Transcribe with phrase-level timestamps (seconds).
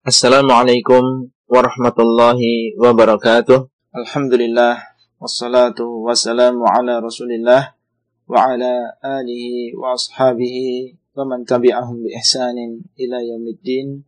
[0.00, 3.68] Assalamualaikum warahmatullahi wabarakatuh.
[3.92, 7.76] Alhamdulillah wassalatu wassalamu ala Rasulillah
[8.24, 14.00] wa ala alihi wa ashabihi wa man tabi'ahum bi ihsanin ila yaumiddin.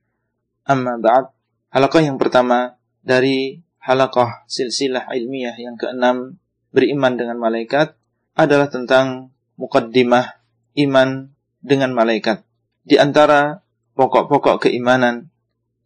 [0.64, 1.29] Amma ba'd.
[1.77, 6.40] Halaqah yang pertama dari halaqah silsilah ilmiah yang keenam
[6.72, 7.93] beriman dengan malaikat
[8.32, 9.29] adalah tentang
[9.61, 10.40] mukaddimah
[10.88, 11.29] iman
[11.61, 12.40] dengan malaikat.
[12.80, 13.61] Di antara
[13.93, 15.29] pokok-pokok keimanan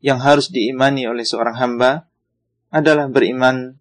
[0.07, 2.07] yang harus diimani oleh seorang hamba
[2.71, 3.75] adalah beriman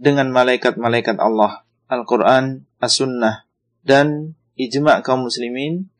[0.00, 3.44] dengan malaikat-malaikat Allah, Al-Quran, As-Sunnah,
[3.84, 5.92] dan ijma' kaum muslimin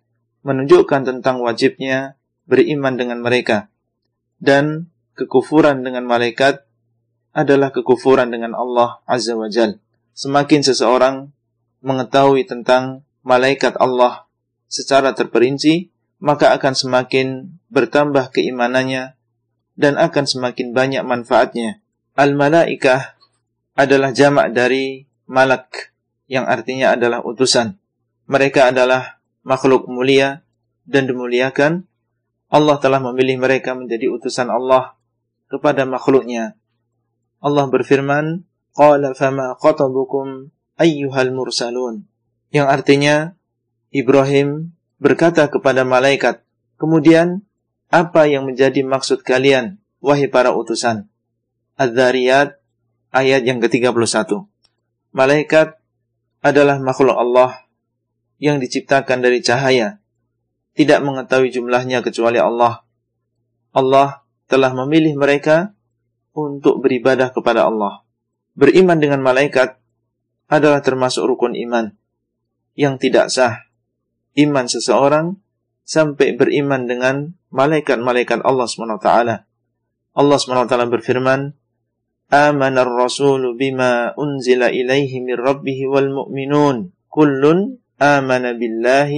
[0.48, 2.16] menunjukkan tentang wajibnya
[2.48, 3.68] beriman dengan mereka.
[4.41, 6.65] Dan kekufuran dengan malaikat
[7.37, 9.77] adalah kekufuran dengan Allah Azza wa Jal.
[10.16, 11.37] Semakin seseorang
[11.84, 14.24] mengetahui tentang malaikat Allah
[14.73, 15.93] secara terperinci,
[16.24, 19.16] maka akan semakin bertambah keimanannya
[19.77, 21.79] dan akan semakin banyak manfaatnya.
[22.16, 23.21] Al-malaikah
[23.77, 25.93] adalah jamak dari malak
[26.33, 27.77] yang artinya adalah utusan.
[28.27, 30.43] Mereka adalah makhluk mulia
[30.88, 31.85] dan dimuliakan.
[32.51, 34.96] Allah telah memilih mereka menjadi utusan Allah
[35.52, 36.57] kepada makhluknya.
[37.38, 42.09] Allah berfirman, Qala fama qatabukum ayyuhal mursalun.
[42.49, 43.16] Yang artinya,
[43.93, 46.40] Ibrahim berkata kepada malaikat.
[46.80, 47.46] Kemudian,
[47.87, 51.06] apa yang menjadi maksud kalian, wahai para utusan?
[51.79, 52.59] Az Zariyat
[53.15, 54.26] ayat yang ke-31.
[55.15, 55.78] Malaikat
[56.43, 57.62] adalah makhluk Allah
[58.43, 60.02] yang diciptakan dari cahaya.
[60.76, 62.84] Tidak mengetahui jumlahnya kecuali Allah.
[63.73, 65.72] Allah telah memilih mereka
[66.37, 68.03] untuk beribadah kepada Allah.
[68.59, 69.78] Beriman dengan malaikat
[70.53, 71.93] adalah termasuk rukun iman
[72.76, 73.69] yang tidak sah.
[74.37, 75.41] Iman seseorang
[75.87, 79.09] sampai beriman dengan malaikat-malaikat Allah SWT.
[80.19, 81.54] Allah SWT berfirman,
[82.26, 86.76] آمن الرسول بما أنزل إليه من ربه والمؤمنون
[87.06, 87.43] كل
[88.03, 89.12] آمن بالله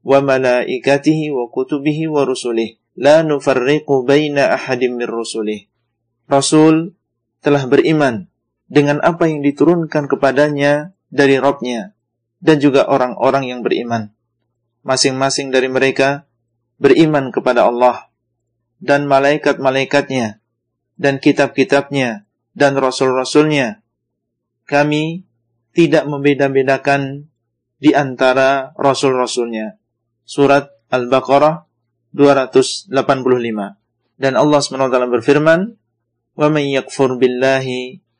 [0.00, 5.60] وملائكته وكتبه ورسله لا نفرق بين أحد من رسله
[6.24, 6.96] Rasul
[7.44, 8.32] telah beriman
[8.64, 11.92] dengan apa yang diturunkan kepadanya dari Robnya
[12.40, 14.13] dan juga orang-orang yang beriman
[14.84, 16.28] masing-masing dari mereka
[16.78, 18.12] beriman kepada Allah
[18.78, 20.38] dan malaikat-malaikatnya
[21.00, 23.82] dan kitab-kitabnya dan rasul-rasulnya.
[24.68, 25.24] Kami
[25.74, 27.26] tidak membeda-bedakan
[27.80, 29.80] di antara rasul-rasulnya.
[30.28, 31.66] Surat Al-Baqarah
[32.16, 32.92] 285.
[34.14, 35.60] Dan Allah SWT berfirman,
[36.38, 37.66] وَمَنْ يَكْفُرْ بِاللَّهِ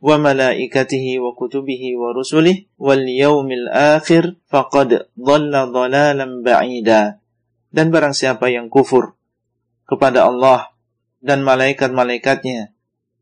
[0.05, 7.03] وملائكته وكتبه ورسله واليوم الآخر فقد ضل ضلالا بعيدا
[7.75, 9.17] dan barang siapa yang kufur
[9.89, 10.77] kepada Allah
[11.25, 12.71] dan malaikat-malaikatnya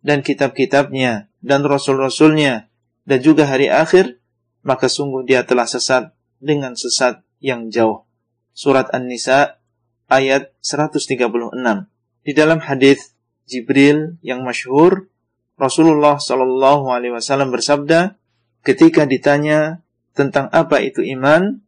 [0.02, 2.66] dan kitab-kitabnya dan rasul-rasulnya
[3.06, 4.18] dan juga hari akhir
[4.66, 6.10] maka sungguh dia telah sesat
[6.42, 8.02] dengan sesat yang jauh
[8.58, 9.62] surat An-Nisa
[10.10, 11.14] ayat 136
[12.26, 13.14] di dalam hadis
[13.46, 15.06] Jibril yang masyhur
[15.62, 18.18] Rasulullah Shallallahu Alaihi Wasallam bersabda
[18.66, 19.78] ketika ditanya
[20.10, 21.62] tentang apa itu iman,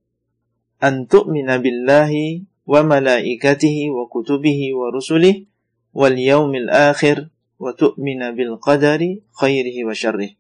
[0.83, 5.47] antuk minabillahi wa malaikatihi wa kutubihi wa rusulih
[5.95, 7.31] wal yaumil akhir
[7.63, 10.35] wa tu'mina bil qadari khairihi wa syarrih.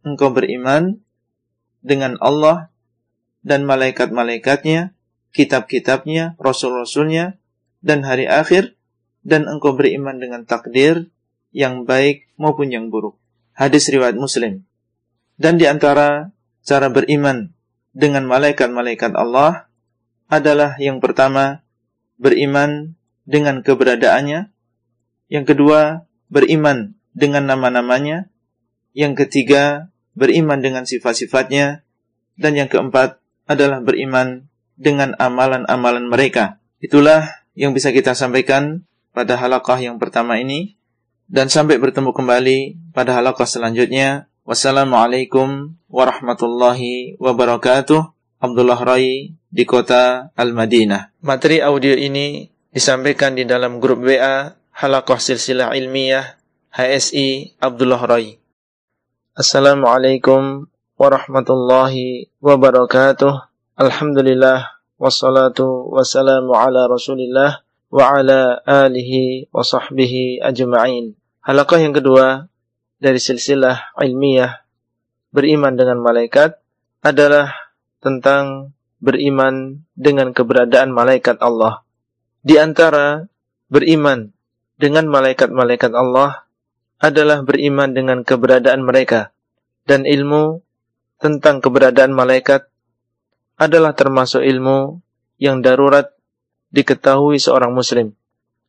[0.00, 0.96] Engkau beriman
[1.84, 2.72] dengan Allah
[3.44, 4.96] dan malaikat-malaikatnya,
[5.36, 7.36] kitab-kitabnya, rasul-rasulnya,
[7.84, 8.80] dan hari akhir,
[9.20, 11.12] dan engkau beriman dengan takdir,
[11.56, 13.16] yang baik maupun yang buruk.
[13.56, 14.68] Hadis riwayat Muslim.
[15.40, 17.48] Dan di antara cara beriman
[17.96, 19.72] dengan malaikat-malaikat Allah
[20.28, 21.64] adalah yang pertama
[22.20, 22.92] beriman
[23.24, 24.52] dengan keberadaannya,
[25.32, 28.28] yang kedua beriman dengan nama-namanya,
[28.92, 31.80] yang ketiga beriman dengan sifat-sifatnya,
[32.36, 33.16] dan yang keempat
[33.48, 34.44] adalah beriman
[34.76, 36.60] dengan amalan-amalan mereka.
[36.84, 38.84] Itulah yang bisa kita sampaikan
[39.16, 40.76] pada halakah yang pertama ini.
[41.26, 44.30] Dan sampai bertemu kembali pada halaqah selanjutnya.
[44.46, 48.00] Wassalamualaikum warahmatullahi wabarakatuh.
[48.38, 51.18] Abdullah Rai di kota Al-Madinah.
[51.26, 56.22] Materi audio ini disampaikan di dalam grup WA Halakoh Silsilah Ilmiah
[56.70, 58.36] HSI Abdullah Rai.
[59.34, 60.62] Assalamualaikum
[60.94, 63.32] warahmatullahi wabarakatuh.
[63.82, 71.16] Alhamdulillah wassalatu wassalamu ala rasulillah wa ala alihi wa sahbihi ajma'in.
[71.46, 72.50] Halakah yang kedua
[72.98, 74.66] dari silsilah ilmiah
[75.30, 76.58] beriman dengan malaikat
[77.06, 77.54] adalah
[78.02, 81.86] tentang beriman dengan keberadaan malaikat Allah.
[82.42, 83.30] Di antara
[83.70, 84.26] beriman
[84.74, 86.50] dengan malaikat-malaikat Allah
[86.98, 89.30] adalah beriman dengan keberadaan mereka
[89.86, 90.58] dan ilmu
[91.22, 92.66] tentang keberadaan malaikat
[93.54, 94.98] adalah termasuk ilmu
[95.38, 96.10] yang darurat
[96.74, 98.18] diketahui seorang muslim.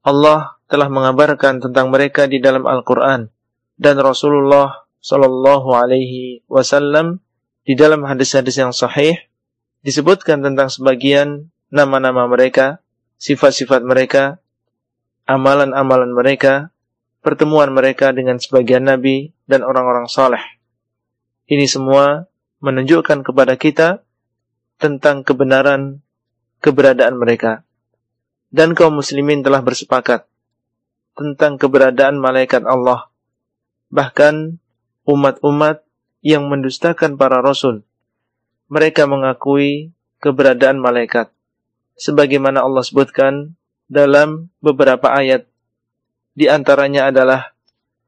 [0.05, 3.31] Allah telah mengabarkan tentang mereka di dalam Al-Quran
[3.79, 7.23] dan Rasulullah Shallallahu Alaihi Wasallam
[7.63, 9.15] di dalam hadis-hadis yang sahih
[9.87, 12.83] disebutkan tentang sebagian nama-nama mereka,
[13.19, 14.39] sifat-sifat mereka,
[15.27, 16.75] amalan-amalan mereka,
[17.23, 20.43] pertemuan mereka dengan sebagian nabi dan orang-orang saleh.
[21.47, 22.27] Ini semua
[22.59, 24.03] menunjukkan kepada kita
[24.75, 26.03] tentang kebenaran
[26.59, 27.63] keberadaan mereka.
[28.51, 30.27] Dan kaum muslimin telah bersepakat
[31.17, 33.09] tentang keberadaan malaikat Allah.
[33.89, 34.61] Bahkan
[35.09, 35.81] umat-umat
[36.21, 37.81] yang mendustakan para rasul,
[38.69, 39.91] mereka mengakui
[40.21, 41.33] keberadaan malaikat.
[41.97, 43.57] Sebagaimana Allah sebutkan
[43.89, 45.49] dalam beberapa ayat.
[46.37, 47.57] Di antaranya adalah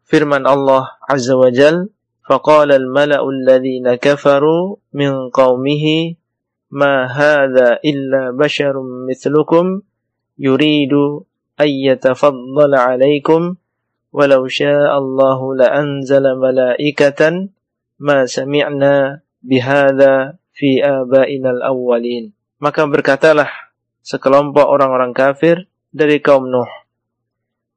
[0.05, 1.89] firman Allah Azza wa Jal,
[2.29, 5.85] فَقَالَ الْمَلَأُ الَّذِينَ كَفَرُوا مِنْ قَوْمِهِ
[6.69, 8.73] مَا هَذَا إِلَّا بَشَرٌ
[9.09, 9.65] مِثْلُكُمْ
[10.37, 10.93] يُرِيدُ
[11.59, 13.59] ayyatafaddala alaikum
[14.15, 17.51] walau الله لأنزل malaikatan
[17.99, 20.11] ma sami'na بهذا
[20.55, 22.31] fi abainal awwalin.
[22.63, 23.47] Maka berkatalah
[24.03, 26.67] sekelompok orang-orang kafir dari kaum Nuh.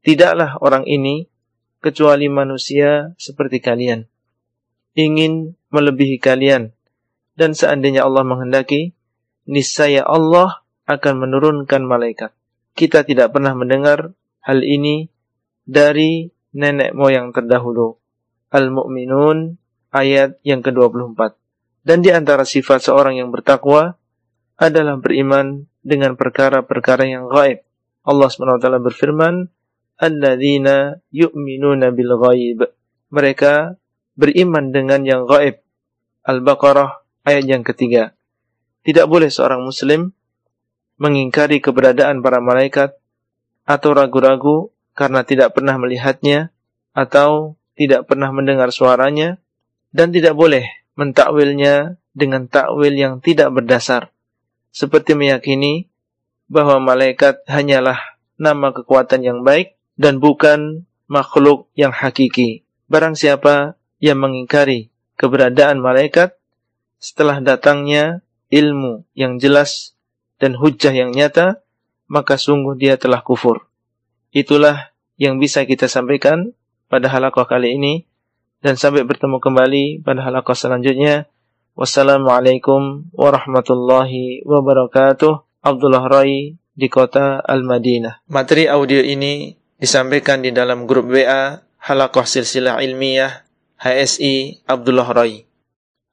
[0.03, 1.31] Tidaklah orang ini
[1.79, 4.03] kecuali manusia seperti kalian.
[4.99, 6.75] Ingin melebihi kalian.
[7.39, 8.91] Dan seandainya Allah menghendaki,
[9.47, 12.35] niscaya Allah akan menurunkan malaikat
[12.73, 14.13] kita tidak pernah mendengar
[14.45, 15.09] hal ini
[15.69, 17.97] dari nenek moyang terdahulu.
[18.53, 19.57] Al-Mu'minun
[19.93, 21.37] ayat yang ke-24.
[21.83, 23.97] Dan di antara sifat seorang yang bertakwa
[24.61, 27.65] adalah beriman dengan perkara-perkara yang gaib.
[28.07, 29.47] Allah SWT berfirman,
[30.03, 32.59] Alladzina yu'minuna bil ghaib.
[33.13, 33.77] Mereka
[34.19, 35.63] beriman dengan yang gaib.
[36.27, 38.13] Al-Baqarah ayat yang ketiga.
[38.83, 40.11] Tidak boleh seorang muslim
[41.01, 42.97] mengingkari keberadaan para malaikat,
[43.63, 46.51] atau ragu-ragu karena tidak pernah melihatnya,
[46.93, 49.41] atau tidak pernah mendengar suaranya,
[49.97, 50.67] dan tidak boleh
[50.99, 54.13] mentakwilnya dengan takwil yang tidak berdasar,
[54.69, 55.89] seperti meyakini
[56.53, 57.97] bahwa malaikat hanyalah
[58.37, 62.69] nama kekuatan yang baik dan bukan makhluk yang hakiki.
[62.93, 66.37] Barang siapa yang mengingkari keberadaan malaikat
[67.01, 68.21] setelah datangnya
[68.53, 69.97] ilmu yang jelas
[70.43, 71.63] dan hujah yang nyata,
[72.11, 73.71] maka sungguh dia telah kufur.
[74.35, 76.51] Itulah yang bisa kita sampaikan
[76.91, 77.95] pada halakoh kali ini
[78.59, 81.31] dan sampai bertemu kembali pada halakoh selanjutnya.
[81.79, 85.63] Wassalamualaikum warahmatullahi wabarakatuh.
[85.63, 88.27] Abdullah Rai di kota Al-Madinah.
[88.27, 93.31] Materi audio ini disampaikan di dalam grup WA Halakoh Silsilah Ilmiah
[93.79, 95.39] HSI Abdullah Rai.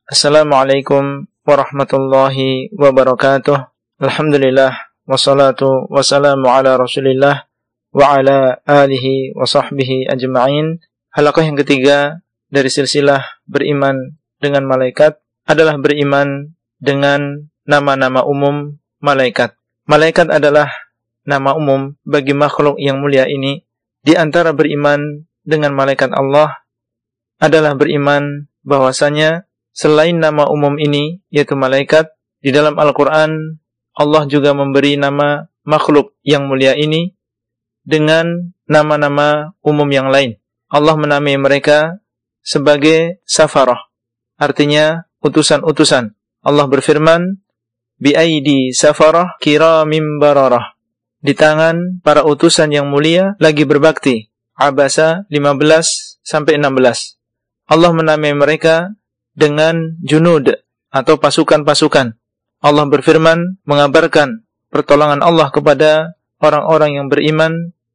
[0.06, 3.79] Assalamualaikum warahmatullahi wabarakatuh.
[4.00, 7.52] Alhamdulillah wassalatu wassalamu ala Rasulillah
[7.92, 10.80] wa ala alihi wa sahbihi ajma'in.
[11.12, 18.72] Halakah yang ketiga dari silsilah beriman dengan malaikat adalah beriman dengan nama-nama umum
[19.04, 19.60] malaikat.
[19.84, 20.72] Malaikat adalah
[21.28, 23.68] nama umum bagi makhluk yang mulia ini.
[24.00, 26.56] Di antara beriman dengan malaikat Allah
[27.44, 29.44] adalah beriman bahwasanya
[29.76, 33.59] selain nama umum ini yaitu malaikat di dalam Al-Qur'an
[34.00, 37.12] Allah juga memberi nama makhluk yang mulia ini
[37.84, 40.40] dengan nama-nama umum yang lain.
[40.72, 42.00] Allah menamai mereka
[42.40, 43.92] sebagai safarah,
[44.40, 46.16] artinya utusan-utusan.
[46.48, 47.44] Allah berfirman,
[48.00, 50.80] bi'aidi safarah kiramim bararah.
[51.20, 54.32] Di tangan para utusan yang mulia lagi berbakti.
[54.56, 57.20] Abasa 15 sampai 16.
[57.68, 58.96] Allah menamai mereka
[59.36, 60.48] dengan junud
[60.96, 62.16] atau pasukan-pasukan.
[62.60, 67.54] Allah berfirman mengabarkan pertolongan Allah kepada orang-orang yang beriman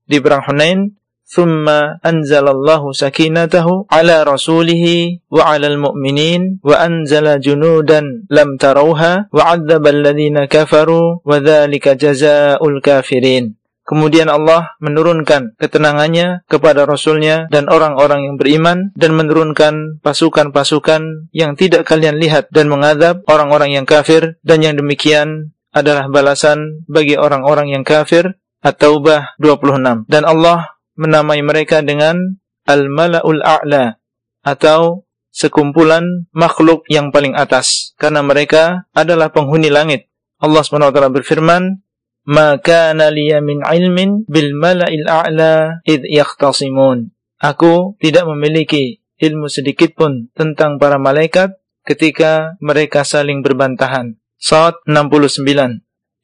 [0.09, 1.65] di perang Hunain ثم
[2.05, 4.85] أنزل الله سكينته على رسوله
[5.33, 13.45] وعلى المؤمنين وأنزل جنودا لم تروها وعذب الذين كفروا وذلك جزاء الكافرين
[13.85, 21.85] Kemudian Allah menurunkan ketenangannya kepada Rasulnya dan orang-orang yang beriman dan menurunkan pasukan-pasukan yang tidak
[21.85, 27.85] kalian lihat dan mengadab orang-orang yang kafir dan yang demikian adalah balasan bagi orang-orang yang
[27.85, 34.01] kafir At-Taubah 26 dan Allah menamai mereka dengan Al-Mala'ul A'la
[34.41, 40.09] atau sekumpulan makhluk yang paling atas karena mereka adalah penghuni langit
[40.41, 41.84] Allah SWT berfirman
[42.29, 47.13] ma kana liya min ilmin bil mala'il a'la id yakhtasimun.
[47.41, 54.17] Aku tidak memiliki ilmu sedikit pun tentang para malaikat ketika mereka saling berbantahan.
[54.41, 55.45] Saat 69.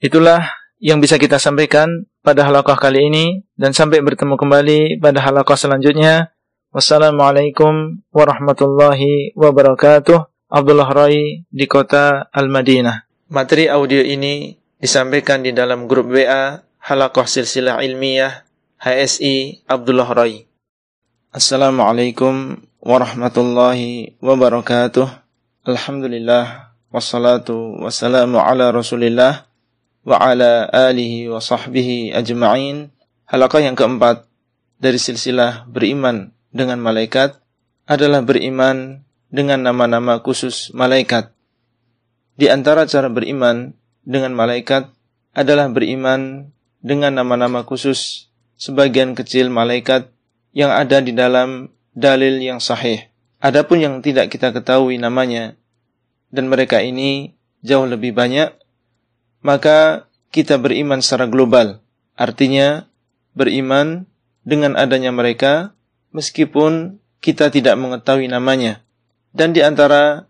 [0.01, 0.41] Itulah
[0.81, 3.27] yang bisa kita sampaikan pada halakah kali ini
[3.57, 6.33] dan sampai bertemu kembali pada halakah selanjutnya.
[6.73, 10.49] Wassalamualaikum warahmatullahi wabarakatuh.
[10.51, 13.07] Abdullah Rai di kota Al-Madinah.
[13.31, 18.49] Materi audio ini disampaikan di dalam grup WA Halakoh Silsilah Ilmiah
[18.81, 20.41] HSI Abdullah Roy.
[21.37, 25.05] Assalamualaikum warahmatullahi wabarakatuh.
[25.69, 29.45] Alhamdulillah wassalatu wassalamu ala Rasulillah
[30.09, 32.89] wa ala alihi wa sahbihi ajma'in.
[33.29, 34.25] Halakah yang keempat
[34.81, 37.37] dari silsilah beriman dengan malaikat
[37.85, 41.37] adalah beriman dengan nama-nama khusus malaikat.
[42.41, 43.77] Di antara cara beriman
[44.07, 44.89] dengan malaikat
[45.37, 46.49] adalah beriman
[46.81, 50.09] dengan nama-nama khusus sebagian kecil malaikat
[50.57, 53.07] yang ada di dalam dalil yang sahih.
[53.41, 55.57] Adapun yang tidak kita ketahui namanya
[56.33, 57.33] dan mereka ini
[57.65, 58.53] jauh lebih banyak,
[59.45, 61.81] maka kita beriman secara global.
[62.21, 62.85] Artinya
[63.33, 64.05] beriman
[64.45, 65.73] dengan adanya mereka
[66.13, 68.81] meskipun kita tidak mengetahui namanya.
[69.31, 70.27] Dan di antara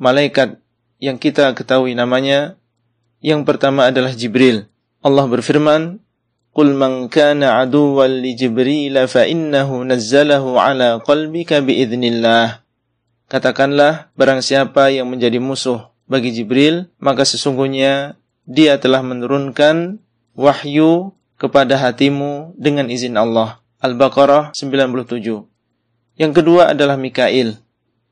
[0.00, 0.58] malaikat
[1.00, 2.59] yang kita ketahui namanya
[3.20, 4.64] yang pertama adalah Jibril.
[5.04, 6.00] Allah berfirman,
[6.56, 12.64] "Qul man kana aduwwan li Jibril fa innahu nazzalahu ala qalbika bi idznillah."
[13.28, 18.16] Katakanlah, barang siapa yang menjadi musuh bagi Jibril, maka sesungguhnya
[18.48, 20.00] dia telah menurunkan
[20.34, 23.60] wahyu kepada hatimu dengan izin Allah.
[23.84, 25.44] Al-Baqarah 97.
[26.16, 27.56] Yang kedua adalah Mikail.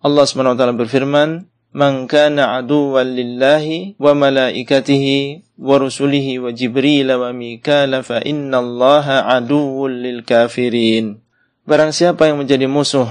[0.05, 8.39] Allah SWT berfirman, man kana aduwwan lillahi wa malaikatihi wa rusulihi wa jibril wa للكافرين
[8.49, 11.21] fa aduwwul lil kafirin
[11.69, 13.09] barang siapa yang menjadi musuh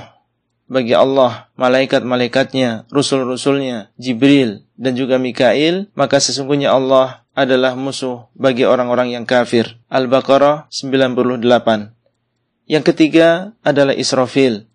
[0.67, 9.15] bagi Allah, malaikat-malaikatnya, rusul-rusulnya, Jibril, dan juga Mikail, maka sesungguhnya Allah adalah musuh bagi orang-orang
[9.15, 9.79] yang kafir.
[9.87, 11.07] Al-Baqarah 98.
[12.67, 14.67] Yang ketiga adalah Israfil.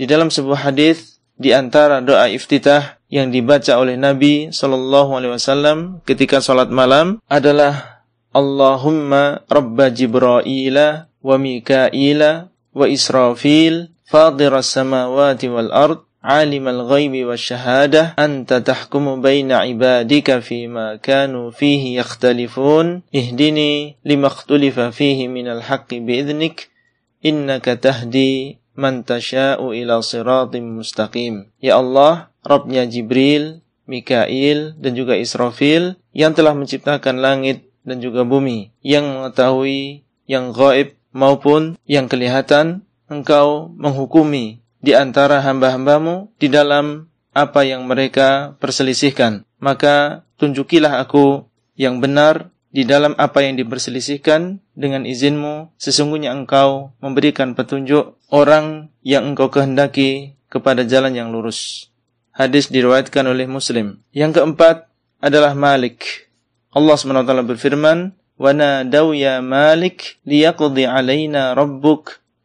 [0.00, 1.07] Di dalam sebuah hadis
[1.38, 8.02] di antara doa iftitah yang dibaca oleh Nabi Shallallahu Alaihi Wasallam ketika sholat malam adalah
[8.34, 18.18] Allahumma Rabb Jibraila wa Mikaila wa Israfil al samawati wal ard Alimal ghaibi wa syahadah
[18.18, 26.74] Anta tahkumu baina ibadika Fima kanu fihi yakhtalifun Ihdini lima khtulifa fihi minal haqqi bi'idhnik
[27.22, 31.50] Innaka tahdi man tasha'u ila siratim mustaqim.
[31.58, 38.70] Ya Allah, Rabbnya Jibril, Mikail, dan juga Israfil yang telah menciptakan langit dan juga bumi,
[38.80, 47.66] yang mengetahui yang gaib maupun yang kelihatan, engkau menghukumi di antara hamba-hambamu di dalam apa
[47.66, 49.42] yang mereka perselisihkan.
[49.58, 51.48] Maka tunjukilah aku
[51.80, 59.32] yang benar di dalam apa yang diperselisihkan dengan izinmu, sesungguhnya engkau memberikan petunjuk orang yang
[59.32, 61.88] engkau kehendaki kepada jalan yang lurus.
[62.36, 63.98] Hadis diriwayatkan oleh Muslim.
[64.14, 64.86] Yang keempat
[65.18, 66.28] adalah Malik.
[66.70, 72.04] Allah SWT berfirman, وَنَادَوْ يَا ya Malik لِيَقْضِ عَلَيْنَا رَبُّكْ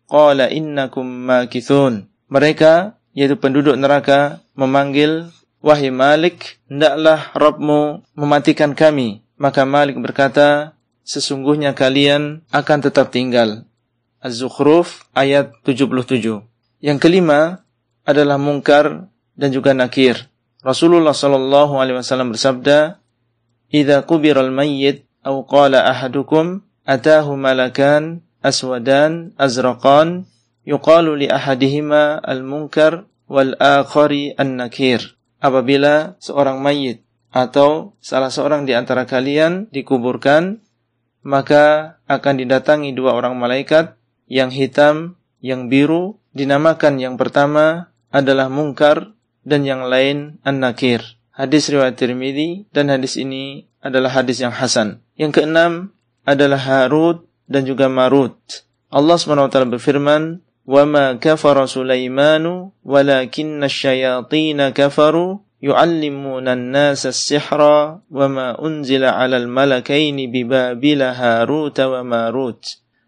[0.10, 1.94] قَالَ innakum مَاكِثُونَ
[2.34, 5.30] Mereka, yaitu penduduk neraka, memanggil,
[5.63, 9.24] Wahai Malik, hendaklah Rabbmu mematikan kami.
[9.43, 10.71] Maka Malik berkata,
[11.03, 13.67] sesungguhnya kalian akan tetap tinggal.
[14.23, 16.39] Az-Zukhruf ayat 77.
[16.79, 17.59] Yang kelima
[18.07, 20.31] adalah mungkar dan juga nakir.
[20.63, 23.03] Rasulullah sallallahu alaihi wasallam bersabda,
[23.67, 30.23] "Idza kubira al-mayyit aw qala ahadukum atahu malakan aswadan azraqan
[30.63, 37.03] yuqalu li ahadihima al-munkar wal akhari an-nakir." Apabila seorang mayit
[37.34, 40.62] atau salah seorang di antara kalian dikuburkan,
[41.25, 43.98] maka akan didatangi dua orang malaikat
[44.30, 51.02] yang hitam, yang biru, dinamakan yang pertama adalah mungkar dan yang lain an-nakir.
[51.34, 55.02] Hadis riwayat Tirmidzi dan hadis ini adalah hadis yang hasan.
[55.18, 55.98] Yang keenam
[56.30, 58.38] adalah Harut dan juga Marut.
[58.94, 62.46] Allah SWT berfirman, وَمَا كَفَرَ سُلَيْمَانُ
[62.88, 72.03] وَلَكِنَّ الشَّيَاطِينَ كَفَرُوا yu'allimunan nasa sihra wa ma unzila 'alal malakaini bi Babila Harut wa
[72.03, 72.60] Marut.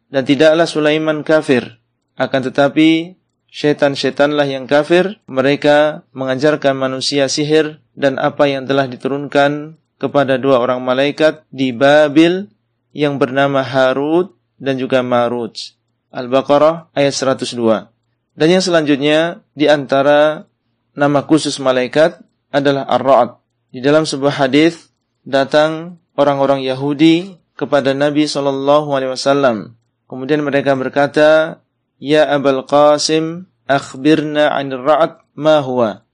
[0.07, 1.83] Dan tidaklah Sulaiman kafir,
[2.15, 3.19] akan tetapi
[3.51, 10.79] setan-setanlah yang kafir, mereka mengajarkan manusia sihir dan apa yang telah diturunkan kepada dua orang
[10.79, 12.47] malaikat di Babil
[12.95, 14.31] yang bernama Harut
[14.63, 15.51] dan juga Marut.
[16.15, 17.91] Al-Baqarah ayat 102.
[18.39, 19.19] Dan yang selanjutnya
[19.51, 20.47] di antara
[20.95, 22.23] nama khusus malaikat
[22.55, 23.29] adalah ar raad
[23.75, 24.95] Di dalam sebuah hadis
[25.27, 29.75] datang orang-orang Yahudi kepada Nabi Shallallahu alaihi wasallam.
[30.07, 31.59] Kemudian mereka berkata,
[31.99, 36.07] "Ya Abul Qasim, akhbirna ar raad ma huwa?"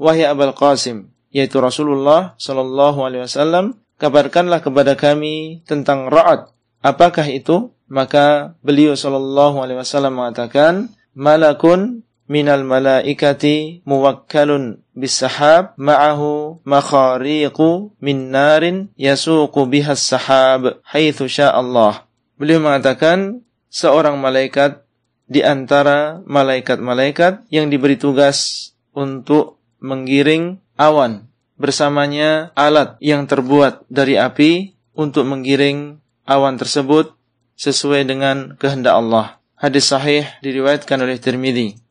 [0.00, 6.48] Wahai Abul Qasim, yaitu Rasulullah Shallallahu alaihi wasallam, kabarkanlah kepada kami tentang ra'ad.
[6.80, 7.76] Apakah itu?
[7.92, 18.88] Maka beliau Shallallahu alaihi wasallam mengatakan, "Malakun minal malaikati muwakkalun bisahab ma'ahu makhariqu min narin
[18.96, 22.08] yasuqu bihas sahab haitsu Allah.
[22.40, 24.80] Beliau mengatakan seorang malaikat
[25.28, 31.28] di antara malaikat-malaikat yang diberi tugas untuk menggiring awan
[31.60, 37.12] bersamanya alat yang terbuat dari api untuk menggiring awan tersebut
[37.60, 39.36] sesuai dengan kehendak Allah.
[39.60, 41.81] Hadis sahih diriwayatkan oleh Tirmidzi.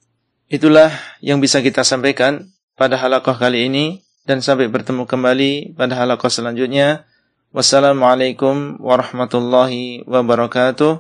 [0.52, 0.92] Itulah
[1.24, 7.08] yang bisa kita sampaikan pada halakoh kali ini dan sampai bertemu kembali pada halakoh selanjutnya.
[7.56, 10.92] Wassalamualaikum warahmatullahi wabarakatuh.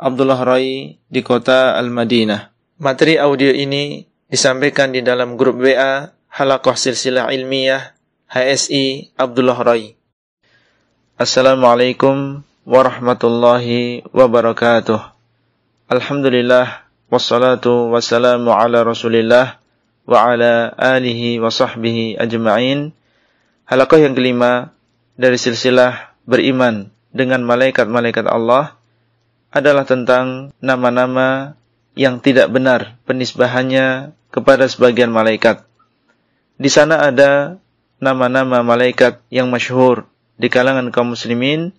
[0.00, 2.48] Abdullah Rai di kota Al-Madinah.
[2.80, 6.08] Materi audio ini disampaikan di dalam grup WA
[6.40, 7.84] Halakoh Silsilah Ilmiah
[8.32, 9.92] HSI Abdullah Rai.
[11.20, 15.00] Assalamualaikum warahmatullahi wabarakatuh.
[15.92, 16.83] Alhamdulillah
[17.14, 19.62] wassalatu wassalamu ala rasulillah
[20.02, 22.90] wa ala alihi wa sahbihi ajma'in.
[23.70, 24.74] Halakah yang kelima
[25.14, 28.74] dari silsilah beriman dengan malaikat-malaikat Allah
[29.54, 31.54] adalah tentang nama-nama
[31.94, 35.62] yang tidak benar penisbahannya kepada sebagian malaikat.
[36.58, 37.62] Di sana ada
[38.02, 41.70] nama-nama malaikat yang masyhur di kalangan kaum muslimin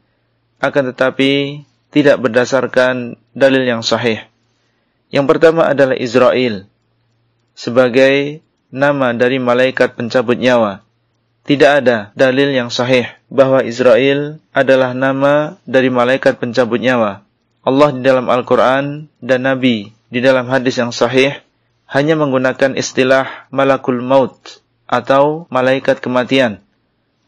[0.64, 1.62] akan tetapi
[1.92, 4.24] tidak berdasarkan dalil yang sahih.
[5.16, 6.68] Yang pertama adalah Israel
[7.56, 10.84] sebagai nama dari malaikat pencabut nyawa.
[11.48, 17.24] Tidak ada dalil yang sahih bahwa Israel adalah nama dari malaikat pencabut nyawa.
[17.64, 21.32] Allah di dalam Al-Quran dan Nabi di dalam hadis yang sahih
[21.88, 26.60] hanya menggunakan istilah malakul maut atau malaikat kematian.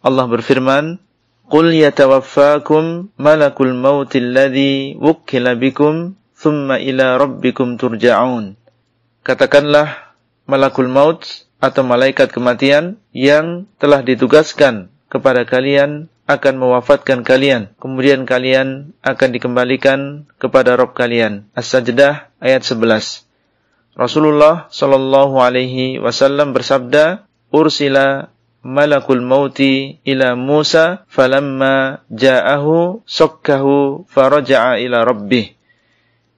[0.04, 1.00] Allah berfirman,
[1.48, 8.54] Qul yatawaffakum malakul mautil ladzi wukkila bikum thumma ila rabbikum turja'un.
[9.26, 10.14] Katakanlah
[10.46, 11.26] malakul maut
[11.58, 17.74] atau malaikat kematian yang telah ditugaskan kepada kalian akan mewafatkan kalian.
[17.82, 21.50] Kemudian kalian akan dikembalikan kepada Rob kalian.
[21.58, 23.26] As-Sajdah ayat 11.
[23.98, 28.30] Rasulullah Shallallahu Alaihi Wasallam bersabda, "Ursila
[28.62, 35.57] malakul mauti ila Musa, falamma ja'ahu sokkahu faraja'a ila Rabbih."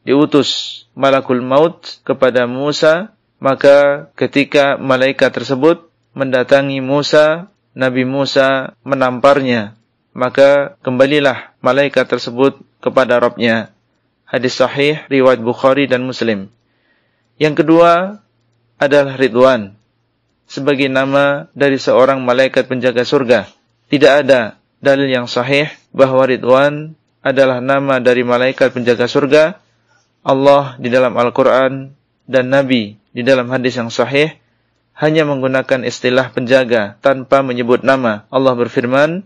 [0.09, 5.85] diutus malakul maut kepada Musa, maka ketika malaikat tersebut
[6.17, 9.77] mendatangi Musa, Nabi Musa menamparnya,
[10.17, 13.69] maka kembalilah malaikat tersebut kepada Robnya.
[14.25, 16.49] Hadis sahih riwayat Bukhari dan Muslim.
[17.37, 18.21] Yang kedua
[18.81, 19.77] adalah Ridwan,
[20.49, 23.45] sebagai nama dari seorang malaikat penjaga surga.
[23.89, 29.57] Tidak ada dalil yang sahih bahwa Ridwan adalah nama dari malaikat penjaga surga,
[30.25, 31.95] Allah di dalam Al-Quran
[32.27, 34.35] dan Nabi di dalam hadis yang sahih
[34.99, 38.27] hanya menggunakan istilah penjaga tanpa menyebut nama.
[38.27, 39.23] Allah berfirman,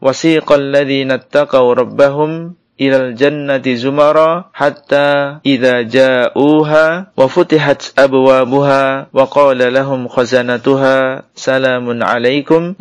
[0.00, 9.68] "Wasiqal الَّذِينَ taqaw rabbahum ilal jannati zumara hatta idza ja'uha wa futihat abwabuha wa qala
[9.68, 12.72] lahum khazanatuha salamun alaikum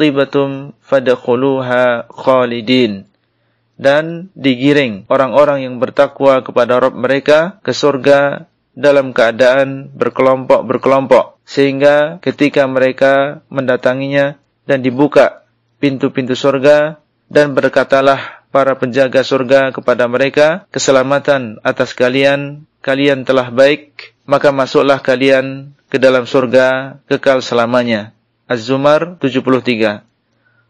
[3.81, 8.45] dan digiring orang-orang yang bertakwa kepada Rob mereka ke surga
[8.77, 14.37] dalam keadaan berkelompok-berkelompok sehingga ketika mereka mendatanginya
[14.69, 15.49] dan dibuka
[15.81, 24.13] pintu-pintu surga dan berkatalah para penjaga surga kepada mereka keselamatan atas kalian kalian telah baik
[24.29, 28.13] maka masuklah kalian ke dalam surga kekal selamanya
[28.45, 30.05] Az-Zumar 73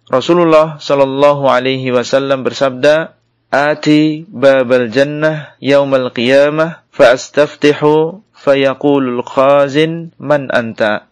[0.09, 3.13] Rasulullah Shallallahu Alaihi Wasallam bersabda,
[3.53, 11.11] "Ati babal jannah al qiyamah, faastaftihu, fayaqulul khazin man anta."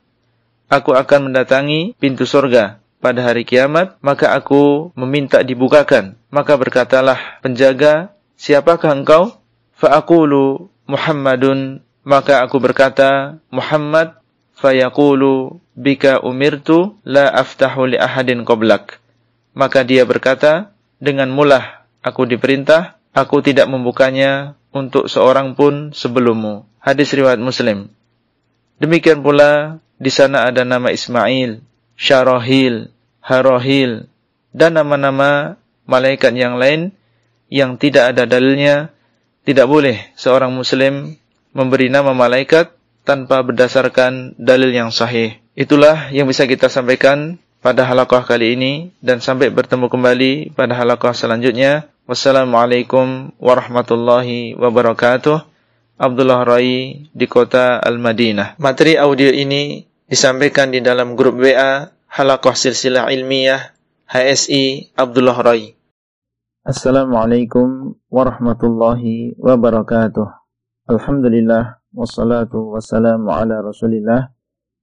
[0.69, 6.13] Aku akan mendatangi pintu surga pada hari kiamat, maka aku meminta dibukakan.
[6.29, 9.33] Maka berkatalah penjaga, siapakah engkau?
[9.81, 14.19] Fa'akulu Muhammadun, maka aku berkata, Muhammad,
[14.59, 18.99] fayakulu bika umirtu la aftahu li ahadin qoblak.
[19.55, 26.67] Maka dia berkata, dengan mulah aku diperintah, aku tidak membukanya untuk seorang pun sebelummu.
[26.83, 27.87] Hadis riwayat Muslim.
[28.83, 31.63] Demikian pula di sana ada nama Ismail,
[31.95, 32.91] Syarohil,
[33.23, 34.11] Harohil,
[34.51, 35.55] dan nama-nama
[35.87, 36.91] malaikat yang lain
[37.49, 38.91] yang tidak ada dalilnya.
[39.39, 41.17] Tidak boleh seorang muslim
[41.57, 42.69] memberi nama malaikat
[43.01, 45.41] tanpa berdasarkan dalil yang sahih.
[45.59, 51.11] Itulah yang bisa kita sampaikan pada halakoh kali ini dan sampai bertemu kembali pada halakoh
[51.11, 51.91] selanjutnya.
[52.07, 55.43] Wassalamualaikum warahmatullahi wabarakatuh.
[55.99, 58.55] Abdullah Rai di kota Al-Madinah.
[58.55, 63.59] Materi audio ini disampaikan di dalam grup WA Halakoh Silsilah Ilmiah
[64.15, 65.75] HSI Abdullah Rai.
[66.63, 70.23] Assalamualaikum warahmatullahi wabarakatuh.
[70.87, 74.31] Alhamdulillah wassalatu wassalamu ala Rasulillah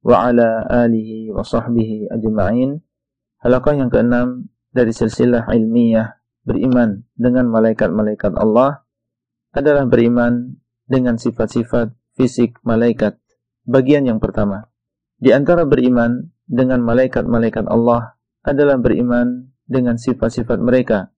[0.07, 2.79] wa ala alihi wa sahbihi ajma'in.
[3.42, 6.14] Halaqah yang keenam dari silsilah ilmiah
[6.47, 8.87] beriman dengan malaikat-malaikat Allah
[9.51, 10.55] adalah beriman
[10.87, 13.19] dengan sifat-sifat fisik malaikat.
[13.66, 14.71] Bagian yang pertama.
[15.19, 18.14] Di antara beriman dengan malaikat-malaikat Allah
[18.47, 21.11] adalah beriman dengan sifat-sifat mereka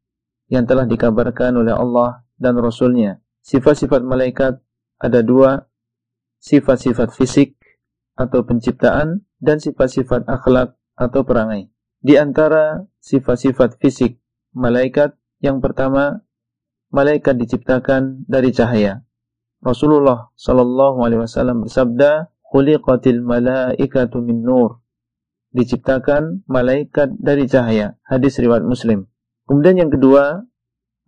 [0.49, 3.21] yang telah dikabarkan oleh Allah dan Rasulnya.
[3.45, 4.65] Sifat-sifat malaikat
[4.97, 5.69] ada dua,
[6.41, 7.58] sifat-sifat fisik
[8.19, 11.71] atau penciptaan dan sifat-sifat akhlak atau perangai.
[12.03, 14.19] Di antara sifat-sifat fisik
[14.59, 16.19] malaikat yang pertama,
[16.91, 19.07] malaikat diciptakan dari cahaya.
[19.63, 24.83] Rasulullah Shallallahu Alaihi Wasallam bersabda, "Khuliqatil malaikatu min nur."
[25.55, 27.97] Diciptakan malaikat dari cahaya.
[28.07, 29.07] Hadis riwayat Muslim.
[29.49, 30.45] Kemudian yang kedua,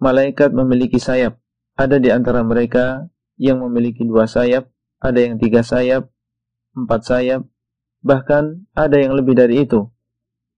[0.01, 1.37] malaikat memiliki sayap.
[1.77, 3.05] Ada di antara mereka
[3.37, 4.67] yang memiliki dua sayap,
[4.99, 6.09] ada yang tiga sayap,
[6.77, 7.43] empat sayap,
[8.05, 9.91] bahkan ada yang lebih dari itu.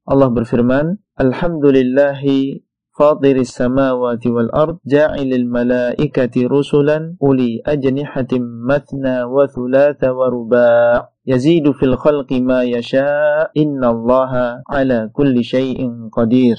[0.04, 2.60] Allah berfirman, Alhamdulillahi
[2.92, 11.72] fatiris samawati wal ard ja'ilil malaikati rusulan uli ajnihatin matna wa thulatha wa ruba' yazidu
[11.78, 16.58] fil khalqi ma yasha' Allaha ala kulli shayin qadir.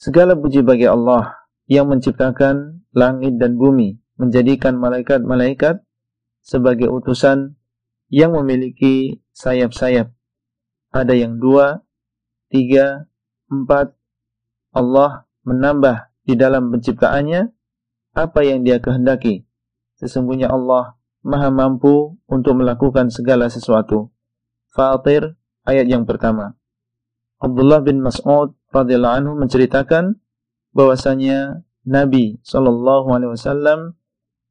[0.00, 1.36] Segala puji bagi Allah
[1.68, 5.84] yang menciptakan langit dan bumi, menjadikan malaikat-malaikat
[6.40, 7.59] sebagai utusan
[8.10, 10.10] yang memiliki sayap-sayap.
[10.90, 11.80] Ada yang dua,
[12.50, 13.06] tiga,
[13.46, 13.94] empat.
[14.74, 17.42] Allah menambah di dalam penciptaannya
[18.14, 19.42] apa yang dia kehendaki.
[19.98, 20.94] Sesungguhnya Allah
[21.26, 24.10] maha mampu untuk melakukan segala sesuatu.
[24.70, 25.34] Fatir
[25.66, 26.54] ayat yang pertama.
[27.42, 30.22] Abdullah bin Mas'ud radhiyallahu anhu menceritakan
[30.70, 33.02] bahwasanya Nabi saw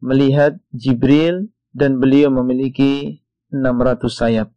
[0.04, 4.48] melihat Jibril dan beliau memiliki 600 sayap.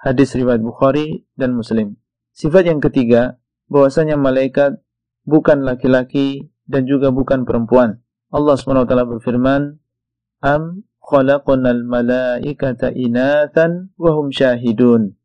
[0.00, 1.96] Hadis riwayat Bukhari dan Muslim.
[2.36, 3.40] Sifat yang ketiga,
[3.72, 4.76] bahwasanya malaikat
[5.24, 8.04] bukan laki-laki dan juga bukan perempuan.
[8.28, 9.80] Allah SWT berfirman,
[10.44, 15.16] Am khalaqnal malaikata inatan wahum syahidun.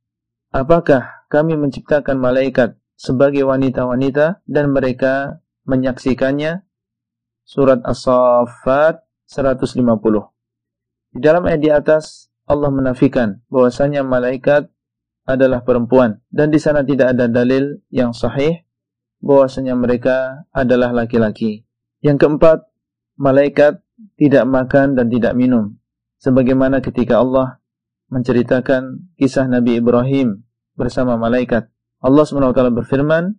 [0.55, 6.63] Apakah kami menciptakan malaikat sebagai wanita-wanita dan mereka menyaksikannya?
[7.43, 9.75] Surat As-Saffat 150.
[11.17, 14.65] Di dalam ayat di atas Allah menafikan bahwasanya malaikat
[15.29, 18.65] adalah perempuan dan di sana tidak ada dalil yang sahih
[19.21, 21.61] bahwasanya mereka adalah laki-laki.
[22.01, 22.65] Yang keempat,
[23.21, 23.85] malaikat
[24.17, 25.77] tidak makan dan tidak minum.
[26.25, 27.61] Sebagaimana ketika Allah
[28.09, 30.41] menceritakan kisah Nabi Ibrahim
[30.73, 31.69] bersama malaikat.
[32.01, 33.37] Allah SWT berfirman,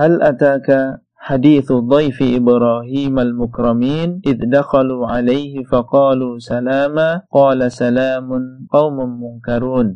[0.00, 8.26] Hal ataka حديث ضيف إبراهيم المكرمين إذ دخلوا عليه فقالوا سلاما قال سلام
[8.76, 9.88] قوم منكرون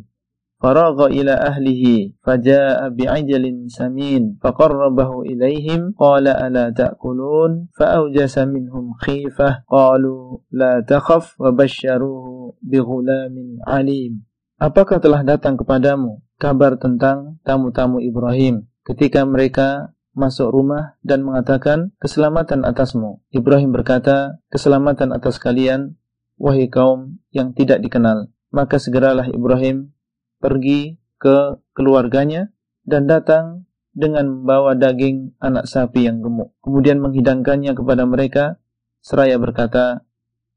[0.63, 1.83] فراغ إلى أهله
[2.25, 3.45] فجاء بعجل
[3.79, 12.25] سمين فقربه إليهم قال ألا تأكلون فأوجس منهم خيفة قالوا لا تخف وبشروه
[12.61, 13.35] بغلام
[13.67, 14.13] عليم
[14.55, 22.63] Apakah telah datang kepadamu kabar tentang tamu-tamu Ibrahim ketika mereka masuk rumah dan mengatakan, "Keselamatan
[22.63, 25.99] atasmu." Ibrahim berkata, "Keselamatan atas kalian,
[26.39, 29.91] wahai kaum yang tidak dikenal." Maka segeralah Ibrahim
[30.39, 32.47] pergi ke keluarganya
[32.87, 36.55] dan datang dengan membawa daging anak sapi yang gemuk.
[36.63, 38.43] Kemudian menghidangkannya kepada mereka,
[39.03, 40.07] seraya berkata,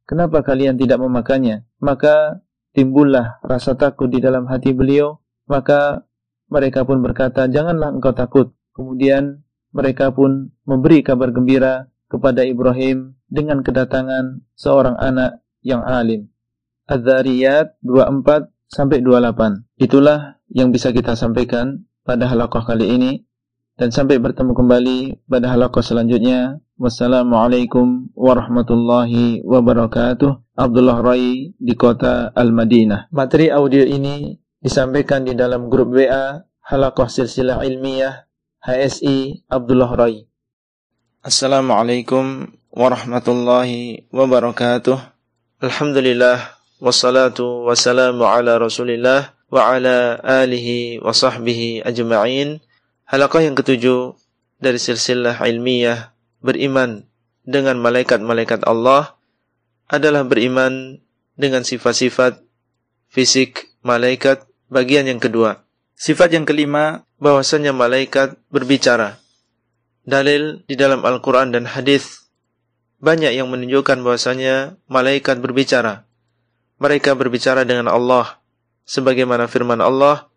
[0.06, 2.42] "Kenapa kalian tidak memakannya?" Maka
[2.74, 5.18] timbullah rasa takut di dalam hati beliau,
[5.50, 6.06] maka
[6.50, 9.42] mereka pun berkata, "Janganlah engkau takut." Kemudian
[9.74, 16.32] mereka pun memberi kabar gembira kepada Ibrahim dengan kedatangan seorang anak yang alim.
[16.88, 19.64] Az-Zariyat 24 sampai 28.
[19.76, 23.12] Itulah yang bisa kita sampaikan pada halaqah kali ini
[23.76, 26.64] dan sampai bertemu kembali pada halaqah selanjutnya.
[26.80, 30.56] Wassalamualaikum warahmatullahi wabarakatuh.
[30.56, 33.12] Abdullah Rai di kota Al-Madinah.
[33.12, 38.26] Materi audio ini disampaikan di dalam grup WA Halaqah Silsilah Ilmiah
[38.58, 40.26] HSI Abdullah Roy.
[41.22, 44.98] Assalamualaikum warahmatullahi wabarakatuh.
[45.62, 52.58] Alhamdulillah wassalatu wassalamu ala Rasulillah wa ala alihi wa sahbihi ajma'in.
[53.06, 54.18] Halaqah yang ketujuh
[54.58, 56.10] dari silsilah ilmiah
[56.42, 57.06] beriman
[57.46, 59.14] dengan malaikat-malaikat Allah
[59.86, 60.98] adalah beriman
[61.38, 62.42] dengan sifat-sifat
[63.06, 65.62] fisik malaikat bagian yang kedua.
[65.94, 69.18] Sifat yang kelima bahwasanya malaikat berbicara.
[70.08, 72.30] Dalil di dalam Al-Quran dan hadis
[73.02, 76.06] banyak yang menunjukkan bahwasanya malaikat berbicara.
[76.78, 78.38] Mereka berbicara dengan Allah
[78.88, 80.30] sebagaimana firman Allah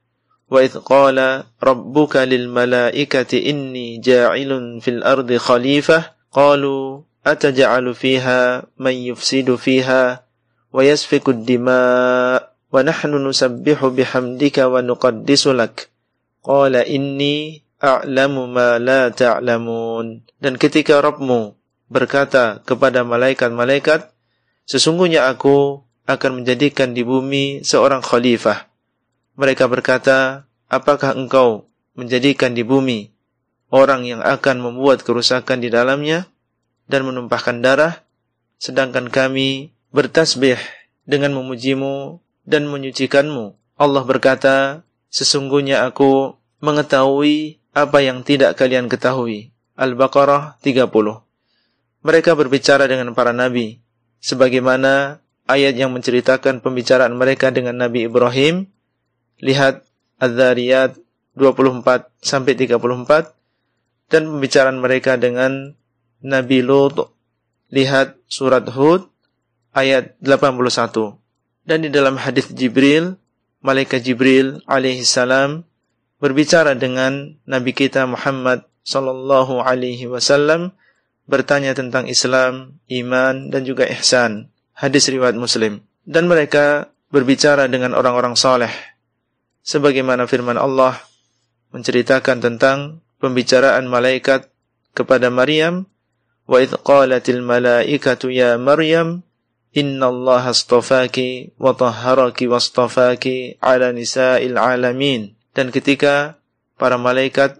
[0.51, 8.95] wa idh qala rabbuka lil malaikati inni ja'ilun fil ardi khalifah qalu ataj'alu fiha man
[8.99, 10.19] yufsidu fiha
[10.73, 11.79] wa yasfiku dima
[12.43, 15.90] wa nahnu nusabbihu bihamdika wa nuqaddisu lak
[16.41, 21.55] qala inni a'lamu ma la ta'lamun dan ketika Rabbmu
[21.93, 24.09] berkata kepada malaikat-malaikat
[24.65, 28.67] sesungguhnya aku akan menjadikan di bumi seorang khalifah
[29.37, 33.13] mereka berkata apakah engkau menjadikan di bumi
[33.69, 36.25] orang yang akan membuat kerusakan di dalamnya
[36.89, 38.01] dan menumpahkan darah
[38.57, 40.57] sedangkan kami bertasbih
[41.05, 42.17] dengan memujimu
[42.49, 44.57] dan menyucikanmu Allah berkata
[45.11, 49.51] Sesungguhnya aku mengetahui apa yang tidak kalian ketahui.
[49.75, 50.87] Al-Baqarah 30.
[52.01, 53.83] Mereka berbicara dengan para nabi,
[54.23, 55.19] sebagaimana
[55.51, 58.71] ayat yang menceritakan pembicaraan mereka dengan Nabi Ibrahim.
[59.43, 59.83] Lihat
[60.17, 60.95] Az-Zariyat
[61.35, 61.83] 24
[62.23, 63.35] sampai 34
[64.11, 65.75] dan pembicaraan mereka dengan
[66.23, 66.97] Nabi Lut.
[67.69, 69.11] Lihat surat Hud
[69.75, 71.19] ayat 81.
[71.67, 73.20] Dan di dalam hadis Jibril
[73.61, 75.69] Malaikat Jibril alaihi salam
[76.17, 80.73] berbicara dengan Nabi kita Muhammad sallallahu alaihi wasallam
[81.29, 84.49] bertanya tentang Islam, iman dan juga ihsan.
[84.73, 85.85] Hadis riwayat Muslim.
[86.09, 88.73] Dan mereka berbicara dengan orang-orang saleh.
[89.61, 90.97] Sebagaimana firman Allah
[91.69, 94.49] menceritakan tentang pembicaraan malaikat
[94.97, 95.85] kepada Maryam,
[96.49, 99.21] "Wa idz qalatil malaikatu ya Maryam,
[99.71, 105.31] Inna Allah astafaki wa wa astafaki ala nisa'il alamin.
[105.55, 106.43] Dan ketika
[106.75, 107.55] para malaikat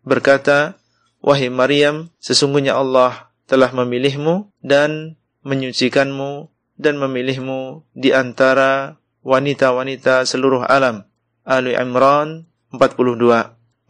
[0.00, 0.80] berkata,
[1.20, 6.48] Wahai Maryam, sesungguhnya Allah telah memilihmu dan menyucikanmu
[6.80, 11.04] dan memilihmu di antara wanita-wanita seluruh alam.
[11.44, 13.20] Ali Imran 42.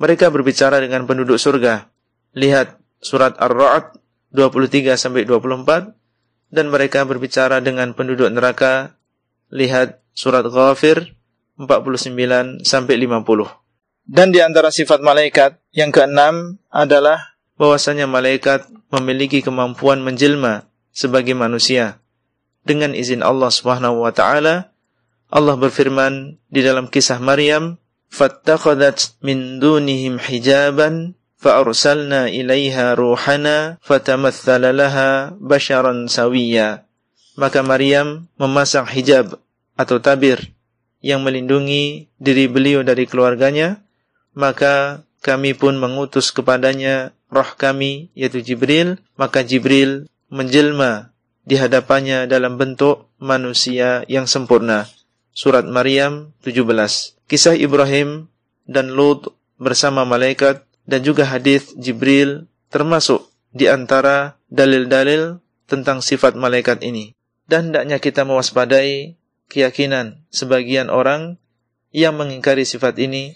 [0.02, 1.86] Mereka berbicara dengan penduduk surga.
[2.34, 3.94] Lihat surat Ar-Ra'd
[4.34, 4.90] 23
[5.22, 5.99] 24
[6.50, 8.98] dan mereka berbicara dengan penduduk neraka.
[9.50, 11.14] Lihat surat Ghafir
[11.58, 13.26] 49 sampai 50.
[14.10, 22.02] Dan di antara sifat malaikat yang keenam adalah bahwasanya malaikat memiliki kemampuan menjelma sebagai manusia.
[22.66, 24.70] Dengan izin Allah Subhanahu wa taala,
[25.30, 27.78] Allah berfirman di dalam kisah Maryam,
[28.10, 36.70] "Fattakhadhat min dunihim hijaban فأرسلنا إليها روحنا فتمثل لها بشرا سويا
[37.40, 39.40] maka Maryam memasang hijab
[39.72, 40.36] atau tabir
[41.00, 43.80] yang melindungi diri beliau dari keluarganya
[44.36, 51.16] maka kami pun mengutus kepadanya roh kami yaitu Jibril maka Jibril menjelma
[51.48, 54.84] di hadapannya dalam bentuk manusia yang sempurna
[55.32, 56.68] surat Maryam 17
[57.24, 58.28] kisah Ibrahim
[58.68, 66.80] dan Lut bersama malaikat dan juga hadis Jibril termasuk di antara dalil-dalil tentang sifat malaikat
[66.86, 67.12] ini.
[67.50, 69.18] Dan hendaknya kita mewaspadai
[69.50, 71.36] keyakinan sebagian orang
[71.90, 73.34] yang mengingkari sifat ini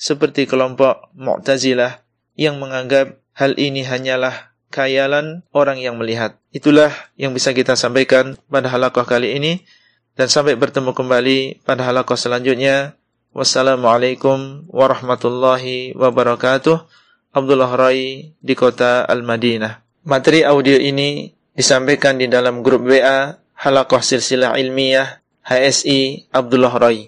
[0.00, 2.00] seperti kelompok Mu'tazilah
[2.40, 6.40] yang menganggap hal ini hanyalah khayalan orang yang melihat.
[6.56, 6.88] Itulah
[7.20, 9.68] yang bisa kita sampaikan pada halakoh kali ini
[10.16, 12.96] dan sampai bertemu kembali pada halakoh selanjutnya.
[13.30, 16.82] Wassalamualaikum warahmatullahi wabarakatuh.
[17.30, 19.86] Abdullah Rai di kota Al-Madinah.
[20.02, 27.06] Materi audio ini disampaikan di dalam grup WA Halakoh Silsilah Ilmiah HSI Abdullah Rai.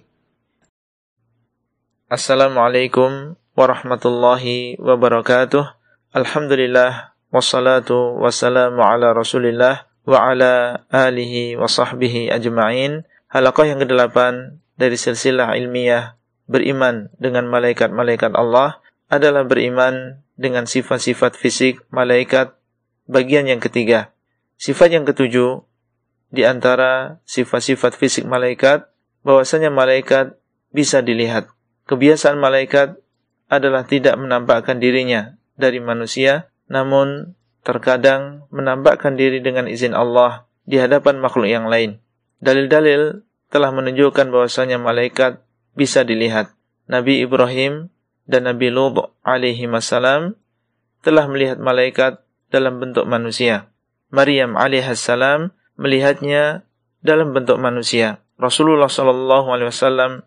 [2.07, 5.75] Assalamualaikum warahmatullahi wabarakatuh.
[6.15, 13.03] Alhamdulillah wassalatu wassalamu ala Rasulillah wa ala alihi wa sahbihi ajma'in.
[13.27, 16.19] Halakoh yang ke-8 dari silsilah ilmiah
[16.51, 22.59] beriman dengan malaikat-malaikat Allah adalah beriman dengan sifat-sifat fisik malaikat
[23.07, 24.11] bagian yang ketiga.
[24.59, 25.63] Sifat yang ketujuh
[26.35, 28.91] di antara sifat-sifat fisik malaikat
[29.23, 30.35] bahwasanya malaikat
[30.75, 31.47] bisa dilihat.
[31.87, 32.99] Kebiasaan malaikat
[33.47, 41.21] adalah tidak menampakkan dirinya dari manusia, namun terkadang menampakkan diri dengan izin Allah di hadapan
[41.23, 42.01] makhluk yang lain.
[42.43, 45.45] Dalil-dalil telah menunjukkan bahwasanya malaikat
[45.77, 46.57] bisa dilihat.
[46.89, 47.93] Nabi Ibrahim
[48.25, 50.41] dan Nabi Lut alaihi wasallam
[51.05, 53.69] telah melihat malaikat dalam bentuk manusia.
[54.09, 56.65] Maryam alaihi salam melihatnya
[57.05, 58.25] dalam bentuk manusia.
[58.41, 60.25] Rasulullah sallallahu alaihi wasallam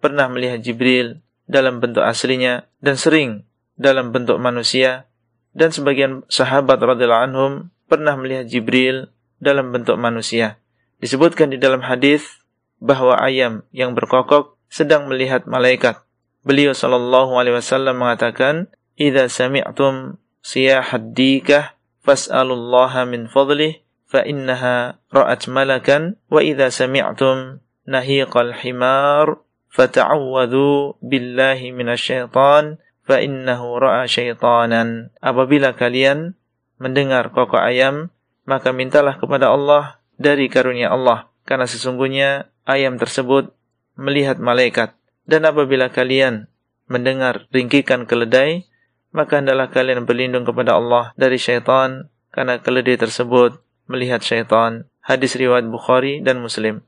[0.00, 3.44] pernah melihat Jibril dalam bentuk aslinya dan sering
[3.76, 5.04] dalam bentuk manusia
[5.52, 7.52] dan sebagian sahabat radhiyallahu anhum
[7.92, 10.56] pernah melihat Jibril dalam bentuk manusia.
[11.04, 12.43] Disebutkan di dalam hadis
[12.82, 16.02] bahwa ayam yang berkokok sedang melihat malaikat.
[16.42, 26.20] Beliau sallallahu alaihi wasallam mengatakan, "Idza sami'tum siyahaddikah fas'alullaha min fadlih fa innaha ra'at malakan
[26.28, 29.40] wa idza sami'tum nahiqal himar
[29.72, 32.76] fata'awwadhu billahi minasyaitan
[33.08, 36.36] fa innahu ra'a syaitanan." Apabila kalian
[36.76, 38.10] mendengar kokok ayam,
[38.44, 41.32] maka mintalah kepada Allah dari karunia Allah.
[41.48, 43.52] karena sesungguhnya ayam tersebut
[44.00, 44.96] melihat malaikat.
[45.24, 46.48] Dan apabila kalian
[46.90, 48.68] mendengar ringkikan keledai,
[49.14, 54.84] maka hendaklah kalian berlindung kepada Allah dari syaitan, karena keledai tersebut melihat syaitan.
[55.04, 56.80] Hadis riwayat Bukhari dan Muslim.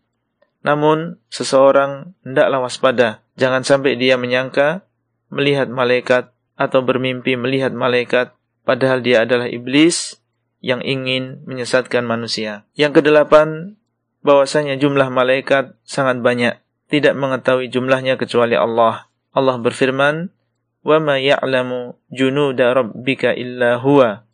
[0.64, 3.20] Namun, seseorang hendaklah waspada.
[3.36, 4.88] Jangan sampai dia menyangka
[5.28, 8.32] melihat malaikat atau bermimpi melihat malaikat,
[8.64, 10.16] padahal dia adalah iblis
[10.64, 12.64] yang ingin menyesatkan manusia.
[12.72, 13.76] Yang kedelapan,
[14.26, 16.58] bahwasanya jumlah malaikat sangat banyak,
[16.90, 19.06] tidak mengetahui jumlahnya kecuali Allah.
[19.30, 20.34] Allah berfirman,
[20.82, 24.26] "Wa ma ya'lamu junuda rabbika illa huwa."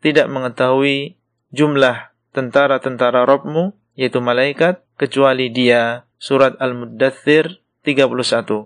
[0.00, 1.20] Tidak mengetahui
[1.52, 6.02] jumlah tentara-tentara Rabbmu yaitu malaikat kecuali Dia.
[6.24, 8.64] Surat Al-Muddathir 31.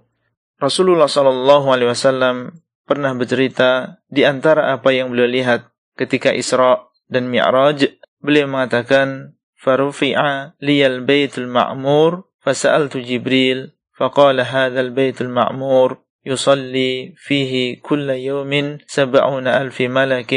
[0.62, 5.66] Rasulullah Shallallahu alaihi wasallam pernah bercerita di antara apa yang beliau lihat
[5.98, 15.20] ketika Isra dan Mi'raj, beliau mengatakan farufi'a لي البيت المعمور فسألت جبريل فقال هذا البيت
[15.20, 20.32] المعمور يصلي فيه كل يوم سبعون ألف ملك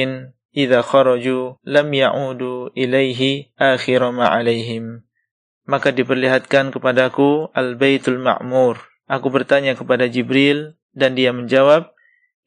[0.58, 3.22] إذا خرجوا لم يعودوا إليه
[3.62, 5.06] آخر ما عليهم
[5.62, 11.94] maka diperlihatkan kepadaku al-baitul ma'mur aku bertanya kepada Jibril dan dia menjawab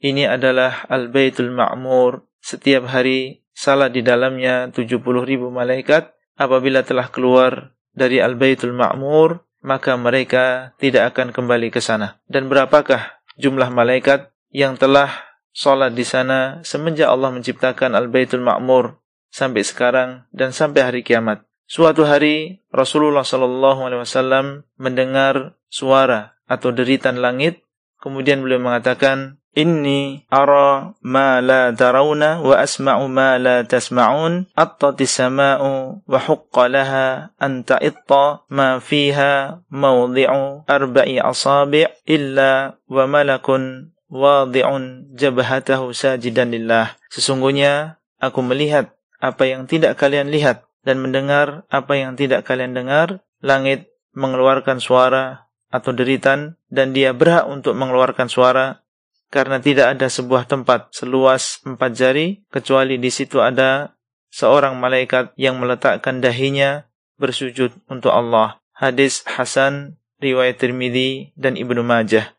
[0.02, 4.98] ini adalah al-baitul ma'mur setiap hari salat di dalamnya 70
[5.30, 12.18] ribu malaikat apabila telah keluar dari Al-Baitul Ma'mur, maka mereka tidak akan kembali ke sana.
[12.28, 15.10] Dan berapakah jumlah malaikat yang telah
[15.54, 18.98] sholat di sana semenjak Allah menciptakan Al-Baitul Ma'mur
[19.30, 21.46] sampai sekarang dan sampai hari kiamat?
[21.64, 27.64] Suatu hari Rasulullah SAW mendengar suara atau deritan langit
[28.04, 36.02] kemudian beliau mengatakan Inni ara ma la tarawna wa asma'u ma la tasma'un attati sama'u
[36.04, 45.94] wa huqqa laha an ta'itta ma fiha mawdi'u arba'i asabi' illa wa malakun wadi'un jabhatahu
[45.94, 48.90] sajidan lillah Sesungguhnya aku melihat
[49.22, 53.86] apa yang tidak kalian lihat dan mendengar apa yang tidak kalian dengar langit
[54.18, 55.43] mengeluarkan suara
[55.74, 58.86] atau deritan dan dia berhak untuk mengeluarkan suara
[59.34, 63.90] karena tidak ada sebuah tempat seluas empat jari kecuali di situ ada
[64.30, 66.86] seorang malaikat yang meletakkan dahinya
[67.18, 68.62] bersujud untuk Allah.
[68.74, 72.34] Hadis Hasan riwayat Tirmidzi dan Ibnu Majah.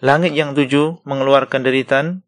[0.00, 2.24] Langit yang tujuh mengeluarkan deritan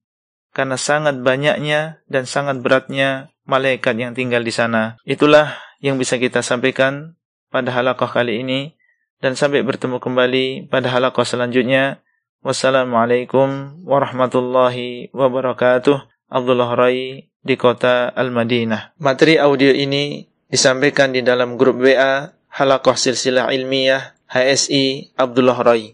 [0.53, 5.01] karena sangat banyaknya dan sangat beratnya malaikat yang tinggal di sana.
[5.09, 7.17] Itulah yang bisa kita sampaikan
[7.53, 8.77] pada halakah kali ini
[9.23, 12.03] dan sampai bertemu kembali pada halaqah selanjutnya.
[12.43, 16.11] Wassalamualaikum warahmatullahi wabarakatuh.
[16.27, 18.97] Abdullah Rai di kota Al-Madinah.
[18.99, 25.93] Materi audio ini disampaikan di dalam grup WA Halaqah Silsilah Ilmiah HSI Abdullah Rai.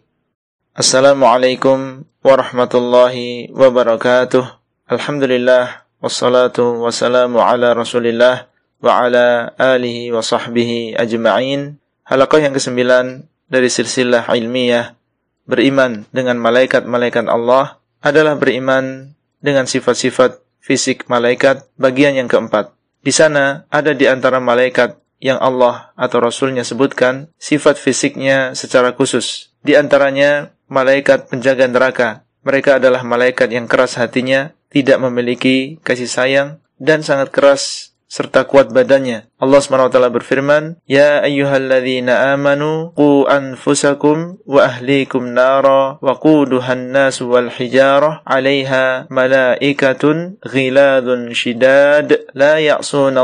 [0.78, 4.40] Assalamualaikum warahmatullahi wabarakatuh.
[4.88, 8.48] Alhamdulillah wassalatu wassalamu ala rasulillah
[8.78, 11.76] wa ala alihi wa sahbihi ajma'in
[12.08, 14.96] halakah yang kesembilan dari silsilah ilmiah
[15.44, 19.12] beriman dengan malaikat-malaikat Allah adalah beriman
[19.44, 22.72] dengan sifat-sifat fisik malaikat bagian yang keempat.
[23.04, 29.52] Di sana ada di antara malaikat yang Allah atau Rasulnya sebutkan sifat fisiknya secara khusus.
[29.60, 32.08] Di antaranya malaikat penjaga neraka.
[32.46, 36.48] Mereka adalah malaikat yang keras hatinya, tidak memiliki kasih sayang,
[36.80, 39.28] dan sangat keras serta kuat badannya.
[39.38, 47.52] Allah SWT berfirman, Ya ayyuhalladzina amanu, ku anfusakum wa ahlikum nara, wa quduhan nasu wal
[47.52, 53.14] hijarah, alaiha malaikatun ghiladun shidad, la ya'sun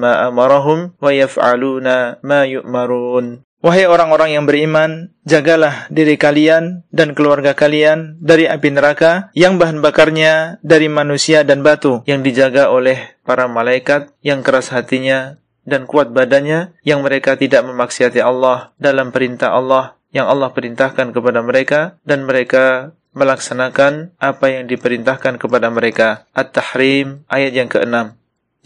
[0.00, 3.44] ma amarahum, wa yaf'aluna ma yu'marun.
[3.62, 9.78] Wahai orang-orang yang beriman, jagalah diri kalian dan keluarga kalian dari api neraka yang bahan
[9.78, 16.10] bakarnya dari manusia dan batu yang dijaga oleh para malaikat yang keras hatinya dan kuat
[16.10, 22.26] badannya yang mereka tidak memaksiati Allah dalam perintah Allah yang Allah perintahkan kepada mereka dan
[22.26, 26.26] mereka melaksanakan apa yang diperintahkan kepada mereka.
[26.34, 28.10] At-Tahrim ayat yang ke-6.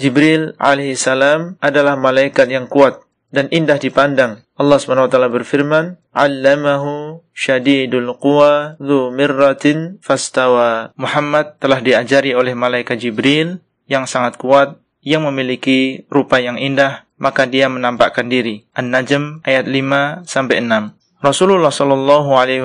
[0.00, 3.04] Jibril alaihissalam adalah malaikat yang kuat
[3.36, 4.40] dan indah dipandang.
[4.56, 12.56] Allah SWT wa taala berfirman, "Allamahu syadidul quwa dzu mirratin fastawa." Muhammad telah diajari oleh
[12.56, 18.64] malaikat Jibril yang sangat kuat yang memiliki rupa yang indah, maka dia menampakkan diri.
[18.72, 20.96] An-Najm ayat 5 sampai 6.
[21.20, 22.64] Rasulullah saw alaihi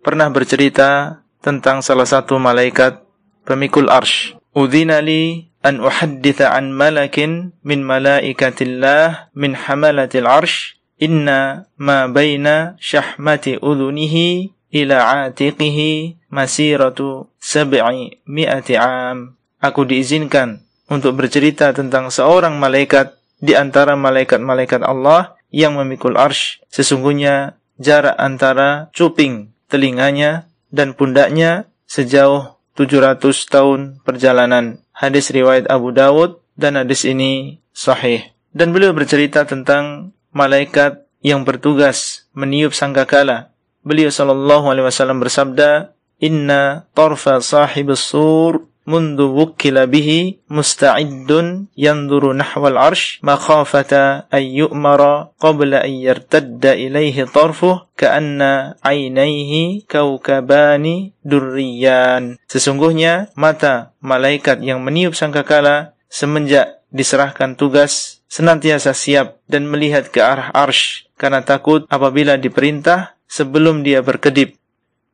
[0.00, 3.02] pernah bercerita tentang salah satu malaikat
[3.44, 4.38] pemikul arsh.
[4.56, 14.54] Udhinali an uhadditha an malakin min malaikatillah min hamalatil arsh inna ma baina syahmati udhunihi
[14.78, 23.98] ila atiqihi masiratu sab'i mi'ati am aku diizinkan untuk bercerita tentang seorang malaikat di antara
[23.98, 33.18] malaikat-malaikat Allah yang memikul arsh sesungguhnya jarak antara cuping telinganya dan pundaknya sejauh 700
[33.50, 38.24] tahun perjalanan hadis riwayat Abu Dawud dan hadis ini sahih.
[38.56, 43.52] Dan beliau bercerita tentang malaikat yang bertugas meniup sangkakala.
[43.84, 45.92] Beliau sallallahu alaihi wasallam bersabda,
[46.24, 50.10] "Inna tarfa sahibus sur منذ وكل به
[50.50, 51.30] مستعد
[51.76, 53.92] ينظر نحو العرش مخافة
[54.34, 55.00] أن يؤمر
[55.42, 58.38] قبل أن يرتد إليه طرفه كأن
[58.86, 59.52] عينيه
[59.90, 60.84] كوكبان
[61.26, 70.22] دريان Sesungguhnya mata malaikat yang meniup sangkakala semenjak diserahkan tugas senantiasa siap dan melihat ke
[70.22, 74.54] arah arsh karena takut apabila diperintah sebelum dia berkedip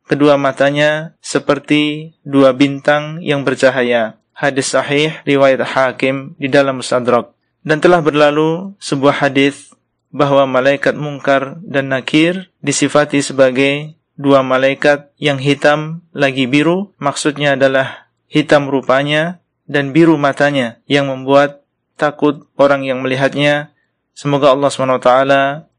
[0.06, 4.18] kedua matanya seperti dua bintang yang bercahaya.
[4.32, 7.34] Hadis sahih riwayat Hakim di dalam Musadrak.
[7.62, 9.70] Dan telah berlalu sebuah hadis
[10.10, 18.10] bahwa malaikat mungkar dan nakir disifati sebagai dua malaikat yang hitam lagi biru, maksudnya adalah
[18.26, 19.38] hitam rupanya
[19.70, 21.62] dan biru matanya yang membuat
[21.94, 23.70] takut orang yang melihatnya.
[24.12, 25.10] Semoga Allah SWT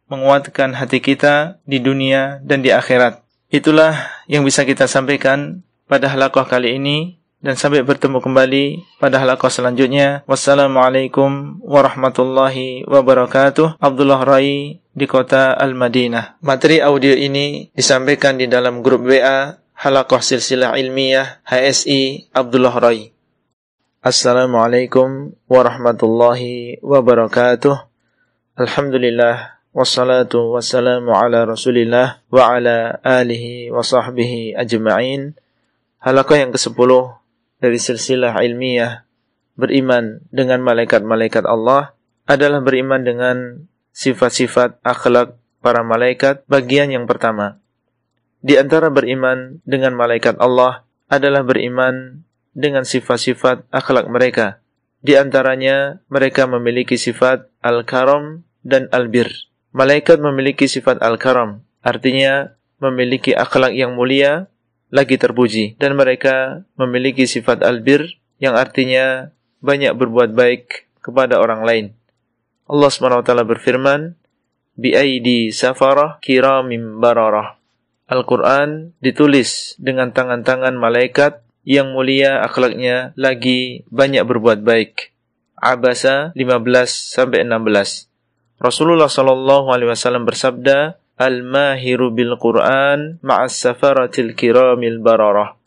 [0.07, 3.22] menguatkan hati kita di dunia dan di akhirat.
[3.53, 3.93] Itulah
[4.25, 10.25] yang bisa kita sampaikan pada halakoh kali ini dan sampai bertemu kembali pada halakoh selanjutnya.
[10.25, 13.77] Wassalamualaikum warahmatullahi wabarakatuh.
[13.77, 16.41] Abdullah Rai di kota Al-Madinah.
[16.41, 23.05] Materi audio ini disampaikan di dalam grup WA Halakoh Silsilah Ilmiah HSI Abdullah Rai.
[24.01, 27.75] Assalamualaikum warahmatullahi wabarakatuh.
[28.57, 35.33] Alhamdulillah wassalatu wassalamu ala rasulillah wa ala alihi wa sahbihi ajma'in.
[35.97, 36.77] Halakah yang ke-10
[37.57, 39.01] dari silsilah ilmiah
[39.57, 41.97] beriman dengan malaikat-malaikat Allah
[42.29, 43.65] adalah beriman dengan
[43.97, 47.57] sifat-sifat akhlak para malaikat bagian yang pertama.
[48.45, 52.21] Di antara beriman dengan malaikat Allah adalah beriman
[52.53, 54.59] dengan sifat-sifat akhlak mereka.
[55.03, 59.31] Di antaranya mereka memiliki sifat al-karam dan al-bir
[59.73, 64.45] Malaikat memiliki sifat al-karam, artinya memiliki akhlak yang mulia
[64.93, 69.33] lagi terpuji dan mereka memiliki sifat al-bir, yang artinya
[69.65, 71.85] banyak berbuat baik kepada orang lain.
[72.69, 74.13] Allah SWT berfirman,
[74.77, 77.57] "Bi aidi safarah kiramim bararah."
[78.05, 85.17] Al-Qur'an ditulis dengan tangan-tangan malaikat yang mulia akhlaknya lagi banyak berbuat baik.
[85.57, 88.12] Abasa 15 16.
[88.63, 95.59] Rasulullah Shallallahu Alaihi Wasallam bersabda, Al-mahiru bil Quran ma'as safaratil kiramil bararah.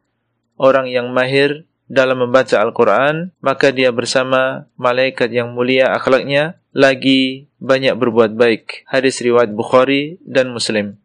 [0.56, 8.00] Orang yang mahir dalam membaca Al-Quran, maka dia bersama malaikat yang mulia akhlaknya lagi banyak
[8.00, 8.88] berbuat baik.
[8.88, 10.96] Hadis riwayat Bukhari dan Muslim.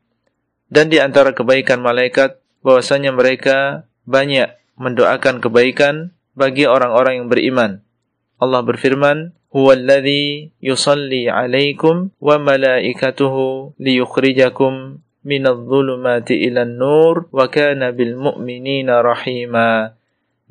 [0.71, 4.47] Dan di antara kebaikan malaikat, bahwasanya mereka banyak
[4.79, 7.83] mendoakan kebaikan bagi orang-orang yang beriman.
[8.41, 19.05] Allah berfirman, "Huwallazi yusalli 'alaykum wa malaikatuhu liyukhrijakum minadh-dhulumati ilan nur wa kana bil mu'minina
[19.05, 19.93] rahima."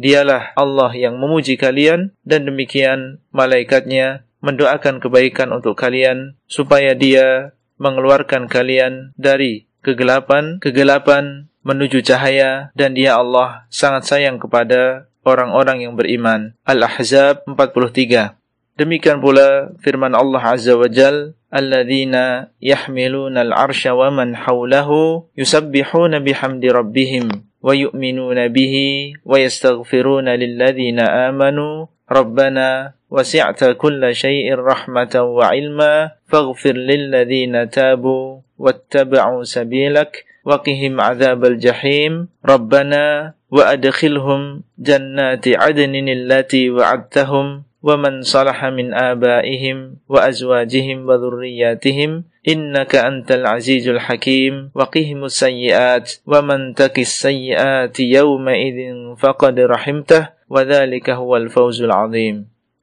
[0.01, 8.47] Dialah Allah yang memuji kalian dan demikian malaikatnya mendoakan kebaikan untuk kalian supaya Dia mengeluarkan
[8.47, 16.55] kalian dari kegelapan, kegelapan menuju cahaya dan Dia Allah sangat sayang kepada orang-orang yang beriman.
[16.65, 18.39] Al-Ahzab 43.
[18.81, 26.73] Demikian pula firman Allah Azza wa Jal, Alladzina yahmiluna al-arsha wa man hawlahu yusabbihuna bihamdi
[26.73, 27.27] rabbihim
[27.61, 36.73] wa yu'minuna bihi wa yastaghfiruna lilladzina amanu rabbana wasi'ta kulla shayir rahmatan wa ilma faghfir
[36.79, 48.23] lilladzina tabu wa wattabu sabilaka وقهم عذاب الجحيم ربنا وأدخلهم جنات عدن التي وعدتهم ومن
[48.23, 49.79] صلح من آبائهم
[50.09, 58.79] وأزواجهم وذرياتهم إنك أنت العزيز الحكيم وقهم السيئات ومن تك السيئات يومئذ
[59.19, 62.37] فقد رحمته وذلك هو الفوز العظيم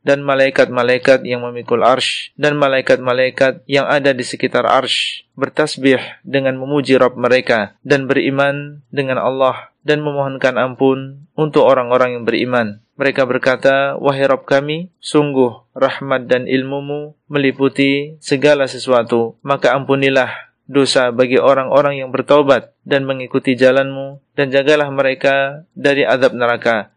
[0.08, 6.95] dan malaikat-malaikat yang memikul arsh dan malaikat-malaikat yang ada di sekitar arsh bertasbih dengan memuji
[6.95, 12.80] Rabb mereka dan beriman dengan Allah dan memohonkan ampun untuk orang-orang yang beriman.
[12.95, 21.12] Mereka berkata, Wahai Rabb kami, sungguh rahmat dan ilmumu meliputi segala sesuatu, maka ampunilah dosa
[21.12, 26.95] bagi orang-orang yang bertaubat dan mengikuti jalanmu dan jagalah mereka dari azab neraka.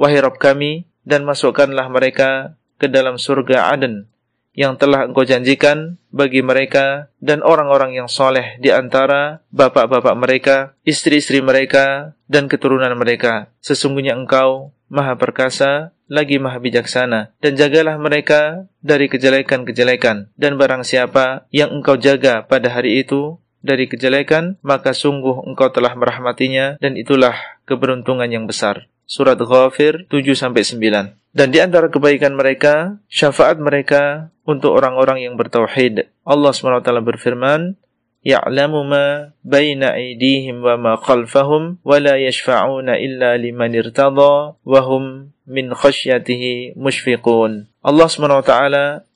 [0.00, 4.06] Wahai Rabb kami, dan masukkanlah mereka ke dalam surga Aden
[4.54, 11.38] yang telah engkau janjikan bagi mereka dan orang-orang yang soleh di antara bapak-bapak mereka, istri-istri
[11.38, 13.50] mereka, dan keturunan mereka.
[13.62, 17.30] Sesungguhnya engkau maha perkasa, lagi maha bijaksana.
[17.38, 20.34] Dan jagalah mereka dari kejelekan-kejelekan.
[20.34, 25.94] Dan barang siapa yang engkau jaga pada hari itu, dari kejelekan, maka sungguh engkau telah
[25.94, 27.38] merahmatinya dan itulah
[27.70, 28.90] keberuntungan yang besar.
[29.10, 31.34] surat Ghafir 7 sampai 9.
[31.34, 36.06] Dan di antara kebaikan mereka, syafaat mereka untuk orang-orang yang bertauhid.
[36.22, 37.74] Allah SWT berfirman,
[38.20, 45.34] Ya'lamu ma baina aydihim wa ma qalfahum, wa la yashfa'una illa liman irtada wa hum
[45.50, 48.52] min khasyatihi mushfiqun." Allah SWT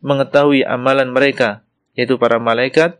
[0.03, 1.62] mengetahui amalan mereka,
[1.95, 2.99] yaitu para malaikat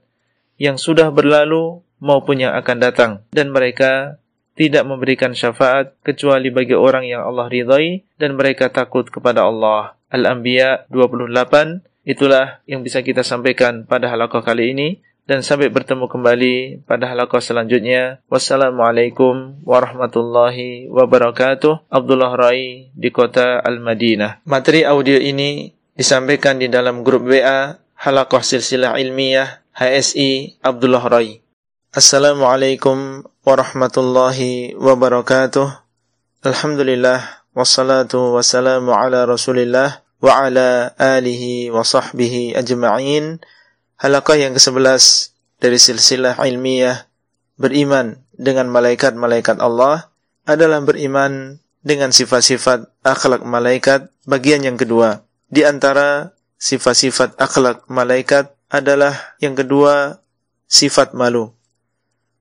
[0.63, 3.13] yang sudah berlalu maupun yang akan datang.
[3.35, 4.23] Dan mereka
[4.55, 9.99] tidak memberikan syafaat kecuali bagi orang yang Allah ridai dan mereka takut kepada Allah.
[10.15, 14.89] Al-Anbiya 28 itulah yang bisa kita sampaikan pada halaqah kali ini
[15.27, 18.23] dan sampai bertemu kembali pada halaqah selanjutnya.
[18.31, 21.91] Wassalamualaikum warahmatullahi wabarakatuh.
[21.91, 24.47] Abdullah Rai di kota Al-Madinah.
[24.47, 25.67] Materi audio ini
[25.99, 31.43] disampaikan di dalam grup WA Halaqah Silsilah Ilmiah HSI Abdullah Rai.
[31.95, 35.69] Assalamualaikum warahmatullahi wabarakatuh.
[36.49, 43.45] Alhamdulillah wassalatu wassalamu ala Rasulillah wa ala alihi wa sahbihi ajma'in.
[44.01, 44.97] Halaqah yang ke-11
[45.61, 47.05] dari silsilah ilmiah
[47.61, 50.09] beriman dengan malaikat-malaikat Allah
[50.49, 55.21] adalah beriman dengan sifat-sifat akhlak malaikat bagian yang kedua.
[55.53, 60.25] Di antara sifat-sifat akhlak malaikat adalah yang kedua
[60.65, 61.53] sifat malu.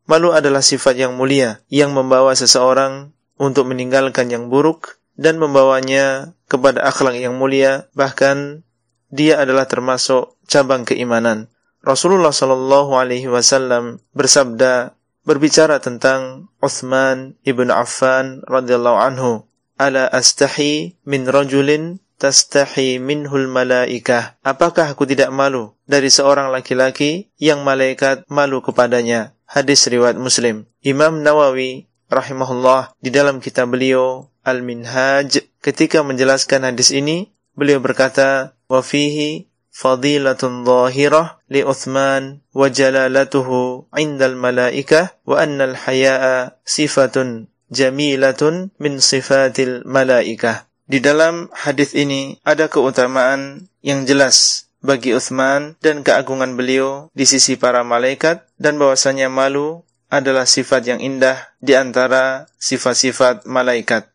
[0.03, 6.83] Malu adalah sifat yang mulia yang membawa seseorang untuk meninggalkan yang buruk dan membawanya kepada
[6.83, 8.67] akhlak yang mulia, bahkan
[9.13, 11.47] dia adalah termasuk cabang keimanan.
[11.79, 19.33] Rasulullah Shallallahu Alaihi Wasallam bersabda berbicara tentang Uthman ibn Affan radhiyallahu anhu.
[19.79, 24.35] Ala astahi min rajulin tastahi minhul malaikah.
[24.45, 29.33] Apakah aku tidak malu dari seorang laki-laki yang malaikat malu kepadanya?
[29.53, 30.65] hadis riwayat Muslim.
[30.81, 38.81] Imam Nawawi rahimahullah di dalam kitab beliau Al-Minhaj ketika menjelaskan hadis ini, beliau berkata, "Wa
[38.81, 48.97] fihi fadilatun zahirah li Uthman wa jalalatuhu 'inda al-mala'ikah wa anna al-haya'a sifatun jamilatun min
[48.97, 57.07] sifatil mala'ikah." Di dalam hadis ini ada keutamaan yang jelas bagi Uthman dan keagungan beliau
[57.15, 64.11] di sisi para malaikat dan bahwasanya malu adalah sifat yang indah di antara sifat-sifat malaikat.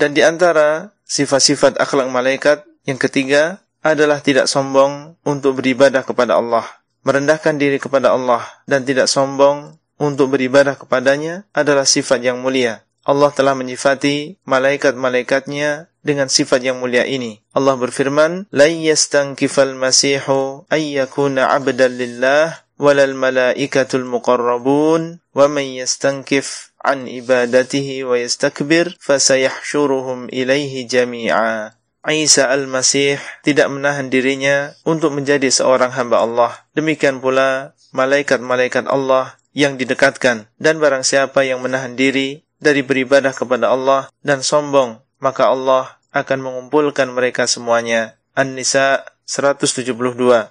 [0.00, 6.64] Dan di antara sifat-sifat akhlak malaikat yang ketiga adalah tidak sombong untuk beribadah kepada Allah.
[7.06, 12.82] Merendahkan diri kepada Allah dan tidak sombong untuk beribadah kepadanya adalah sifat yang mulia.
[13.06, 17.44] Allah telah menyifati malaikat-malaikatnya dengan sifat yang mulia ini.
[17.52, 27.04] Allah berfirman, لا يستنكف masihu ayyakuna 'abdan lillah walal malaikatul muqarrabun wa man yastankif an
[27.04, 31.76] ibadatihi wa yastakbir fasayahsyuruhum ilaihi jami'a."
[32.08, 36.64] Isa al-Masih tidak menahan dirinya untuk menjadi seorang hamba Allah.
[36.72, 43.68] Demikian pula malaikat-malaikat Allah yang didekatkan dan barang siapa yang menahan diri dari beribadah kepada
[43.68, 48.16] Allah dan sombong maka Allah akan mengumpulkan mereka semuanya.
[48.32, 49.92] An-Nisa 172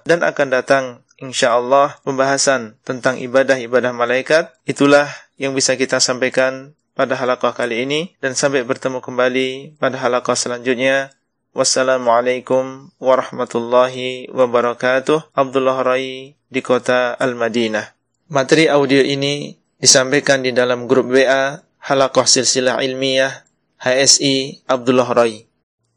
[0.06, 0.84] dan akan datang
[1.18, 4.54] insya Allah pembahasan tentang ibadah-ibadah malaikat.
[4.68, 10.36] Itulah yang bisa kita sampaikan pada halaqah kali ini dan sampai bertemu kembali pada halaqah
[10.38, 11.10] selanjutnya.
[11.56, 15.34] Wassalamualaikum warahmatullahi wabarakatuh.
[15.34, 17.98] Abdullah Rai di kota Al-Madinah.
[18.30, 23.32] Materi audio ini disampaikan di dalam grup WA Halaqah Silsilah Ilmiah
[23.80, 25.47] HSI Abdullah Rai.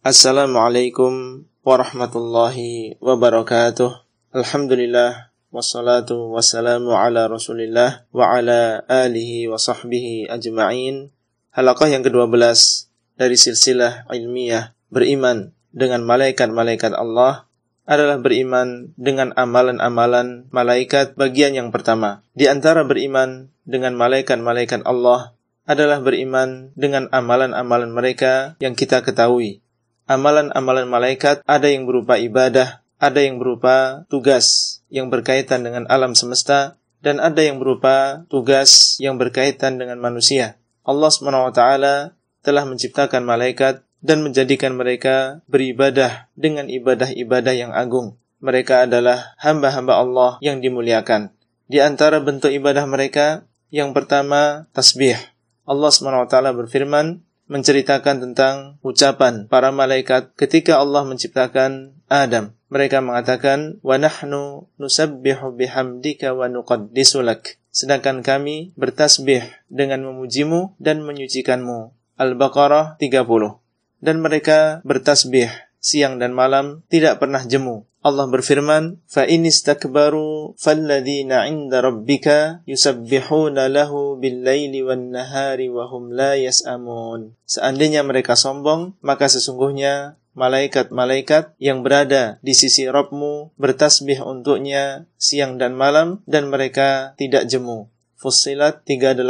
[0.02, 4.02] Assalamualaikum warahmatullahi wabarakatuh.
[4.34, 11.14] Alhamdulillah wassalatu wassalamu ala Rasulillah wa ala alihi wa sahbihi ajma'in.
[11.54, 12.34] Halaqah yang ke-12
[13.14, 17.46] dari silsilah ilmiah beriman dengan malaikat-malaikat Allah
[17.86, 22.26] adalah beriman dengan amalan-amalan malaikat bagian yang pertama.
[22.34, 25.38] Di antara beriman dengan malaikat-malaikat Allah
[25.70, 29.62] adalah beriman dengan amalan-amalan mereka yang kita ketahui
[30.12, 36.76] amalan-amalan malaikat, ada yang berupa ibadah, ada yang berupa tugas yang berkaitan dengan alam semesta,
[37.00, 40.60] dan ada yang berupa tugas yang berkaitan dengan manusia.
[40.84, 41.62] Allah SWT
[42.42, 48.18] telah menciptakan malaikat dan menjadikan mereka beribadah dengan ibadah-ibadah yang agung.
[48.42, 51.30] Mereka adalah hamba-hamba Allah yang dimuliakan.
[51.72, 55.16] Di antara bentuk ibadah mereka, yang pertama tasbih.
[55.70, 57.22] Allah SWT berfirman,
[57.52, 62.56] menceritakan tentang ucapan para malaikat ketika Allah menciptakan Adam.
[62.72, 67.20] Mereka mengatakan, "Wa nahnu nusabbihu bihamdika wa nuqaddisu
[67.68, 71.92] Sedangkan kami bertasbih dengan memujimu dan menyucikanmu.
[72.16, 73.60] Al-Baqarah 30.
[74.00, 75.52] Dan mereka bertasbih
[75.84, 83.92] siang dan malam tidak pernah jemu Allah berfirman, فَإِنِ اسْتَكْبَرُوا فَالَّذِينَ عِنْدَ 'inda rabbika لَهُ
[84.18, 92.90] بِاللَّيْلِ وَالنَّهَارِ وَهُمْ لَا يَسْأَمُونَ Seandainya mereka sombong, maka sesungguhnya malaikat-malaikat yang berada di sisi
[92.90, 97.86] Rabbmu bertasbih untuknya siang dan malam dan mereka tidak jemu.
[98.18, 99.22] Fussilat 38.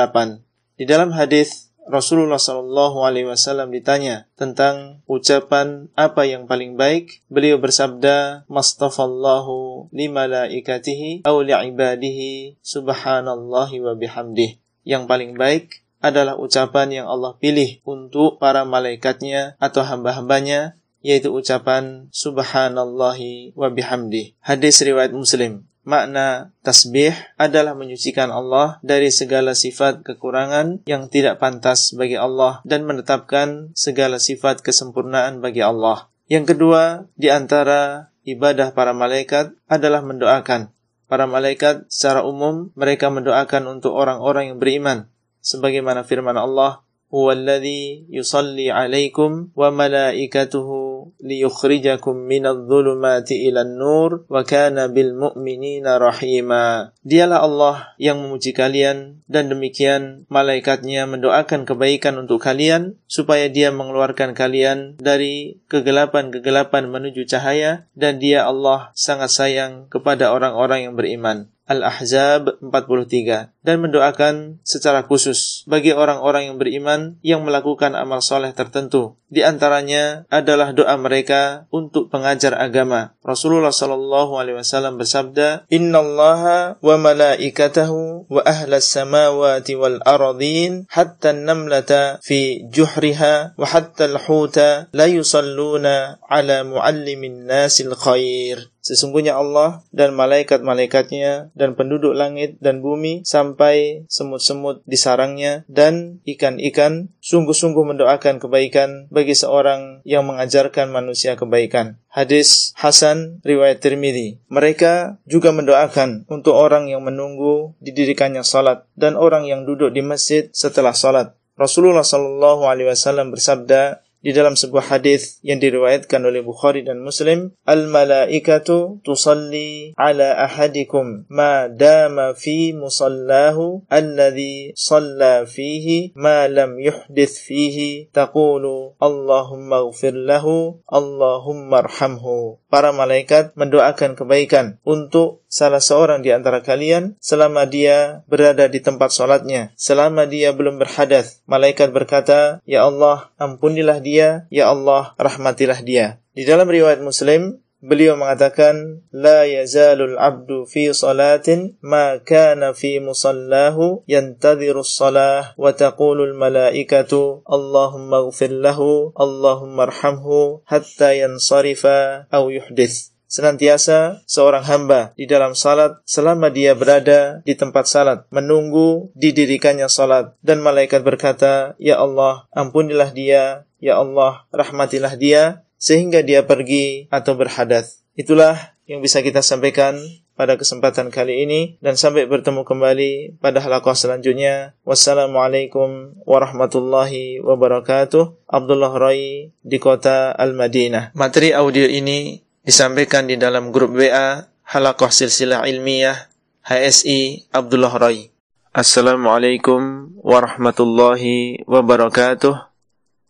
[0.80, 7.60] Di dalam hadis Rasulullah Shallallahu Alaihi Wasallam ditanya tentang ucapan apa yang paling baik, beliau
[7.60, 17.08] bersabda, "Mastafallahu li malaikatihi aw li subhanallahi wa bihamdih." Yang paling baik adalah ucapan yang
[17.12, 24.38] Allah pilih untuk para malaikatnya atau hamba-hambanya yaitu ucapan subhanallahi wa bihamdi.
[24.42, 31.94] Hadis riwayat Muslim makna tasbih adalah menyucikan Allah dari segala sifat kekurangan yang tidak pantas
[31.98, 36.10] bagi Allah dan menetapkan segala sifat kesempurnaan bagi Allah.
[36.30, 40.70] Yang kedua, di antara ibadah para malaikat adalah mendoakan.
[41.12, 45.12] Para malaikat secara umum mereka mendoakan untuk orang-orang yang beriman.
[45.44, 50.91] Sebagaimana firman Allah, "Huwallazi yusalli alaikum wa malaikatuhu
[51.24, 56.92] liyukhrijakum minadh-dhulumati ilan nur wa kana bil mu'minina rahima.
[57.02, 64.38] Dialah Allah yang memuji kalian dan demikian malaikatnya mendoakan kebaikan untuk kalian supaya dia mengeluarkan
[64.38, 71.50] kalian dari kegelapan-kegelapan menuju cahaya dan dia Allah sangat sayang kepada orang-orang yang beriman.
[71.72, 79.16] Al-Ahzab 43 dan mendoakan secara khusus bagi orang-orang yang beriman yang melakukan amal soleh tertentu.
[79.32, 83.16] Di antaranya adalah doa mereka untuk pengajar agama.
[83.24, 91.32] Rasulullah Shallallahu Alaihi Wasallam bersabda, Inna Allah wa malaikatahu wa ahlas samawati wal ardin hatta
[91.32, 98.60] namlata fi juhriha wa hatta al-huta la yusalluna ala muallimin nasil khair.
[98.82, 107.14] Sesungguhnya Allah dan malaikat-malaikatnya dan penduduk langit dan bumi sampai semut-semut di sarangnya dan ikan-ikan
[107.22, 112.02] sungguh-sungguh mendoakan kebaikan bagi seorang yang mengajarkan manusia kebaikan.
[112.12, 119.46] Hadis Hasan riwayat Tirmidhi Mereka juga mendoakan untuk orang yang menunggu didirikannya salat dan orang
[119.46, 121.38] yang duduk di masjid setelah salat.
[121.56, 127.58] Rasulullah Shallallahu alaihi wasallam bersabda, di dalam sebuah hadis yang diriwayatkan oleh Bukhari dan Muslim
[127.66, 137.34] al malaikatu tusalli ala ahadikum ma dama fi musallahu alladhi salla fihi ma lam yuhdith
[137.42, 146.32] fihi taqulu allahumma ighfir lahu allahumma arhamhu para malaikat mendoakan kebaikan untuk salah seorang di
[146.32, 152.88] antara kalian selama dia berada di tempat sholatnya, selama dia belum berhadat Malaikat berkata, Ya
[152.88, 156.24] Allah, ampunilah dia, Ya Allah, rahmatilah dia.
[156.32, 161.48] Di dalam riwayat Muslim, beliau mengatakan, لا يزال العبد في صلاة
[161.84, 163.78] ما كان في مصلاه
[164.08, 167.14] ينتظر الصلاة وتقول الملائكة
[167.52, 168.80] اللهم Allahumma له
[169.20, 170.28] اللهم ارحمه
[170.66, 171.84] حتى ينصرف
[172.32, 172.94] أو يحدث
[173.32, 180.36] senantiasa seorang hamba di dalam salat selama dia berada di tempat salat, menunggu didirikannya salat
[180.44, 187.34] dan malaikat berkata, "Ya Allah, ampunilah dia, ya Allah, rahmatilah dia sehingga dia pergi atau
[187.40, 188.54] berhadat Itulah
[188.92, 189.96] yang bisa kita sampaikan
[190.36, 194.76] pada kesempatan kali ini dan sampai bertemu kembali pada halaqah selanjutnya.
[194.84, 198.52] Wassalamualaikum warahmatullahi wabarakatuh.
[198.52, 201.16] Abdullah Rai di kota Al-Madinah.
[201.16, 204.38] Materi audio ini disampaikan di dalam grup WA
[204.70, 206.30] Halakoh Silsilah Ilmiah
[206.62, 208.30] HSI Abdullah Rai.
[208.72, 212.54] Assalamualaikum warahmatullahi wabarakatuh.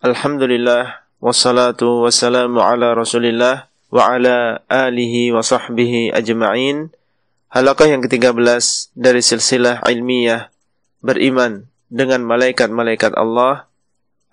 [0.03, 6.91] Alhamdulillah wassalatu wassalamu ala rasulillah wa ala alihi wa sahbihi ajma'in.
[7.55, 8.35] Halakoh yang ke-13
[8.99, 10.51] dari silsilah ilmiah
[11.01, 13.71] beriman dengan malaikat-malaikat Allah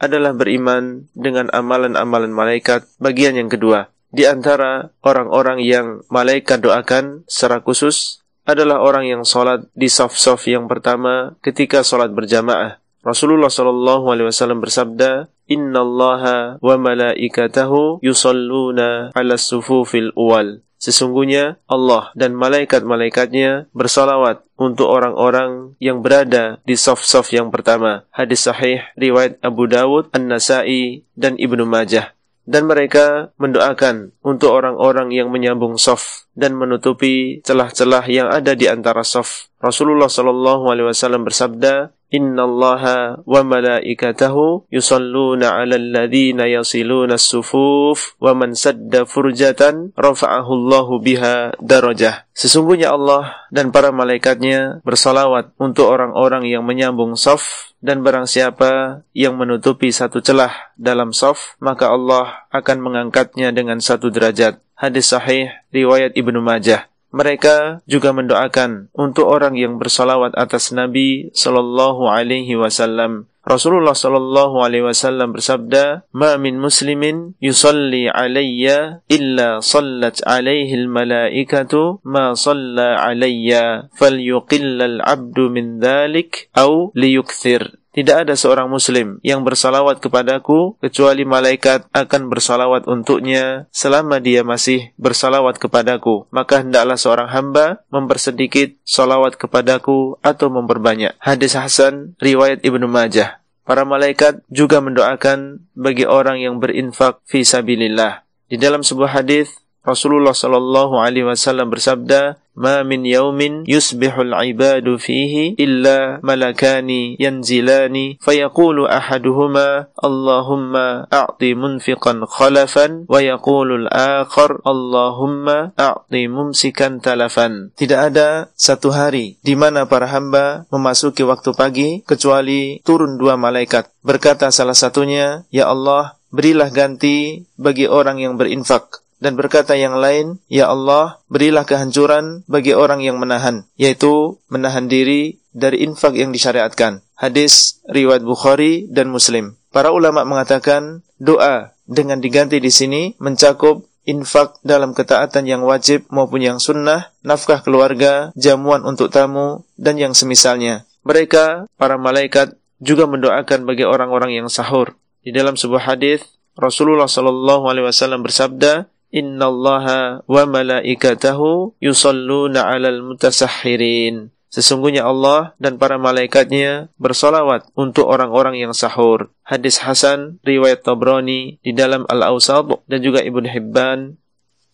[0.02, 3.90] adalah beriman dengan amalan-amalan malaikat bagian yang kedua.
[4.08, 10.64] Di antara orang-orang yang malaikat doakan secara khusus adalah orang yang sholat di saf-saf yang
[10.64, 12.80] pertama ketika sholat berjamaah.
[13.04, 16.22] Rasulullah Shallallahu Alaihi Wasallam bersabda, Inna Allah
[16.56, 20.64] wa malaikatahu yusalluna ala sufufil uwal.
[20.80, 28.08] Sesungguhnya Allah dan malaikat-malaikatnya bersalawat untuk orang-orang yang berada di saf-saf yang pertama.
[28.16, 32.16] Hadis sahih riwayat Abu Dawud, An-Nasai, dan Ibnu Majah
[32.48, 39.04] dan mereka mendoakan untuk orang-orang yang menyambung sof dan menutupi celah-celah yang ada di antara
[39.04, 39.47] sof.
[39.58, 42.82] Rasulullah Shallallahu Alaihi Wasallam bersabda, Inna Allah
[43.26, 52.24] wa malaikatahu yusalluna ala alladhina yasiluna sufuf wa man sadda furjatan rafa'ahu Allahu biha darajah.
[52.32, 59.34] Sesungguhnya Allah dan para malaikatnya bersalawat untuk orang-orang yang menyambung saf dan barang siapa yang
[59.36, 64.62] menutupi satu celah dalam saf, maka Allah akan mengangkatnya dengan satu derajat.
[64.78, 66.86] Hadis sahih riwayat Ibnu Majah.
[67.08, 73.32] Mereka juga mendoakan untuk orang yang bersolawat atas Nabi Shallallahu Alaihi Wasallam.
[73.48, 82.36] Rasulullah Shallallahu Alaihi Wasallam bersabda, "Ma min muslimin yusalli alayya illa sallat alaihi al-malaikatu ma
[82.36, 90.78] salla alayya falyuqilla al-'abdu min dhalik aw liyukthir." tidak ada seorang muslim yang bersalawat kepadaku
[90.78, 96.30] kecuali malaikat akan bersalawat untuknya selama dia masih bersalawat kepadaku.
[96.30, 101.18] Maka hendaklah seorang hamba mempersedikit salawat kepadaku atau memperbanyak.
[101.18, 103.42] Hadis Hasan, riwayat Ibnu Majah.
[103.66, 108.22] Para malaikat juga mendoakan bagi orang yang berinfak fi sabilillah.
[108.46, 109.50] Di dalam sebuah hadis
[109.86, 118.90] Rasulullah sallallahu alaihi wasallam bersabda, "Ma min yaumin yusbihul ibadu fihi illa malakani yanzilani fayaqulu
[118.90, 128.90] ahaduhuma Allahumma a'ti munfiqan khalafan wa yaqulu al-akhar Allahumma a'ti mumsikan talafan." Tidak ada satu
[128.90, 133.86] hari di mana para hamba memasuki waktu pagi kecuali turun dua malaikat.
[134.02, 140.38] Berkata salah satunya, "Ya Allah, berilah ganti bagi orang yang berinfak." dan berkata yang lain,
[140.46, 147.02] Ya Allah, berilah kehancuran bagi orang yang menahan, yaitu menahan diri dari infak yang disyariatkan.
[147.18, 149.58] Hadis riwayat Bukhari dan Muslim.
[149.74, 156.40] Para ulama mengatakan doa dengan diganti di sini mencakup infak dalam ketaatan yang wajib maupun
[156.40, 160.86] yang sunnah, nafkah keluarga, jamuan untuk tamu, dan yang semisalnya.
[161.04, 164.96] Mereka, para malaikat, juga mendoakan bagi orang-orang yang sahur.
[165.20, 166.22] Di dalam sebuah hadis
[166.54, 174.28] Rasulullah Shallallahu Alaihi Wasallam bersabda, Inna allaha wa malaikatahu yusalluna alal mutasahhirin.
[174.52, 179.32] Sesungguhnya Allah dan para malaikatnya bersolawat untuk orang-orang yang sahur.
[179.48, 184.12] Hadis Hasan, riwayat Tabrani di dalam Al-Awsat dan juga Ibn Hibban.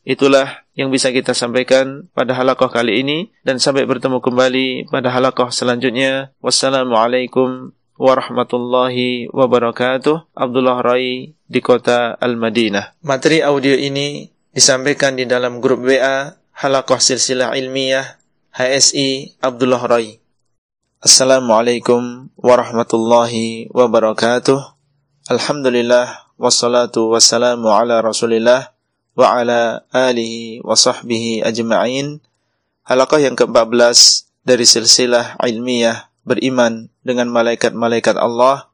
[0.07, 3.19] Itulah yang bisa kita sampaikan pada halakoh kali ini.
[3.47, 6.31] Dan sampai bertemu kembali pada halakoh selanjutnya.
[6.43, 7.71] Wassalamualaikum
[8.01, 10.35] warahmatullahi wabarakatuh.
[10.35, 12.99] Abdullah Rai di kota Al-Madinah.
[13.07, 18.05] Materi audio ini disampaikan di dalam grup WA Halakoh Silsilah Ilmiah
[18.55, 20.19] HSI Abdullah Rai.
[21.05, 24.59] Assalamualaikum warahmatullahi wabarakatuh.
[25.31, 28.73] Alhamdulillah wassalatu wassalamu ala Rasulillah
[29.15, 32.19] wa ala alihi wa sahbihi ajma'in.
[32.85, 38.73] Halakah yang ke-14 dari silsilah ilmiah beriman dengan malaikat-malaikat Allah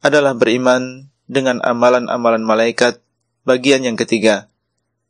[0.00, 3.02] adalah beriman dengan amalan-amalan malaikat
[3.42, 4.46] bagian yang ketiga.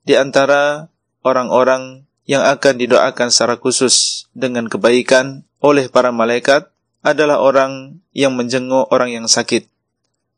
[0.09, 0.89] Di antara
[1.21, 6.73] orang-orang yang akan didoakan secara khusus dengan kebaikan oleh para malaikat
[7.05, 9.69] adalah orang yang menjenguk orang yang sakit.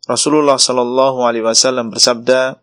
[0.05, 2.61] Rasulullah Shallallahu Alaihi Wasallam bersabda,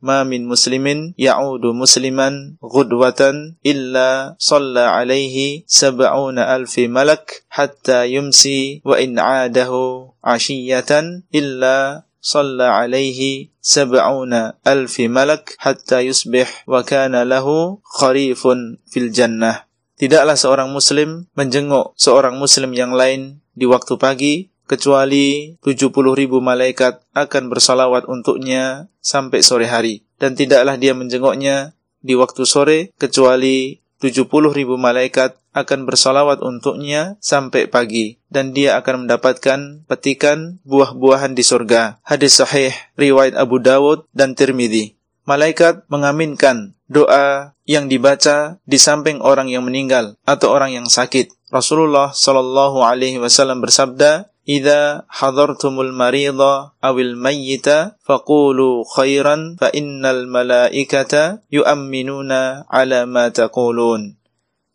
[0.00, 8.96] ma min muslimin ya'udu musliman ghudwatan illa salla alaihi sab'una alfi malak hatta yumsi wa
[8.96, 18.80] in 'adahu ashiyatan illa salla alaihi sab'una alfi malak hatta yusbih wa kana lahu kharifun
[18.88, 19.68] fil jannah
[20.00, 27.02] Tidaklah seorang muslim menjenguk seorang muslim yang lain di waktu pagi kecuali 70 ribu malaikat
[27.10, 30.06] akan bersalawat untuknya sampai sore hari.
[30.14, 37.66] Dan tidaklah dia menjenguknya di waktu sore, kecuali 70 ribu malaikat akan bersalawat untuknya sampai
[37.66, 38.22] pagi.
[38.30, 41.98] Dan dia akan mendapatkan petikan buah-buahan di surga.
[42.06, 44.94] Hadis sahih, riwayat Abu Dawud dan Tirmidhi.
[45.26, 51.26] Malaikat mengaminkan doa yang dibaca di samping orang yang meninggal atau orang yang sakit.
[51.50, 56.40] Rasulullah Shallallahu Alaihi Wasallam bersabda, إذا حضرتم المريض
[56.84, 57.68] أو الميت
[58.08, 62.32] فقولوا خيرا فإن الملائكة يؤمنون
[62.72, 64.02] على ما تقولون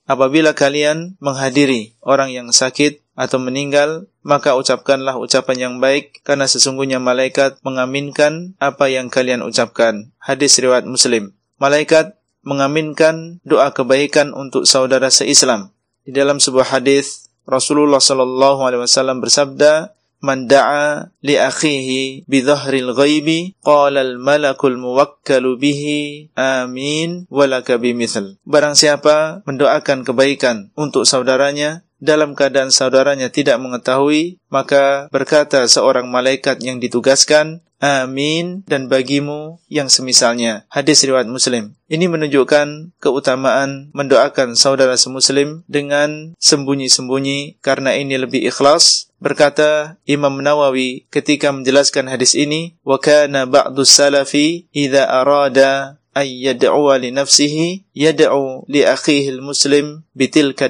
[0.05, 7.01] Apabila kalian menghadiri orang yang sakit atau meninggal, maka ucapkanlah ucapan yang baik, karena sesungguhnya
[7.01, 10.13] malaikat mengaminkan apa yang kalian ucapkan.
[10.21, 11.33] Hadis riwayat Muslim.
[11.57, 15.73] Malaikat mengaminkan doa kebaikan untuk saudara seislam.
[16.05, 19.93] Di dalam sebuah hadis Rasulullah sallallahu alaihi wasallam bersabda,
[20.25, 26.01] "Man da'a li akhihi bi dhahril ghaibi qala al malakul muwakkalu bihi
[26.33, 34.39] amin wa laka mithl." Barang siapa mendoakan kebaikan untuk saudaranya, dalam keadaan saudaranya tidak mengetahui,
[34.51, 40.63] maka berkata seorang malaikat yang ditugaskan, Amin dan bagimu yang semisalnya.
[40.71, 41.75] Hadis riwayat Muslim.
[41.91, 49.11] Ini menunjukkan keutamaan mendoakan saudara semuslim dengan sembunyi-sembunyi karena ini lebih ikhlas.
[49.19, 56.95] Berkata Imam Nawawi ketika menjelaskan hadis ini, "Wa kana ba'du salafi idza arada ay يدعو
[57.03, 59.35] li nafsihi yad'u li akhihi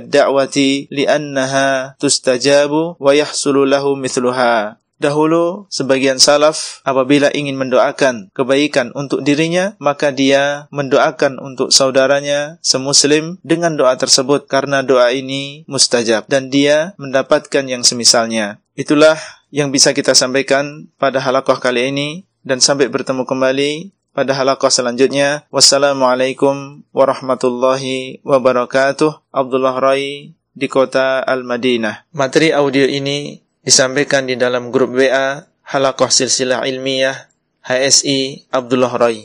[0.06, 0.44] الدعوة
[0.90, 1.68] لأنها
[2.02, 10.72] تستجاب ويحصل له tustajabu Dahulu, sebagian salaf apabila ingin mendoakan kebaikan untuk dirinya, maka dia
[10.72, 17.84] mendoakan untuk saudaranya semuslim dengan doa tersebut karena doa ini mustajab dan dia mendapatkan yang
[17.84, 18.64] semisalnya.
[18.80, 19.20] Itulah
[19.52, 22.08] yang bisa kita sampaikan pada halakoh kali ini
[22.48, 25.44] dan sampai bertemu kembali pada halaqah selanjutnya.
[25.52, 29.12] Wassalamualaikum warahmatullahi wabarakatuh.
[29.36, 32.08] Abdullah Rai di kota Al-Madinah.
[32.16, 37.28] Materi audio ini disampaikan di dalam grup WA Halaqah Silsilah Ilmiah
[37.68, 39.20] HSI Abdullah Rai.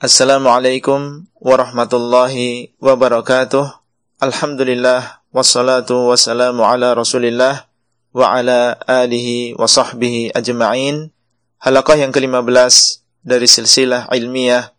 [0.00, 3.68] Assalamualaikum warahmatullahi wabarakatuh.
[4.24, 7.68] Alhamdulillah wassalatu wassalamu ala Rasulillah
[8.16, 11.12] wa ala alihi wa sahbihi ajma'in.
[11.60, 14.72] Halaqah yang ke-15 dari silsilah ilmiah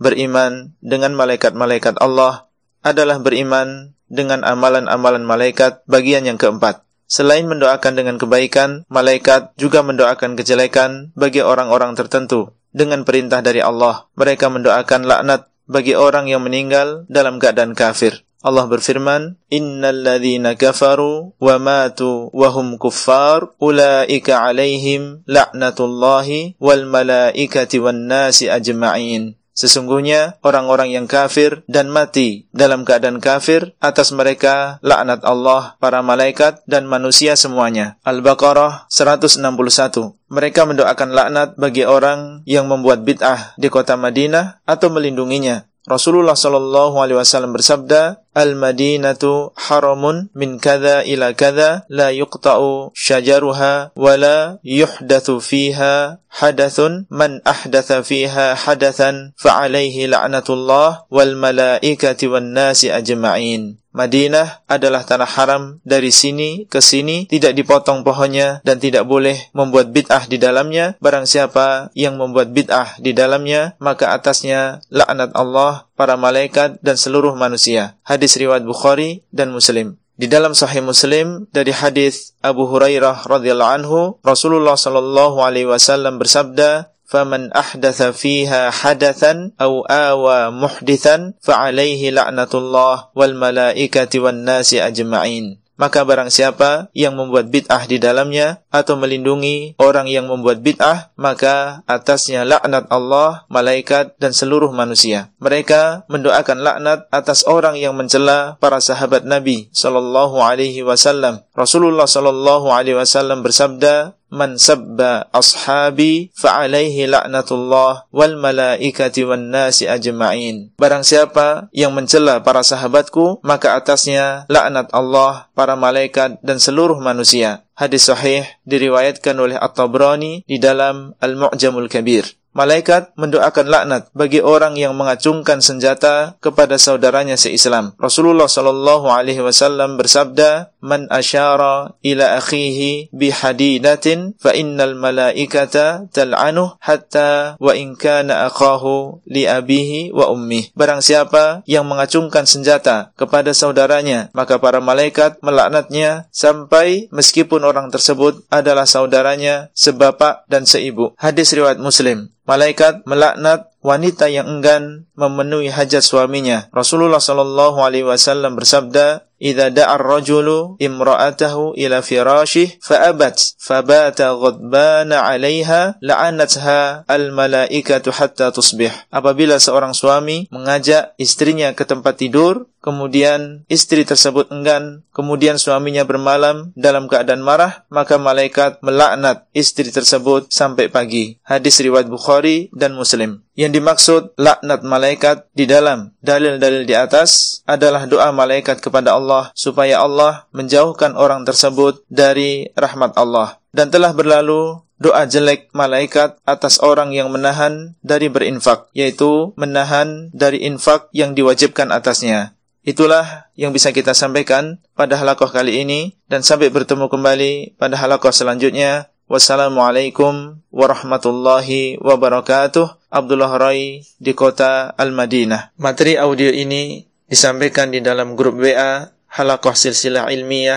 [0.00, 2.48] beriman dengan malaikat-malaikat Allah
[2.82, 6.82] adalah beriman dengan amalan-amalan malaikat bagian yang keempat.
[7.06, 14.08] Selain mendoakan dengan kebaikan, malaikat juga mendoakan kejelekan bagi orang-orang tertentu dengan perintah dari Allah.
[14.16, 18.24] Mereka mendoakan laknat bagi orang yang meninggal dalam keadaan kafir.
[18.42, 27.78] Allah berfirman, "Innal ladzina kafaru wa matu wa hum kuffar ulaika 'alaihim la'natullahi wal malaikati
[27.78, 35.22] wan nasi ajma'in." Sesungguhnya orang-orang yang kafir dan mati dalam keadaan kafir atas mereka laknat
[35.22, 38.00] Allah, para malaikat dan manusia semuanya.
[38.02, 40.18] Al-Baqarah 161.
[40.32, 45.62] Mereka mendoakan laknat bagi orang yang membuat bid'ah di kota Madinah atau melindunginya.
[45.82, 54.12] Rasulullah Shallallahu Alaihi Wasallam bersabda, Al-Madinatu haramun min kada ila kada la yuqta'u syajaruha wa
[54.16, 63.76] la yuhdathu fiha hadathun man ahdatha fiha hadathan fa'alaihi la'natullah wal malaikati wal nasi ajma'in.
[63.92, 69.92] Madinah adalah tanah haram dari sini ke sini tidak dipotong pohonnya dan tidak boleh membuat
[69.92, 76.16] bid'ah di dalamnya barang siapa yang membuat bid'ah di dalamnya maka atasnya laknat Allah para
[76.16, 79.98] malaikat dan seluruh manusia hadis hadis riwayat Bukhari dan Muslim.
[80.14, 86.94] Di dalam Sahih Muslim dari hadis Abu Hurairah radhiyallahu anhu, Rasulullah sallallahu alaihi wasallam bersabda,
[87.02, 95.58] "Faman ahdatha fiha hadathan aw awa muhdithan fa alaihi la'natullah wal malaikati wan nasi ajma'in."
[95.80, 101.80] Maka barang siapa yang membuat bid'ah di dalamnya atau melindungi orang yang membuat bid'ah, maka
[101.88, 105.32] atasnya laknat Allah, malaikat, dan seluruh manusia.
[105.40, 111.40] Mereka mendoakan laknat atas orang yang mencela para sahabat Nabi Sallallahu Alaihi Wasallam.
[111.56, 119.84] Rasulullah Sallallahu Alaihi Wasallam bersabda, man sabba ashabi fa alaihi laknatullah wal malaikati wan nasi
[119.84, 126.96] ajma'in barang siapa yang mencela para sahabatku maka atasnya laknat Allah para malaikat dan seluruh
[126.96, 134.76] manusia hadis sahih diriwayatkan oleh at-tabrani di dalam al-mu'jamul kabir Malaikat mendoakan laknat bagi orang
[134.76, 137.96] yang mengacungkan senjata kepada saudaranya seislam.
[137.96, 147.54] Rasulullah sallallahu alaihi wasallam bersabda, man ashara ila akhihi bihadidatin fa innal malaikata tal'anuh hatta
[147.62, 150.74] wa in kana akahu li abihi wa ummi.
[150.74, 158.42] barang siapa yang mengacungkan senjata kepada saudaranya maka para malaikat melaknatnya sampai meskipun orang tersebut
[158.50, 166.06] adalah saudaranya sebapak dan seibu hadis riwayat muslim malaikat melaknat wanita yang enggan memenuhi hajat
[166.06, 166.70] suaminya.
[166.70, 175.98] Rasulullah sallallahu alaihi wasallam bersabda, إذا دع الرجل امرأته إلى فراشه فأبت فبات غضبان عليها
[176.02, 184.46] لعنتها الملائكة حتى تصبح apabila seorang suami mengajak istrinya ke tempat tidur kemudian istri tersebut
[184.54, 191.38] enggan, kemudian suaminya bermalam dalam keadaan marah, maka malaikat melaknat istri tersebut sampai pagi.
[191.46, 193.46] Hadis riwayat Bukhari dan Muslim.
[193.54, 200.02] Yang dimaksud laknat malaikat di dalam dalil-dalil di atas adalah doa malaikat kepada Allah supaya
[200.02, 203.62] Allah menjauhkan orang tersebut dari rahmat Allah.
[203.72, 210.60] Dan telah berlalu doa jelek malaikat atas orang yang menahan dari berinfak, yaitu menahan dari
[210.68, 212.52] infak yang diwajibkan atasnya.
[212.82, 218.34] Itulah yang bisa kita sampaikan pada halakoh kali ini dan sampai bertemu kembali pada halakoh
[218.34, 219.06] selanjutnya.
[219.30, 223.06] Wassalamualaikum warahmatullahi wabarakatuh.
[223.08, 225.78] Abdullah Rai di kota Al-Madinah.
[225.78, 230.76] Materi audio ini disampaikan di dalam grup WA Halakoh Silsilah Ilmiah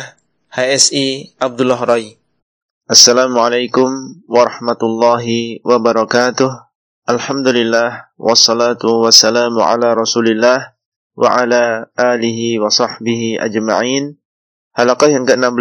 [0.55, 2.15] HSI Abdullah Rai.
[2.87, 6.47] Assalamualaikum warahmatullahi wabarakatuh.
[7.11, 10.79] Alhamdulillah wassalatu wassalamu ala Rasulillah
[11.19, 14.15] wa ala alihi wa sahbihi ajma'in.
[14.79, 15.59] Halakah yang ke-16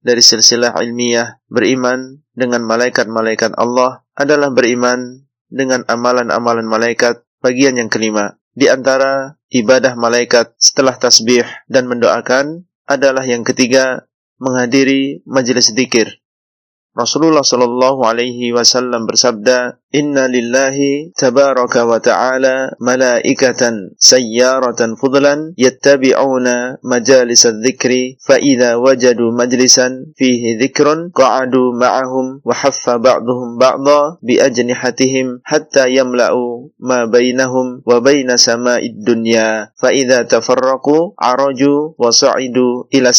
[0.00, 8.40] dari silsilah ilmiah beriman dengan malaikat-malaikat Allah adalah beriman dengan amalan-amalan malaikat bagian yang kelima.
[8.56, 14.08] Di antara ibadah malaikat setelah tasbih dan mendoakan adalah yang ketiga
[14.40, 16.18] menghadiri majelis zikir.
[16.96, 27.44] Rasulullah Shallallahu alaihi wasallam bersabda, Inna lillahi tabaraka wa ta'ala malaikatan sayyaratan fudlan yattabi'una majalis
[27.60, 35.44] dzikri fa idza wajadu majlisan fihi dzikrun qa'adu ma'ahum wa haffa ba'dhum ba'dha bi ajnihatihim
[35.44, 43.12] hatta yamla'u ma bainahum wa baina sama'id dunya fa idza tafarraqu wa sa'idu ila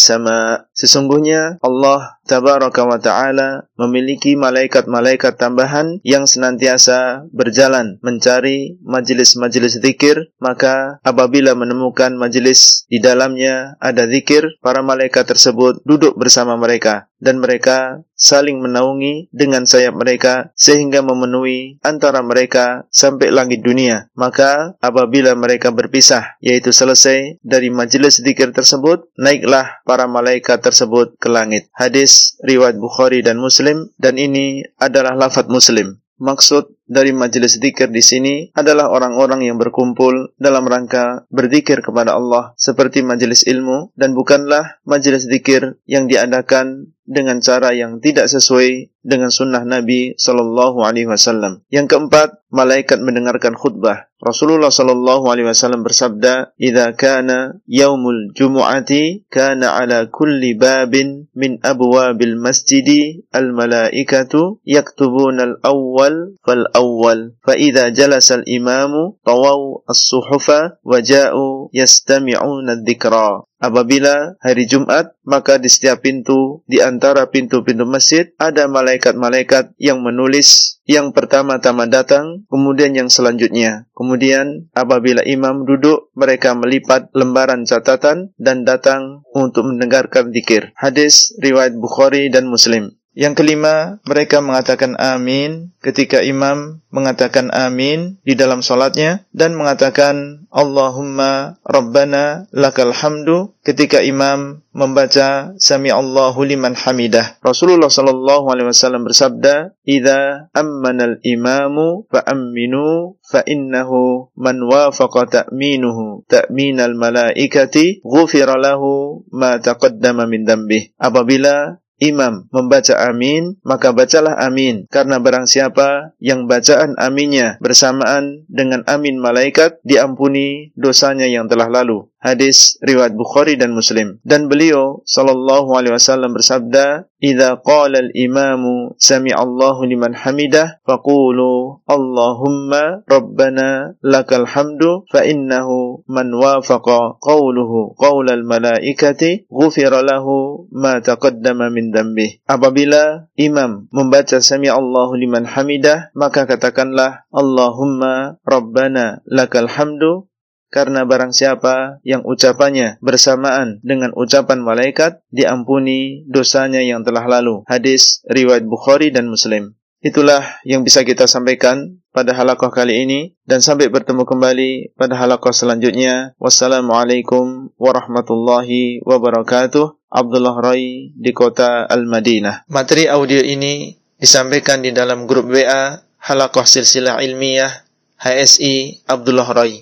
[0.73, 10.31] sesungguhnya Allah tabaraka wa ta'ala memiliki malaikat-malaikat tambahan yang senantiasa senantiasa berjalan mencari majelis-majelis zikir,
[10.39, 17.43] maka apabila menemukan majelis di dalamnya ada zikir, para malaikat tersebut duduk bersama mereka dan
[17.43, 24.07] mereka saling menaungi dengan sayap mereka sehingga memenuhi antara mereka sampai langit dunia.
[24.15, 31.27] Maka apabila mereka berpisah, yaitu selesai dari majelis zikir tersebut, naiklah para malaikat tersebut ke
[31.27, 31.67] langit.
[31.75, 38.03] Hadis riwayat Bukhari dan Muslim dan ini adalah lafaz Muslim maksud dari majelis zikir di
[38.03, 44.79] sini adalah orang-orang yang berkumpul dalam rangka berzikir kepada Allah seperti majelis ilmu dan bukanlah
[44.83, 51.59] majelis zikir yang diadakan dengan cara yang tidak sesuai dengan sunnah Nabi Shallallahu Alaihi Wasallam.
[51.67, 54.07] Yang keempat, malaikat mendengarkan khutbah.
[54.23, 62.39] Rasulullah Shallallahu Alaihi Wasallam bersabda, "Idza kana yaumul jumu'ati kana ala kulli babin min abwabil
[62.39, 73.29] masjidi al malaikatu yaktubun al awwal fal الأول فإذا جلس الإمام طووا al-imamu يستمعون الذكرى
[73.63, 80.83] Apabila hari Jumat, maka di setiap pintu, di antara pintu-pintu masjid, ada malaikat-malaikat yang menulis
[80.83, 83.87] yang pertama-tama datang, kemudian yang selanjutnya.
[83.95, 90.75] Kemudian, apabila imam duduk, mereka melipat lembaran catatan dan datang untuk mendengarkan dikir.
[90.75, 92.91] Hadis riwayat Bukhari dan Muslim.
[93.13, 101.61] Yang kelima, mereka mengatakan amin ketika imam mengatakan amin di dalam solatnya dan mengatakan Allahumma
[101.61, 107.37] Rabbana lakal hamdu ketika imam membaca sami Allahu liman hamidah.
[107.45, 116.25] Rasulullah sallallahu alaihi wasallam bersabda, "Idza ammana al-imamu fa amminu fa innahu man wafaqa ta'minuhu
[116.25, 124.83] ta'minal malaikati ghufira lahu ma taqaddama min dambih." Apabila imam membaca amin, maka bacalah amin.
[124.91, 132.03] Karena barang siapa yang bacaan aminnya bersamaan dengan amin malaikat, diampuni dosanya yang telah lalu
[132.23, 134.23] hadis riwayat Bukhari dan Muslim.
[134.23, 143.03] Dan beliau sallallahu alaihi wasallam bersabda, "Idza qala al-imamu sami Allahu liman hamidah, faqulu Allahumma
[143.03, 151.91] rabbana lakal hamdu fa innahu man wafaqa qawluhu qawlal malaikati ghufira lahu ma taqaddama min
[151.91, 160.31] dhanbih." Apabila imam membaca sami Allahu liman hamidah, maka katakanlah Allahumma rabbana lakal hamdu
[160.73, 167.61] karena barang siapa yang ucapannya bersamaan dengan ucapan malaikat diampuni dosanya yang telah lalu.
[167.69, 169.77] Hadis riwayat Bukhari dan Muslim.
[170.01, 175.53] Itulah yang bisa kita sampaikan pada halakoh kali ini dan sampai bertemu kembali pada halakoh
[175.53, 176.33] selanjutnya.
[176.41, 180.01] Wassalamualaikum warahmatullahi wabarakatuh.
[180.13, 182.67] Abdullah Rai di kota Al-Madinah.
[182.69, 187.73] Materi audio ini disampaikan di dalam grup WA Halakoh Silsilah Ilmiah
[188.21, 189.73] HSI Abdullah Rai.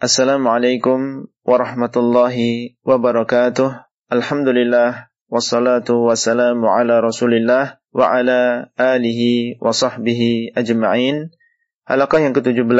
[0.00, 3.84] Assalamualaikum warahmatullahi wabarakatuh.
[4.08, 11.36] Alhamdulillah wassalatu wassalamu ala Rasulillah wa ala alihi wa sahbihi ajma'in.
[11.84, 12.72] Halakah yang ke-17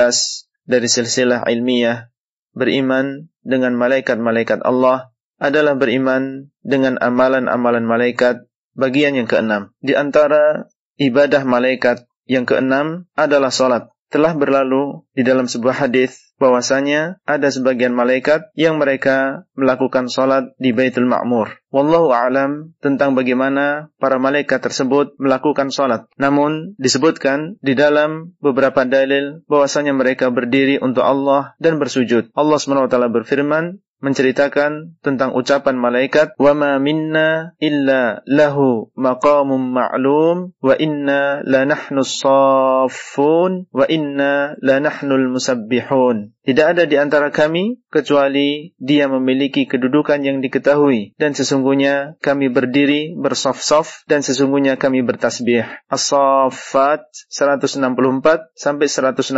[0.64, 2.08] dari silsilah ilmiah
[2.56, 9.76] beriman dengan malaikat-malaikat Allah adalah beriman dengan amalan-amalan malaikat bagian yang keenam.
[9.84, 13.92] Di antara ibadah malaikat yang keenam adalah salat.
[14.08, 20.72] Telah berlalu di dalam sebuah hadis bahwasanya ada sebagian malaikat yang mereka melakukan salat di
[20.72, 21.60] Baitul Ma'mur.
[21.70, 26.08] Wallahu a'lam tentang bagaimana para malaikat tersebut melakukan salat.
[26.16, 32.32] Namun disebutkan di dalam beberapa dalil bahwasanya mereka berdiri untuk Allah dan bersujud.
[32.34, 40.72] Allah SWT berfirman, menceritakan tentang ucapan malaikat wa ma minna illa lahu maqamun ma'lum wa
[40.80, 48.72] inna la nahnu saffun wa inna la nahnul musabbihun tidak ada di antara kami kecuali
[48.80, 55.68] dia memiliki kedudukan yang diketahui dan sesungguhnya kami berdiri bersaf-saf dan sesungguhnya kami bertasbih.
[55.92, 57.76] As-Saffat 164
[58.56, 59.36] sampai 166.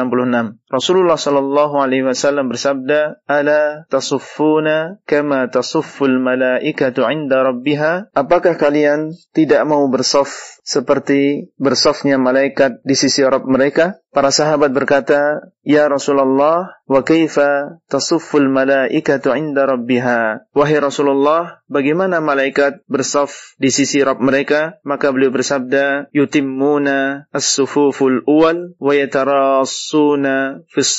[0.71, 9.67] Rasulullah sallallahu alaihi wasallam bersabda, "Ala tasuffuna kama tasufful malaikatu 'inda rabbiha?" Apakah kalian tidak
[9.67, 13.99] mau bersaf seperti bersofnya malaikat di sisi Rabb mereka.
[14.15, 20.53] Para sahabat berkata, Ya Rasulullah, wa kaifa tasufful malaikatu inda rabbiha.
[20.55, 24.79] Wahai Rasulullah, bagaimana malaikat bersof di sisi Rabb mereka?
[24.87, 30.93] Maka beliau bersabda, Yutimmuna as-sufuful uwal wa yatarasuna fis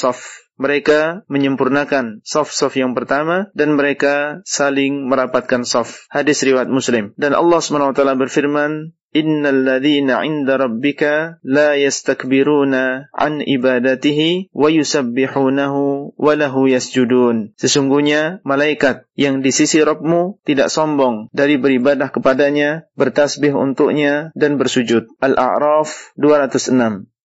[0.54, 6.06] mereka menyempurnakan saf-saf yang pertama dan mereka saling merapatkan saf.
[6.14, 7.10] Hadis riwayat Muslim.
[7.18, 16.34] Dan Allah SWT berfirman, innal 'inda rabbika la yastakbiruna an ibadatihi wa yusabbihunahu wa
[17.56, 25.06] sesungguhnya malaikat yang di sisi Rabbmu tidak sombong dari beribadah kepadanya bertasbih untuknya dan bersujud
[25.22, 26.74] al-a'raf 206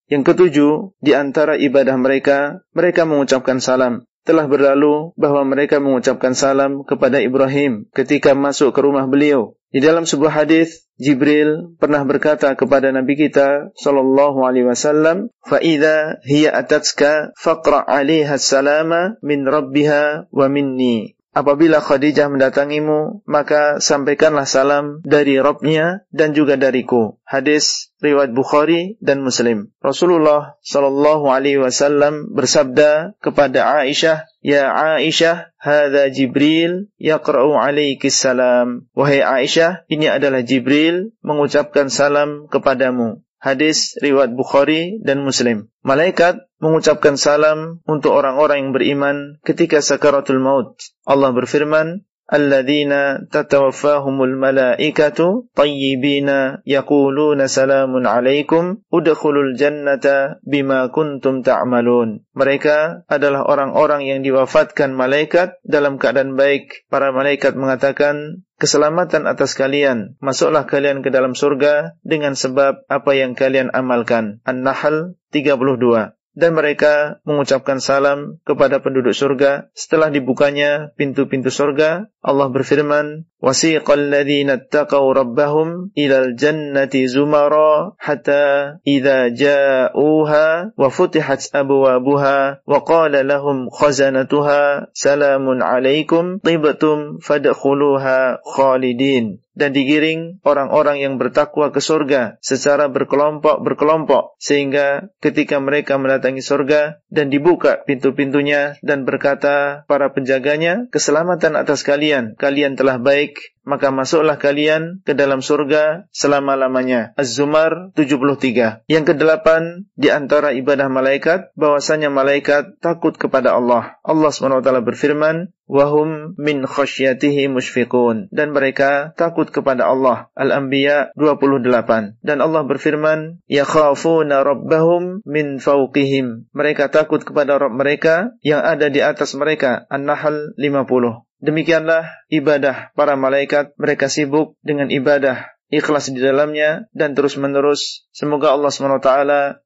[0.09, 6.81] yang ketujuh, di antara ibadah mereka, mereka mengucapkan salam telah berlalu bahwa mereka mengucapkan salam
[6.89, 12.89] kepada Ibrahim ketika masuk ke rumah beliau di dalam sebuah hadis Jibril pernah berkata kepada
[12.89, 20.47] Nabi kita sallallahu alaihi wasallam, "Fa idza hiya atatska faqra 'alaiha salama min rabbiha wa
[20.49, 27.15] minni." Apabila Khadijah mendatangimu, maka sampaikanlah salam dari Robnya dan juga dariku.
[27.23, 29.71] Hadis riwayat Bukhari dan Muslim.
[29.79, 38.91] Rasulullah Shallallahu Alaihi Wasallam bersabda kepada Aisyah, Ya Aisyah, hada Jibril yaqra'u alaihi salam.
[38.99, 43.23] Wahai Aisyah, ini adalah Jibril mengucapkan salam kepadamu.
[43.39, 45.71] Hadis riwayat Bukhari dan Muslim.
[45.87, 49.17] Malaikat mengucapkan salam untuk orang-orang yang beriman
[49.47, 50.75] ketika sakaratul maut.
[51.07, 63.07] Allah berfirman, "Alladzina tatawaffahumul malaikatu tayyibina yaquluna salamun alaikum udkhulul jannata bima kuntum ta'malun." Mereka
[63.07, 66.91] adalah orang-orang yang diwafatkan malaikat dalam keadaan baik.
[66.91, 70.19] Para malaikat mengatakan, keselamatan atas kalian.
[70.19, 74.43] Masuklah kalian ke dalam surga dengan sebab apa yang kalian amalkan.
[74.45, 76.19] An-Nahl 32.
[76.39, 79.75] Dan mereka mengucapkan salam kepada penduduk surga.
[79.75, 88.45] Setelah dibukanya pintu-pintu surga, Allah berfirman, وسيق الذين اتقوا ربهم إلى الجنة زمرا حتى
[88.87, 99.27] إذا جاءوها وفتحت أبوابها وقال لهم خزنتها سلام عليكم طبتم فادخلوها خالدين
[99.59, 107.27] dan digiring orang-orang yang bertakwa ke surga secara berkelompok-berkelompok sehingga ketika mereka mendatangi surga dan
[107.27, 114.41] dibuka pintu-pintunya dan berkata para penjaganya keselamatan atas kalian kalian telah baik baik, maka masuklah
[114.41, 117.13] kalian ke dalam surga selama-lamanya.
[117.21, 118.81] Az-Zumar 73.
[118.89, 124.01] Yang kedelapan, di antara ibadah malaikat, bahwasanya malaikat takut kepada Allah.
[124.01, 132.39] Allah SWT berfirman, wahum min khasyatihi mushfiqun dan mereka takut kepada Allah Al-Anbiya 28 dan
[132.41, 136.49] Allah berfirman yakhafuna rabbahum min fauqihim.
[136.57, 143.15] mereka takut kepada Rabb mereka yang ada di atas mereka An-Nahl 50 Demikianlah ibadah para
[143.15, 148.11] malaikat, mereka sibuk dengan ibadah ikhlas di dalamnya dan terus-menerus.
[148.11, 149.09] Semoga Allah SWT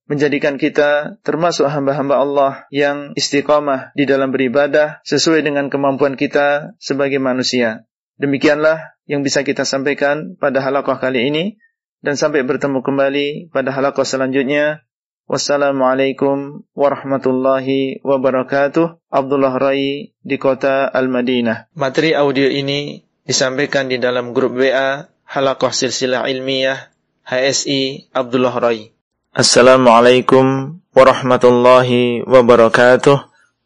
[0.04, 7.16] menjadikan kita termasuk hamba-hamba Allah yang istiqamah di dalam beribadah sesuai dengan kemampuan kita sebagai
[7.22, 7.88] manusia.
[8.20, 11.44] Demikianlah yang bisa kita sampaikan pada halakoh kali ini
[12.04, 14.84] dan sampai bertemu kembali pada halakoh selanjutnya.
[15.30, 18.98] Wassalamualaikum warahmatullahi wabarakatuh.
[19.06, 21.70] Abdullah Rai di kota Al-Madinah.
[21.78, 26.90] Materi audio ini disampaikan di dalam grup WA Halakoh Silsilah Ilmiah
[27.22, 28.90] HSI Abdullah Rai.
[29.32, 33.16] Assalamualaikum warahmatullahi wabarakatuh.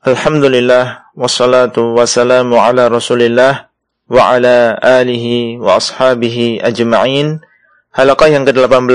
[0.06, 3.72] Alhamdulillah wassalatu wassalamu ala Rasulillah
[4.12, 7.40] wa ala alihi wa ashabihi ajma'in.
[7.96, 8.92] Halakoh yang ke-18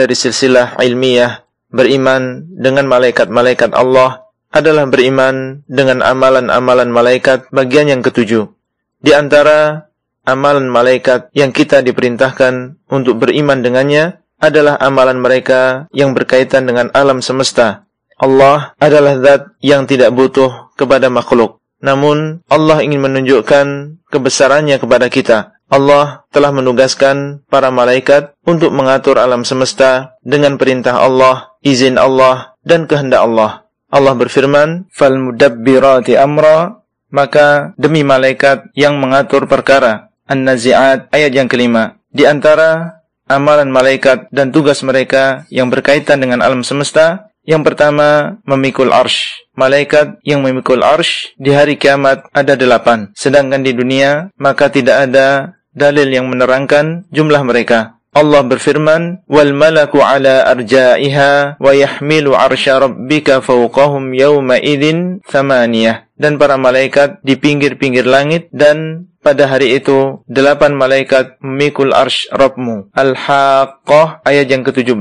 [0.00, 8.50] dari silsilah ilmiah beriman dengan malaikat-malaikat Allah adalah beriman dengan amalan-amalan malaikat bagian yang ketujuh.
[8.98, 9.88] Di antara
[10.26, 17.22] amalan malaikat yang kita diperintahkan untuk beriman dengannya adalah amalan mereka yang berkaitan dengan alam
[17.22, 17.86] semesta.
[18.20, 21.62] Allah adalah zat yang tidak butuh kepada makhluk.
[21.80, 23.66] Namun Allah ingin menunjukkan
[24.12, 25.56] kebesarannya kepada kita.
[25.70, 32.84] Allah telah menugaskan para malaikat untuk mengatur alam semesta dengan perintah Allah izin Allah dan
[32.88, 33.68] kehendak Allah.
[33.90, 40.10] Allah berfirman, "Fal mudabbirati amra," maka demi malaikat yang mengatur perkara.
[40.30, 41.98] An-Nazi'at ayat yang kelima.
[42.14, 48.94] Di antara amalan malaikat dan tugas mereka yang berkaitan dengan alam semesta, yang pertama memikul
[48.94, 49.42] arsh.
[49.58, 53.10] Malaikat yang memikul arsh di hari kiamat ada delapan.
[53.18, 57.98] Sedangkan di dunia, maka tidak ada dalil yang menerangkan jumlah mereka.
[58.10, 66.36] Allah berfirman, "Wal malaku ala arja'iha wa yahmilu 'arsya rabbika fawqahum yawma idzin thamaniyah." dan
[66.36, 72.92] para malaikat di pinggir-pinggir langit dan pada hari itu delapan malaikat memikul arsh Rabbmu.
[72.92, 74.96] Al-Haqqah ayat yang ke-17.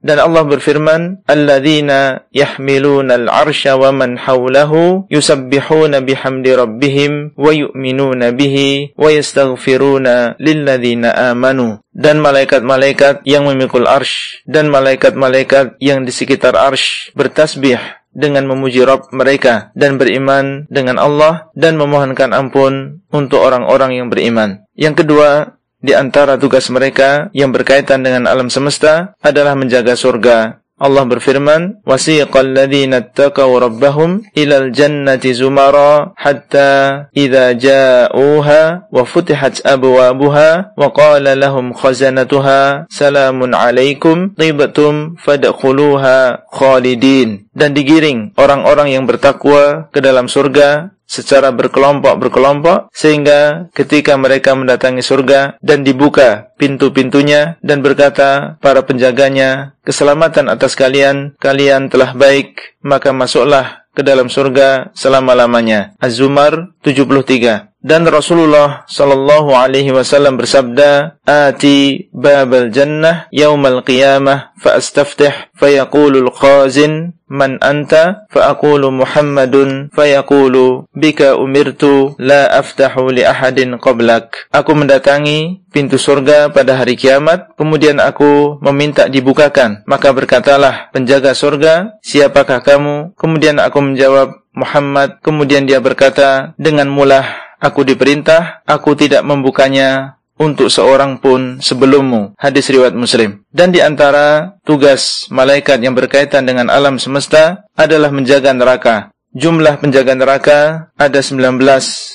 [0.00, 8.32] Dan Allah berfirman, "Alladzina yahmiluna al arsh wa man hawlahu yusabbihuna bihamdi rabbihim wa yu'minuna
[8.32, 16.56] bihi wa yastaghfiruna lilladzina amanu." Dan malaikat-malaikat yang memikul arsh dan malaikat-malaikat yang di sekitar
[16.56, 17.80] arsh bertasbih
[18.18, 24.66] dengan memuji Rob mereka dan beriman dengan Allah dan memohonkan ampun untuk orang-orang yang beriman.
[24.74, 31.02] Yang kedua, di antara tugas mereka yang berkaitan dengan alam semesta adalah menjaga surga Allah
[31.10, 36.70] berfirman, "Wasiqal الَّذِينَ ittaqaw رَبَّهُمْ ilal الْجَنَّةِ zumara حَتَّى
[37.18, 46.18] إِذَا ja'uha وَفُتِحَتْ أَبْوَابُهَا وَقَالَ لَهُمْ خَزَنَتُهَا سَلَامٌ عَلَيْكُمْ salamun فَدَخُلُوهَا
[46.54, 47.28] خَالِدِينَ
[47.58, 55.56] Dan digiring orang-orang yang bertakwa ke dalam surga secara berkelompok-berkelompok sehingga ketika mereka mendatangi surga
[55.64, 63.88] dan dibuka pintu-pintunya dan berkata para penjaganya keselamatan atas kalian kalian telah baik maka masuklah
[63.96, 73.30] ke dalam surga selama-lamanya Az-Zumar 73 dan Rasulullah sallallahu alaihi wasallam bersabda ati babal jannah
[73.30, 81.38] yaumal qiyamah fa astaftih fa al khazin man anta fa aqulu muhammadun fa yaqulu bika
[81.38, 88.58] umirtu la aftahu li ahadin qablak aku mendatangi pintu surga pada hari kiamat kemudian aku
[88.58, 96.58] meminta dibukakan maka berkatalah penjaga surga siapakah kamu kemudian aku menjawab Muhammad kemudian dia berkata
[96.58, 102.38] dengan mulah Aku diperintah, aku tidak membukanya untuk seorang pun sebelummu.
[102.38, 103.42] Hadis riwayat Muslim.
[103.50, 108.96] Dan di antara tugas malaikat yang berkaitan dengan alam semesta adalah menjaga neraka.
[109.34, 110.58] Jumlah penjaga neraka
[110.96, 111.60] ada 19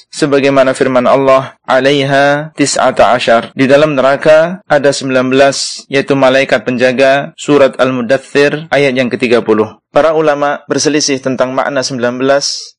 [0.10, 3.52] sebagaimana firman Allah alaiha tis'ata asyar.
[3.52, 5.28] Di dalam neraka ada 19
[5.92, 9.46] yaitu malaikat penjaga surat al muddathir ayat yang ke-30.
[9.94, 12.02] Para ulama berselisih tentang makna 19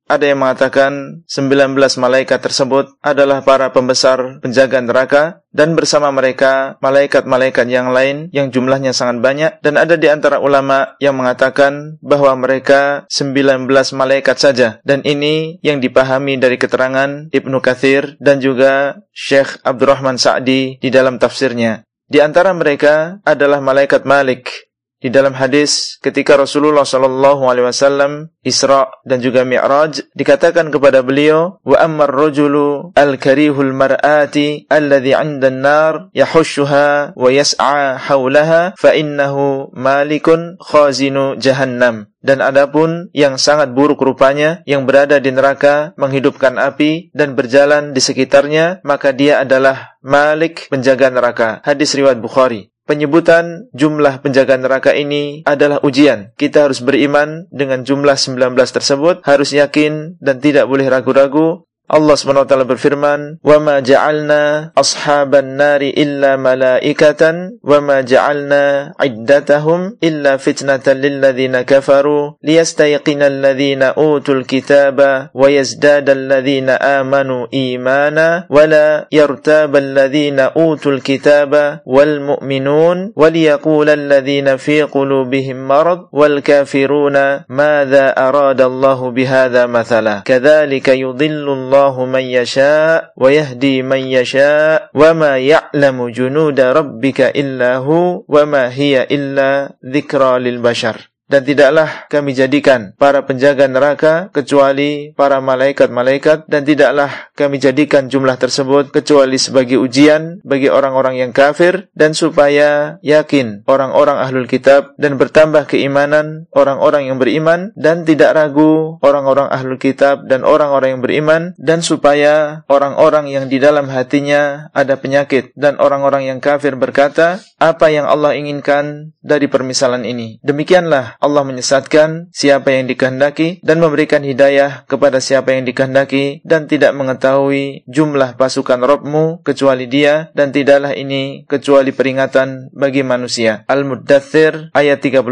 [0.04, 1.48] ada yang mengatakan 19
[1.96, 8.92] malaikat tersebut adalah para pembesar penjaga neraka dan bersama mereka malaikat-malaikat yang lain yang jumlahnya
[8.92, 13.64] sangat banyak dan ada di antara ulama yang mengatakan bahwa mereka 19
[13.96, 20.76] malaikat saja dan ini yang dipahami dari keterangan Ibnu Kathir dan juga Syekh Abdurrahman Sa'di
[20.84, 21.88] di dalam tafsirnya.
[22.04, 24.68] Di antara mereka adalah malaikat Malik
[25.04, 31.60] di dalam hadis ketika Rasulullah Shallallahu Alaihi Wasallam Isra dan juga Mi'raj dikatakan kepada beliau
[31.60, 39.68] wa ammar rajulu al karihul mar'ati alladhi 'inda an-nar yahushuha wa yas'a haulaha fa innahu
[39.76, 47.12] malikun khazinu jahannam dan adapun yang sangat buruk rupanya yang berada di neraka menghidupkan api
[47.12, 54.20] dan berjalan di sekitarnya maka dia adalah Malik penjaga neraka hadis riwayat Bukhari penyebutan jumlah
[54.20, 56.32] penjaga neraka ini adalah ujian.
[56.36, 62.48] Kita harus beriman dengan jumlah 19 tersebut, harus yakin dan tidak boleh ragu-ragu Allah SWT
[62.64, 67.20] berfirman, وَمَا جَعَلْنَا أَصْحَابَ النَّارِ إِلَّا مَلَائِكَةً
[67.62, 78.46] وَمَا جَعَلْنَا عِدَّتَهُمْ إِلَّا فِتْنَةً لِلَّذِينَ كَفَرُوا لِيَسْتَيْقِنَ الَّذِينَ أُوتُوا الْكِتَابَ وَيَزْدَادَ الَّذِينَ آمَنُوا إِيمَانًا
[78.50, 81.52] وَلَا يَرْتَابَ الَّذِينَ أُوتُوا الْكِتَابَ
[81.86, 87.16] وَالْمُؤْمِنُونَ وَلِيَقُولَ الَّذِينَ فِي قُلُوبِهِمْ مَرَضٌ وَالْكَافِرُونَ
[87.48, 95.38] مَاذَا أَرَادَ اللَّهُ بِهَذَا مَثَلًا كَذَلِكَ يُضِلُّ الله الله من يشاء ويهدي من يشاء وما
[95.38, 103.24] يعلم جنود ربك إلا هو وما هي إلا ذكرى للبشر dan tidaklah kami jadikan para
[103.24, 110.68] penjaga neraka kecuali para malaikat-malaikat dan tidaklah kami jadikan jumlah tersebut kecuali sebagai ujian bagi
[110.68, 117.72] orang-orang yang kafir dan supaya yakin orang-orang ahlul kitab dan bertambah keimanan orang-orang yang beriman
[117.72, 123.56] dan tidak ragu orang-orang ahlul kitab dan orang-orang yang beriman dan supaya orang-orang yang di
[123.56, 130.04] dalam hatinya ada penyakit dan orang-orang yang kafir berkata apa yang Allah inginkan dari permisalan
[130.04, 136.66] ini demikianlah Allah menyesatkan siapa yang dikehendaki dan memberikan hidayah kepada siapa yang dikehendaki dan
[136.70, 143.62] tidak mengetahui jumlah pasukan Robmu kecuali dia dan tidaklah ini kecuali peringatan bagi manusia.
[143.68, 145.22] Al-Muddathir ayat 31.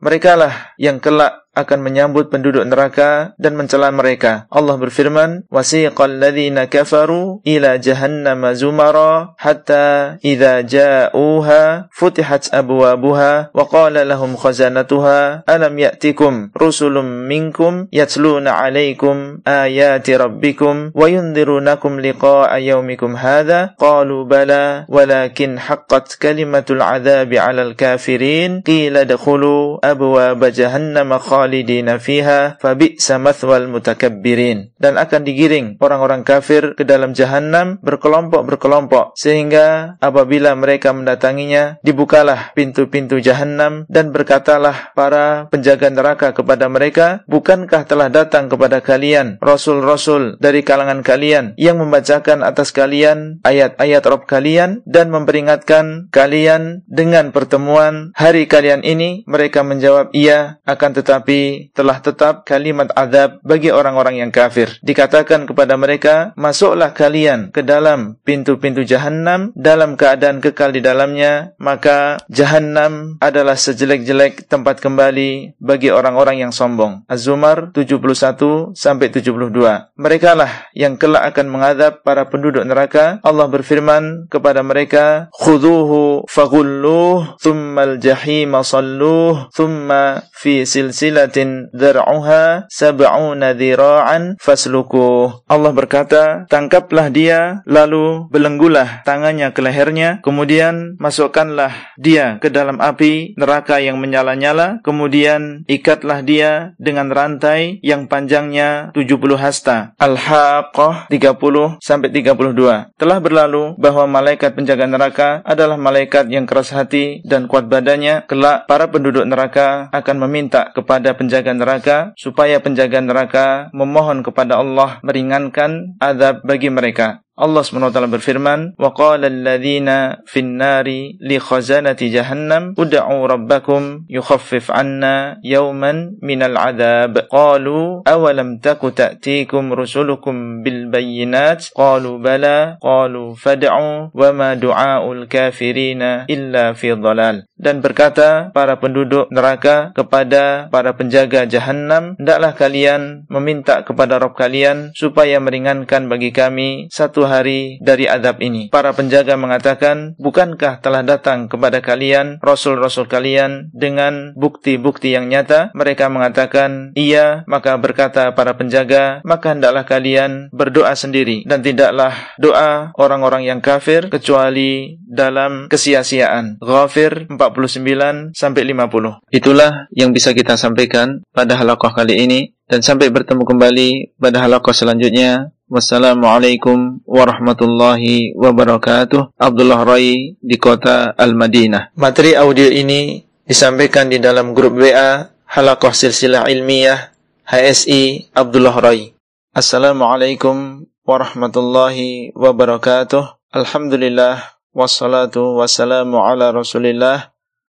[0.00, 4.46] Merekalah yang kelak akan menyambut penduduk neraka dan mencela mereka.
[4.54, 14.06] Allah berfirman, "Wasiqal ladzina kafaru ila jahannama zumara hatta idza ja'uha futihat abwabuha wa qala
[14.06, 23.74] lahum khazanatuha alam ya'tikum rusulun minkum yatluna 'alaikum ayati rabbikum wa yundirunakum liqa'a yaumikum hadza?"
[23.74, 33.00] Qalu bala walakin haqqat kalimatul 'adzabi 'alal kafirin qila dakhulu abwaaba jahannama khalidina fiha fabi
[33.00, 41.80] samathwal mutakabbirin dan akan digiring orang-orang kafir ke dalam jahanam berkelompok-berkelompok sehingga apabila mereka mendatanginya
[41.80, 49.40] dibukalah pintu-pintu jahanam dan berkatalah para penjaga neraka kepada mereka bukankah telah datang kepada kalian
[49.40, 57.32] rasul-rasul dari kalangan kalian yang membacakan atas kalian ayat-ayat Rob kalian dan memperingatkan kalian dengan
[57.32, 63.70] pertemuan hari kalian ini mereka menjawab iya akan tetapi tetapi telah tetap kalimat azab bagi
[63.70, 64.66] orang-orang yang kafir.
[64.82, 72.18] Dikatakan kepada mereka, masuklah kalian ke dalam pintu-pintu jahannam dalam keadaan kekal di dalamnya, maka
[72.26, 77.06] jahannam adalah sejelek-jelek tempat kembali bagi orang-orang yang sombong.
[77.06, 79.54] Az-Zumar 71 sampai 72.
[80.02, 83.22] Merekalah yang kelak akan mengadab para penduduk neraka.
[83.22, 93.52] Allah berfirman kepada mereka, khudhuhu faghulluh thumma al-jahim sallu thumma fi silsilah silatin dar'uha sab'una
[93.52, 95.44] dhira'an faslukuh.
[95.52, 103.36] Allah berkata, tangkaplah dia lalu belenggulah tangannya ke lehernya, kemudian masukkanlah dia ke dalam api
[103.36, 109.92] neraka yang menyala-nyala, kemudian ikatlah dia dengan rantai yang panjangnya 70 hasta.
[110.00, 112.96] Al-Haqqah 30 sampai 32.
[112.96, 118.64] Telah berlalu bahwa malaikat penjaga neraka adalah malaikat yang keras hati dan kuat badannya, kelak
[118.66, 125.02] para penduduk neraka akan meminta kepada kepada penjaga neraka supaya penjaga neraka memohon kepada Allah
[125.02, 127.26] meringankan azab bagi mereka.
[127.40, 129.88] Allah SWT berfirman, وَقَالَ الَّذِينَ
[130.28, 130.86] فِي النَّارِ
[131.24, 133.80] لِخَزَانَةِ جَهَنَّمْ ادْعُوا رَبَّكُمْ
[134.12, 144.12] يُخَفِّفْ عَنَّا يَوْمًا مِنَ الْعَذَابِ قَالُوا أَوَلَمْ تَكُ تَأْتِيكُمْ رُسُلُكُمْ بِالْبَيِّنَاتِ قَالُوا بَلَا قَالُوا فَادْعُوا
[144.12, 152.16] وَمَا دُعَاءُ الْكَافِرِينَ إِلَّا فِي ضَلَالٍ Dan berkata para penduduk neraka kepada para penjaga jahanam,
[152.16, 158.66] hendaklah kalian meminta kepada Rob kalian supaya meringankan bagi kami satu hari dari adab ini.
[158.74, 165.70] Para penjaga mengatakan, bukankah telah datang kepada kalian, rasul-rasul kalian, dengan bukti-bukti yang nyata?
[165.78, 172.90] Mereka mengatakan, iya, maka berkata para penjaga, maka hendaklah kalian berdoa sendiri, dan tidaklah doa
[172.98, 176.58] orang-orang yang kafir, kecuali dalam kesia-siaan.
[176.58, 179.22] Ghafir 49 50.
[179.30, 184.74] Itulah yang bisa kita sampaikan pada halakoh kali ini dan sampai bertemu kembali pada halakoh
[184.74, 185.52] selanjutnya.
[185.70, 189.38] Wassalamualaikum warahmatullahi wabarakatuh.
[189.38, 191.94] Abdullah Rai di kota Al-Madinah.
[191.94, 197.14] Materi audio ini disampaikan di dalam grup WA Halakoh Silsilah Ilmiah
[197.46, 199.14] HSI Abdullah Rai.
[199.54, 203.54] Assalamualaikum warahmatullahi wabarakatuh.
[203.54, 204.42] Alhamdulillah
[204.74, 207.30] wassalatu wassalamu ala Rasulillah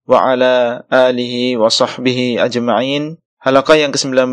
[0.08, 3.20] wa ala alihi wa sahbihi ajma'in.
[3.36, 4.32] Halakoh yang ke-19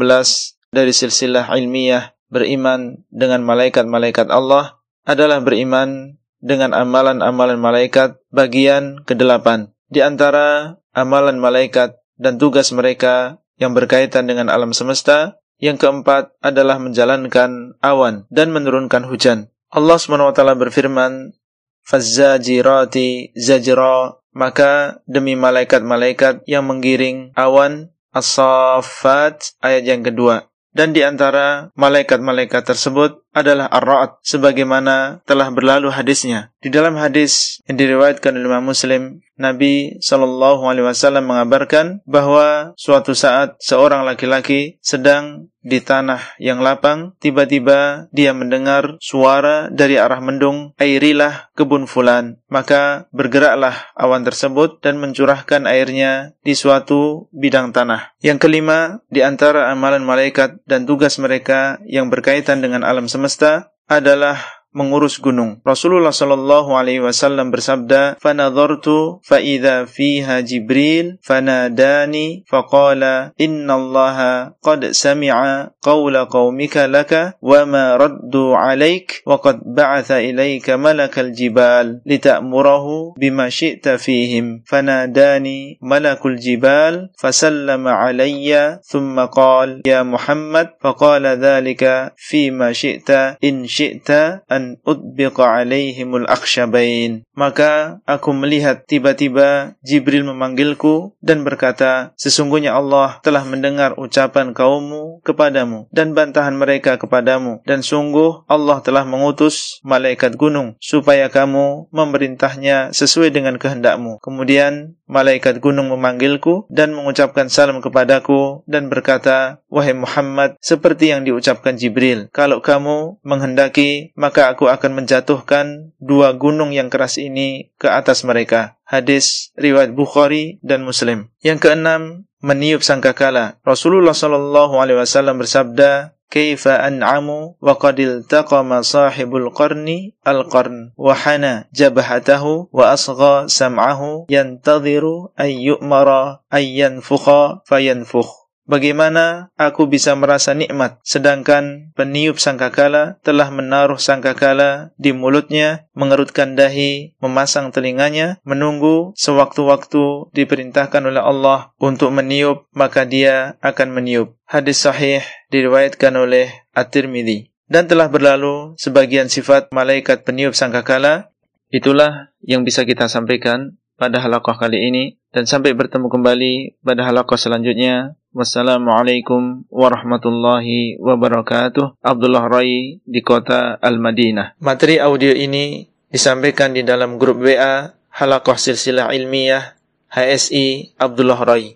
[0.72, 9.74] dari silsilah ilmiah beriman dengan malaikat-malaikat Allah adalah beriman dengan amalan-amalan malaikat bagian kedelapan.
[9.90, 16.78] Di antara amalan malaikat dan tugas mereka yang berkaitan dengan alam semesta, yang keempat adalah
[16.80, 19.50] menjalankan awan dan menurunkan hujan.
[19.74, 21.36] Allah SWT berfirman,
[21.84, 31.74] Fazzajirati zajra, maka demi malaikat-malaikat yang menggiring awan, As-Saffat, ayat yang kedua dan di antara
[31.74, 36.50] malaikat-malaikat tersebut adalah ar-ra'at sebagaimana telah berlalu hadisnya.
[36.60, 39.04] Di dalam hadis yang diriwayatkan oleh Imam Muslim,
[39.40, 47.16] Nabi sallallahu alaihi wasallam mengabarkan bahwa suatu saat seorang laki-laki sedang di tanah yang lapang,
[47.24, 52.42] tiba-tiba dia mendengar suara dari arah mendung, airilah kebun fulan.
[52.52, 58.12] Maka bergeraklah awan tersebut dan mencurahkan airnya di suatu bidang tanah.
[58.20, 63.76] Yang kelima, di antara amalan malaikat dan tugas mereka yang berkaitan dengan alam semesta semesta
[63.84, 65.60] adalah mengurus gunung.
[65.66, 73.34] Rasulullah Shallallahu alaihi wasallam bersabda, "Fanadhartu fa idza fiha Jibril fanadani faqala
[73.80, 74.18] Allah
[74.62, 82.02] qad sami'a qawla qaumika laka wa ma raddu 'alaik wa qad ba'atha ilaika malakal jibal
[82.06, 92.14] lita'murahu bima syi'ta fihim." Fanadani malakul jibal fasallama 'alayya thumma qala ya Muhammad faqala dhalika
[92.22, 101.48] fima syi'ta in syi'ta أن أطبق عليهم الأخشبين Maka aku melihat tiba-tiba Jibril memanggilku dan
[101.48, 107.64] berkata, Sesungguhnya Allah telah mendengar ucapan kaummu kepadamu dan bantahan mereka kepadamu.
[107.64, 114.20] Dan sungguh Allah telah mengutus malaikat gunung supaya kamu memerintahnya sesuai dengan kehendakmu.
[114.20, 121.80] Kemudian malaikat gunung memanggilku dan mengucapkan salam kepadaku dan berkata, Wahai Muhammad, seperti yang diucapkan
[121.80, 127.86] Jibril, kalau kamu menghendaki, maka aku akan menjatuhkan dua gunung yang keras ini ini ke
[127.94, 128.82] atas mereka.
[128.90, 131.30] Hadis riwayat Bukhari dan Muslim.
[131.46, 133.62] Yang keenam, meniup sangkakala.
[133.62, 141.70] Rasulullah sallallahu alaihi wasallam bersabda, kaifa an'amu wa qadil taqama sahibul qarni al-qarn wa hana
[141.74, 148.39] jabhatahu wa asgha sam'ahu yantadhiru ay yu'mara ay yanfukha fayanfukh
[148.70, 157.18] Bagaimana aku bisa merasa nikmat sedangkan peniup sangkakala telah menaruh sangkakala di mulutnya, mengerutkan dahi,
[157.18, 164.38] memasang telinganya, menunggu sewaktu-waktu diperintahkan oleh Allah untuk meniup, maka dia akan meniup.
[164.46, 167.50] Hadis sahih diriwayatkan oleh At-Tirmidzi.
[167.66, 171.34] Dan telah berlalu sebagian sifat malaikat peniup sangkakala.
[171.74, 177.38] Itulah yang bisa kita sampaikan pada halaqah kali ini dan sampai bertemu kembali pada halaqah
[177.38, 178.14] selanjutnya.
[178.30, 181.98] Wassalamualaikum warahmatullahi wabarakatuh.
[182.06, 184.54] Abdullah Rai di kota Al-Madinah.
[184.62, 189.74] Materi audio ini disampaikan di dalam grup WA Halakoh Silsilah Ilmiah
[190.14, 191.74] HSI Abdullah Rai.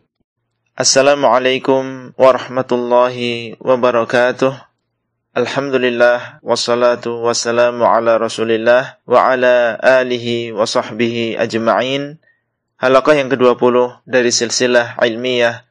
[0.78, 4.54] Assalamualaikum warahmatullahi wabarakatuh.
[5.34, 12.22] Alhamdulillah wassalatu wassalamu ala Rasulillah wa ala alihi wa sahbihi ajma'in.
[12.78, 15.66] Halakah yang ke-20 dari silsilah ilmiah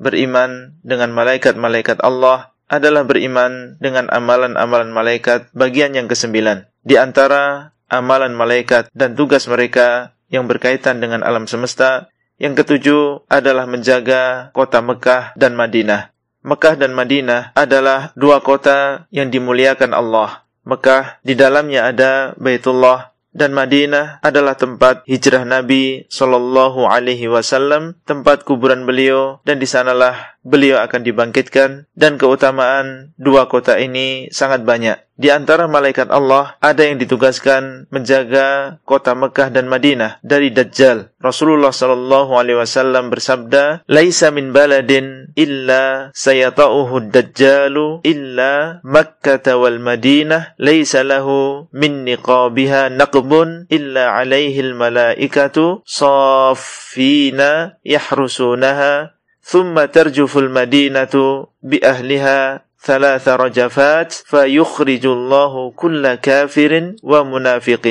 [0.00, 6.66] beriman dengan malaikat-malaikat Allah adalah beriman dengan amalan-amalan malaikat bagian yang kesembilan.
[6.82, 12.10] Di antara amalan malaikat dan tugas mereka yang berkaitan dengan alam semesta,
[12.40, 16.10] yang ketujuh adalah menjaga kota Mekah dan Madinah.
[16.44, 20.44] Mekah dan Madinah adalah dua kota yang dimuliakan Allah.
[20.64, 28.46] Mekah di dalamnya ada Baitullah dan Madinah adalah tempat hijrah Nabi Shallallahu Alaihi Wasallam, tempat
[28.46, 30.33] kuburan beliau, dan di sanalah.
[30.44, 35.00] beliau akan dibangkitkan dan keutamaan dua kota ini sangat banyak.
[35.14, 41.14] Di antara malaikat Allah ada yang ditugaskan menjaga kota Mekah dan Madinah dari Dajjal.
[41.22, 50.58] Rasulullah sallallahu alaihi wasallam bersabda, "Laisa min baladin illa sayata'uhu dajjalu illa Makkah wal Madinah,
[50.60, 59.14] laisa lahu min niqabiha naqbun illa 'alaihi al malaikatu saffina yahrusunaha
[59.46, 61.14] ثم ترجف المدينة
[61.62, 67.84] بأهلها ثلاث رجفات فيخرج الله كل كافر ومنافق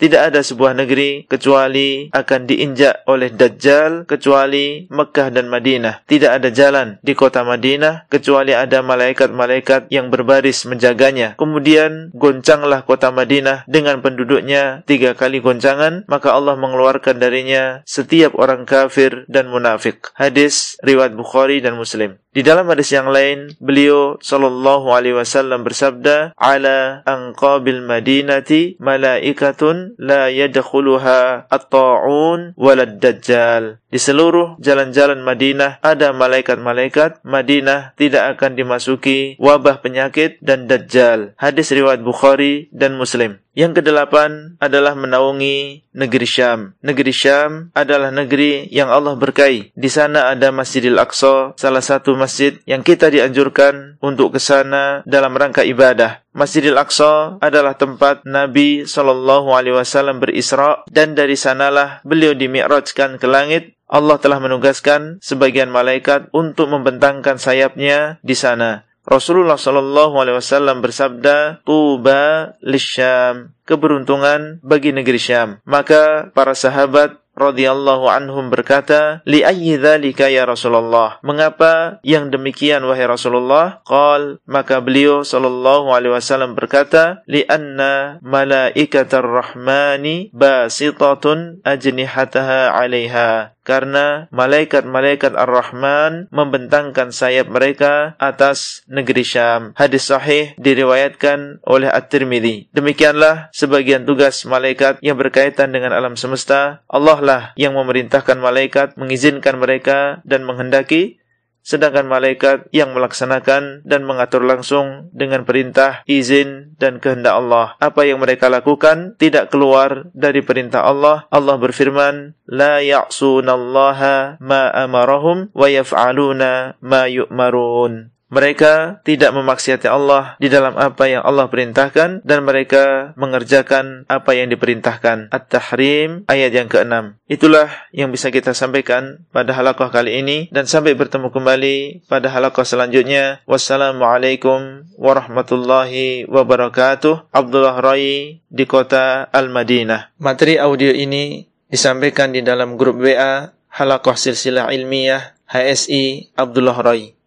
[0.00, 6.08] Tidak ada sebuah negeri kecuali akan diinjak oleh Dajjal kecuali Mekah dan Madinah.
[6.08, 11.36] Tidak ada jalan di kota Madinah kecuali ada malaikat-malaikat yang berbaris menjaganya.
[11.36, 18.64] Kemudian goncanglah kota Madinah dengan penduduknya tiga kali goncangan, maka Allah mengeluarkan darinya setiap orang
[18.64, 20.16] kafir dan munafik.
[20.16, 22.16] Hadis riwayat Bukhari dan Muslim.
[22.30, 30.30] Di dalam hadis yang lain, beliau sallallahu alaihi wasallam bersabda, "Ala anqabil Madinati malaikatun la
[30.30, 32.54] yadkhuluha at-ta'un
[33.02, 41.34] dajjal." Di seluruh jalan-jalan Madinah ada malaikat-malaikat, Madinah tidak akan dimasuki wabah penyakit dan dajjal.
[41.34, 43.42] Hadis riwayat Bukhari dan Muslim.
[43.50, 46.78] Yang kedelapan adalah menaungi negeri Syam.
[46.86, 49.74] Negeri Syam adalah negeri yang Allah berkahi.
[49.74, 55.34] Di sana ada Masjidil Aqsa, salah satu masjid yang kita dianjurkan untuk ke sana dalam
[55.34, 56.22] rangka ibadah.
[56.30, 63.26] Masjidil Aqsa adalah tempat Nabi sallallahu alaihi wasallam berisra dan dari sanalah beliau dimi'rajkan ke
[63.26, 63.74] langit.
[63.90, 68.86] Allah telah menugaskan sebagian malaikat untuk membentangkan sayapnya di sana.
[69.06, 75.62] Rasulullah sallallahu alaihi wasallam bersabda, "Tuba lisyam." Keberuntungan bagi negeri Syam.
[75.62, 83.06] Maka para sahabat radhiyallahu anhum berkata, "Li ayyi dzalika ya Rasulullah?" Mengapa yang demikian wahai
[83.06, 83.78] Rasulullah?
[83.86, 94.26] Qal, maka beliau sallallahu alaihi wasallam berkata, "Li anna malaikatar rahmani basitatun ajnihataha 'alaiha." karena
[94.32, 99.76] malaikat-malaikat Ar-Rahman membentangkan sayap mereka atas negeri Syam.
[99.76, 102.72] Hadis sahih diriwayatkan oleh At-Tirmidhi.
[102.72, 106.82] Demikianlah sebagian tugas malaikat yang berkaitan dengan alam semesta.
[106.88, 111.19] Allah lah yang memerintahkan malaikat, mengizinkan mereka dan menghendaki
[111.60, 117.76] Sedangkan malaikat yang melaksanakan dan mengatur langsung dengan perintah, izin, dan kehendak Allah.
[117.78, 121.28] Apa yang mereka lakukan tidak keluar dari perintah Allah.
[121.28, 123.98] Allah berfirman, لا يعصون الله
[124.42, 126.42] ما أمرهم ويفعلون
[126.82, 127.92] ما يؤمرون.
[128.30, 134.46] Mereka tidak memaksiati Allah di dalam apa yang Allah perintahkan dan mereka mengerjakan apa yang
[134.54, 135.34] diperintahkan.
[135.34, 137.26] At-Tahrim ayat yang ke-6.
[137.26, 142.62] Itulah yang bisa kita sampaikan pada halaqah kali ini dan sampai bertemu kembali pada halaqah
[142.62, 143.42] selanjutnya.
[143.50, 147.34] Wassalamualaikum warahmatullahi wabarakatuh.
[147.34, 150.14] Abdullah Rai di kota Al-Madinah.
[150.22, 157.18] Materi audio ini disampaikan di dalam grup WA Halaqah Silsilah Ilmiah HSI Abdullah Rai.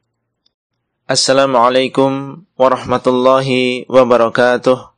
[1.04, 4.96] Assalamualaikum warahmatullahi wabarakatuh.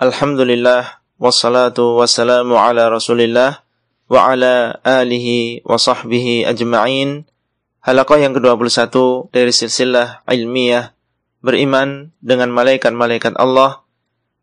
[0.00, 3.60] Alhamdulillah wassalatu wassalamu ala Rasulillah
[4.08, 7.28] wa ala alihi wa sahbihi ajma'in.
[7.84, 8.80] Halaqah yang ke-21
[9.28, 10.96] dari silsilah ilmiah
[11.44, 13.84] beriman dengan malaikat-malaikat Allah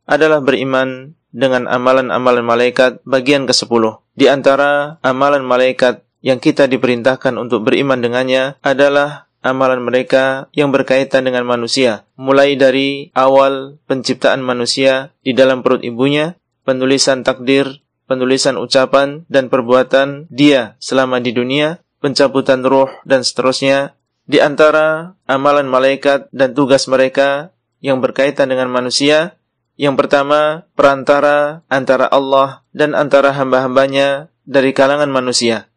[0.05, 3.97] adalah beriman dengan amalan-amalan malaikat bagian ke-10.
[4.13, 11.27] Di antara amalan malaikat yang kita diperintahkan untuk beriman dengannya adalah amalan mereka yang berkaitan
[11.27, 16.35] dengan manusia, mulai dari awal penciptaan manusia di dalam perut ibunya,
[16.67, 23.95] penulisan takdir, penulisan ucapan dan perbuatan dia selama di dunia, pencabutan roh dan seterusnya.
[24.29, 27.49] Di antara amalan malaikat dan tugas mereka
[27.81, 29.41] yang berkaitan dengan manusia,
[29.73, 35.68] yang pertama perantara antara Allah dan antara hamba-hambanya dari kalangan manusia.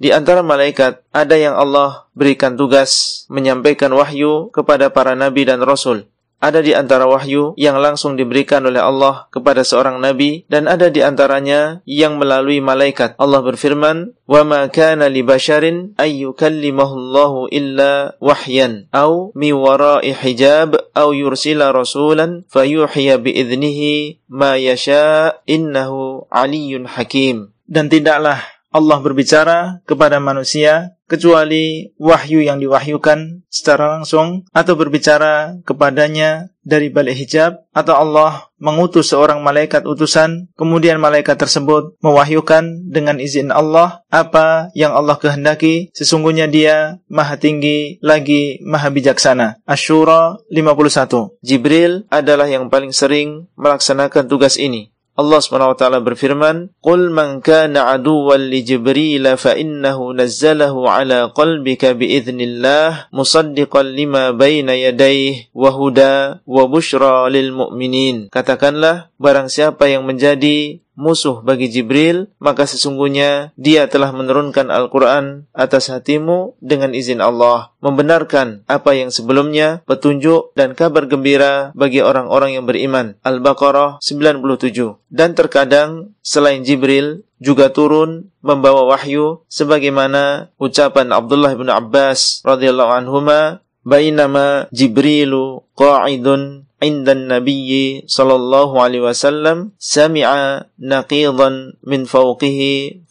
[0.00, 6.08] Di antara malaikat ada yang Allah berikan tugas menyampaikan wahyu kepada para nabi dan rasul.
[6.40, 11.04] Ada di antara wahyu yang langsung diberikan oleh Allah kepada seorang nabi dan ada di
[11.04, 13.12] antaranya yang melalui malaikat.
[13.20, 20.80] Allah berfirman, "Wa ma kana li basharin ay yukallimahu illa wahyan aw mi wara'i hijab
[20.96, 28.40] aw yursila rasulan fayuhiya bi idnihi ma yasha innahu aliyyun hakim." Dan tidaklah
[28.70, 37.18] Allah berbicara kepada manusia kecuali wahyu yang diwahyukan secara langsung atau berbicara kepadanya dari balik
[37.18, 44.70] hijab atau Allah mengutus seorang malaikat utusan kemudian malaikat tersebut mewahyukan dengan izin Allah apa
[44.78, 52.70] yang Allah kehendaki sesungguhnya dia maha tinggi lagi maha bijaksana Ashura 51 Jibril adalah yang
[52.70, 60.74] paling sering melaksanakan tugas ini Allah SWT berfirman, قُلْ مَنْ كَانَ عَدُوًا لِجِبْرِيلَ فَإِنَّهُ نَزَّلَهُ
[60.90, 66.18] عَلَىٰ قَلْبِكَ بِإِذْنِ اللَّهِ مُصَدِّقًا لِمَا بَيْنَ يَدَيْهِ وَهُدَى
[66.48, 74.68] وَبُشْرَى لِلْمُؤْمِنِينَ Katakanlah, barang siapa yang menjadi musuh bagi Jibril, maka sesungguhnya dia telah menurunkan
[74.68, 82.04] Al-Quran atas hatimu dengan izin Allah, membenarkan apa yang sebelumnya, petunjuk dan kabar gembira bagi
[82.04, 83.16] orang-orang yang beriman.
[83.24, 84.76] Al-Baqarah 97
[85.08, 93.64] Dan terkadang, selain Jibril, juga turun membawa wahyu sebagaimana ucapan Abdullah bin Abbas radhiyallahu anhuma
[93.80, 100.28] bainama Jibrilu qa'idun عند النبي صلى الله عليه وسلم سمع
[100.80, 101.48] نقيضا
[101.84, 102.60] من فوقه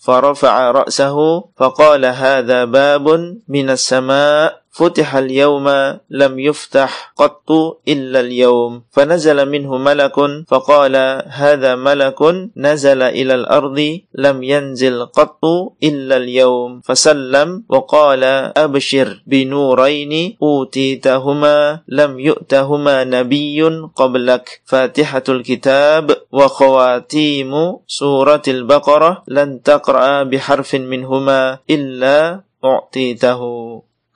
[0.01, 1.15] فرفع رأسه
[1.57, 3.05] فقال هذا باب
[3.49, 5.67] من السماء فتح اليوم
[6.09, 7.47] لم يفتح قط
[7.87, 10.95] إلا اليوم فنزل منه ملك فقال
[11.27, 12.19] هذا ملك
[12.57, 13.77] نزل إلى الأرض
[14.15, 15.41] لم ينزل قط
[15.83, 18.23] إلا اليوم فسلم وقال
[18.63, 21.55] أبشر بنورين أوتيتهما
[21.87, 23.57] لم يؤتهما نبي
[23.95, 27.51] قبلك فاتحة الكتاب وخواتيم
[27.87, 33.41] سورة البقرة لن تقرأ بحرف منهما إلا أعطيته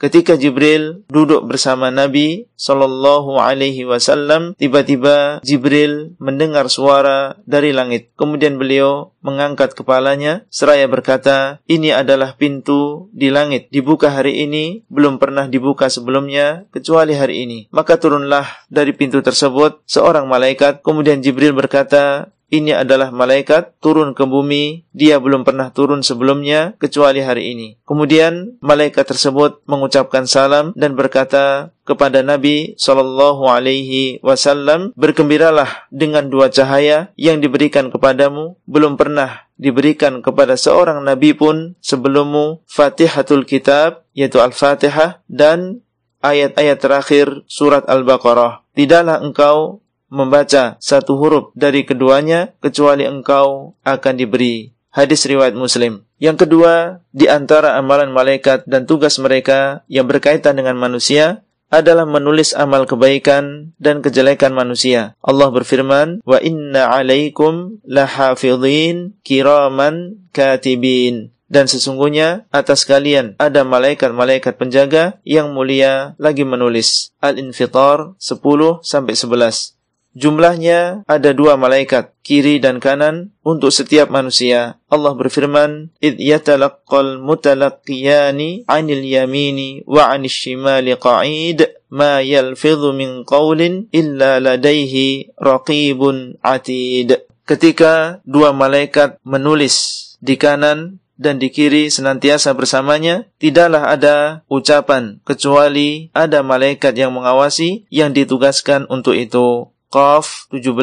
[0.03, 8.11] ketika Jibril duduk bersama Nabi Shallallahu Alaihi Wasallam, tiba-tiba Jibril mendengar suara dari langit.
[8.19, 15.23] Kemudian beliau mengangkat kepalanya, seraya berkata, "Ini adalah pintu di langit, dibuka hari ini, belum
[15.23, 20.83] pernah dibuka sebelumnya, kecuali hari ini." Maka turunlah dari pintu tersebut seorang malaikat.
[20.83, 27.17] Kemudian Jibril berkata, ini adalah malaikat turun ke bumi, dia belum pernah turun sebelumnya kecuali
[27.25, 27.81] hari ini.
[27.81, 36.53] Kemudian malaikat tersebut mengucapkan salam dan berkata kepada Nabi Shallallahu alaihi wasallam, "Bergembiralah dengan dua
[36.53, 44.37] cahaya yang diberikan kepadamu, belum pernah diberikan kepada seorang nabi pun sebelummu, Fatihatul Kitab yaitu
[44.37, 45.81] Al-Fatihah dan
[46.21, 48.61] ayat-ayat terakhir surat Al-Baqarah.
[48.77, 49.81] Tidaklah engkau
[50.13, 54.77] membaca satu huruf dari keduanya kecuali engkau akan diberi.
[54.93, 56.05] Hadis riwayat Muslim.
[56.21, 61.41] Yang kedua, di antara amalan malaikat dan tugas mereka yang berkaitan dengan manusia
[61.73, 65.17] adalah menulis amal kebaikan dan kejelekan manusia.
[65.25, 75.17] Allah berfirman, "Wa inna 'alaikum lahafidhin kiraman katibin." Dan sesungguhnya atas kalian ada malaikat-malaikat penjaga
[75.25, 77.09] yang mulia lagi menulis.
[77.25, 79.73] Al-Infitar 10 sampai 11.
[80.13, 84.77] Jumlahnya ada dua malaikat, kiri dan kanan, untuk setiap manusia.
[84.85, 89.59] Allah berfirman, إِذْ يَتَلَقَّ الْمُتَلَقِّيَانِ عَنِ الْيَمِينِ
[89.89, 91.59] وَعَنِ الشِّمَالِ qaid
[91.89, 94.93] مَا يَلْفِظُ مِنْ قَوْلٍ إِلَّا لَدَيْهِ
[95.41, 96.01] رَقِيبٌ
[96.45, 97.09] عَتِيدٌ
[97.43, 106.13] Ketika dua malaikat menulis di kanan dan di kiri senantiasa bersamanya, tidaklah ada ucapan kecuali
[106.13, 109.72] ada malaikat yang mengawasi yang ditugaskan untuk itu.
[109.93, 110.73] Qaf 17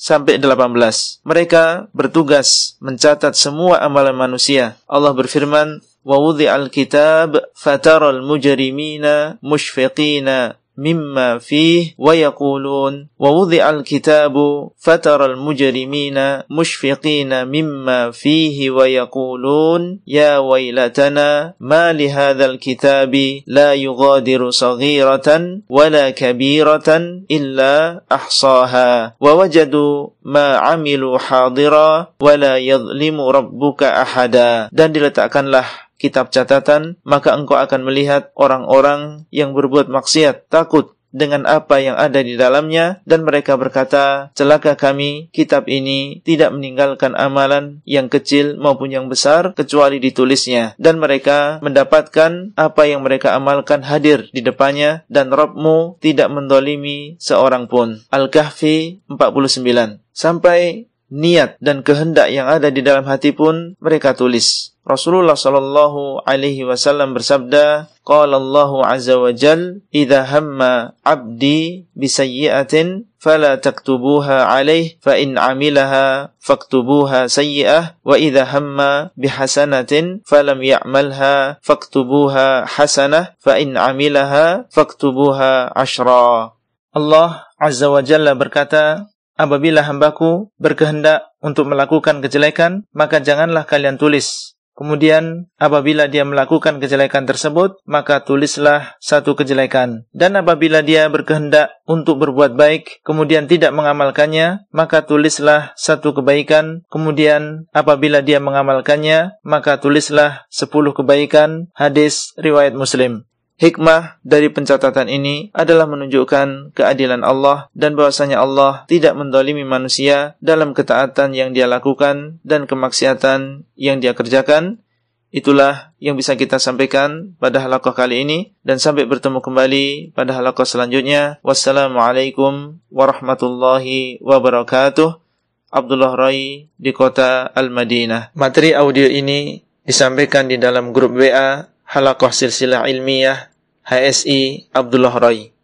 [0.00, 1.20] sampai 18.
[1.28, 4.80] Mereka bertugas mencatat semua amalan manusia.
[4.88, 6.16] Allah berfirman, "Wa
[6.48, 14.34] al kitab fataral mujrimina mushfiqina مما فيه ويقولون ووضع الكتاب
[14.78, 16.20] فترى المجرمين
[16.58, 23.14] مشفقين مما فيه ويقولون يا ويلتنا ما لهذا الكتاب
[23.46, 26.90] لا يغادر صغيرة ولا كبيرة
[27.30, 34.36] إلا أحصاها ووجدوا ما عملوا حاضرا ولا يظلم ربك أحدا
[34.76, 41.80] dan diletakkanlah kitab catatan, maka engkau akan melihat orang-orang yang berbuat maksiat takut dengan apa
[41.80, 48.12] yang ada di dalamnya dan mereka berkata, celaka kami, kitab ini tidak meninggalkan amalan yang
[48.12, 50.76] kecil maupun yang besar kecuali ditulisnya.
[50.76, 57.64] Dan mereka mendapatkan apa yang mereka amalkan hadir di depannya dan Robmu tidak mendolimi seorang
[57.64, 57.96] pun.
[58.12, 59.64] Al-Kahfi 49
[60.12, 64.75] Sampai niat dan kehendak yang ada di dalam hati pun mereka tulis.
[64.86, 73.10] Rasulullah sallallahu alaihi wasallam bersabda, qala Allah azza wa jal, "Idza hamma 'abdi bi sayyi'atin
[73.18, 81.58] fala taktubuha 'alaihi fa in 'amilaha faktubuha sayyi'ah wa idza hamma bi hasanatin falam ya'malha
[81.66, 86.54] faktubuha hasanah fa in 'amilaha faktubuha ashra."
[86.94, 94.54] Allah azza wa jalla berkata, apabila hambaku berkehendak untuk melakukan kejelekan, maka janganlah kalian tulis
[94.76, 100.04] Kemudian apabila dia melakukan kejelekan tersebut, maka tulislah satu kejelekan.
[100.12, 106.84] Dan apabila dia berkehendak untuk berbuat baik, kemudian tidak mengamalkannya, maka tulislah satu kebaikan.
[106.92, 111.72] Kemudian apabila dia mengamalkannya, maka tulislah sepuluh kebaikan.
[111.72, 113.24] Hadis Riwayat Muslim.
[113.56, 120.76] Hikmah dari pencatatan ini adalah menunjukkan keadilan Allah dan bahwasanya Allah tidak mendolimi manusia dalam
[120.76, 124.84] ketaatan yang dia lakukan dan kemaksiatan yang dia kerjakan.
[125.32, 130.68] Itulah yang bisa kita sampaikan pada halakoh kali ini dan sampai bertemu kembali pada halakoh
[130.68, 131.40] selanjutnya.
[131.40, 135.24] Wassalamualaikum warahmatullahi wabarakatuh.
[135.72, 138.36] Abdullah Rai di kota Al-Madinah.
[138.36, 143.46] Materi audio ini disampaikan di dalam grup WA Halakoh Silsilah Ilmiah
[143.86, 145.54] HSI Abdullah Roy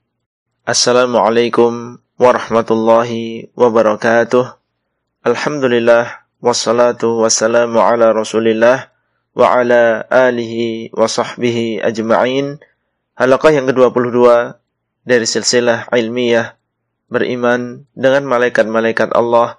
[0.63, 4.47] Assalamualaikum warahmatullahi wabarakatuh
[5.27, 8.95] Alhamdulillah Wassalatu wassalamu ala rasulillah
[9.35, 12.63] Wa ala alihi wa sahbihi ajma'in
[13.19, 14.23] Halakoh yang ke-22
[15.03, 16.55] Dari silsilah ilmiah
[17.11, 19.59] Beriman dengan malaikat-malaikat Allah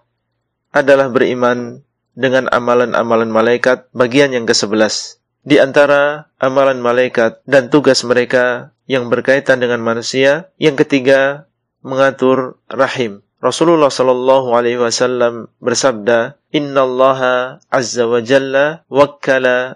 [0.72, 1.84] Adalah beriman
[2.16, 9.60] dengan amalan-amalan malaikat bagian yang ke-11 di antara amalan malaikat dan tugas mereka yang berkaitan
[9.60, 10.50] dengan manusia.
[10.56, 11.52] Yang ketiga,
[11.84, 13.22] mengatur rahim.
[13.44, 17.20] Rasulullah Shallallahu Alaihi Wasallam bersabda, Inna Allah
[17.68, 19.12] Azza wa Jalla bil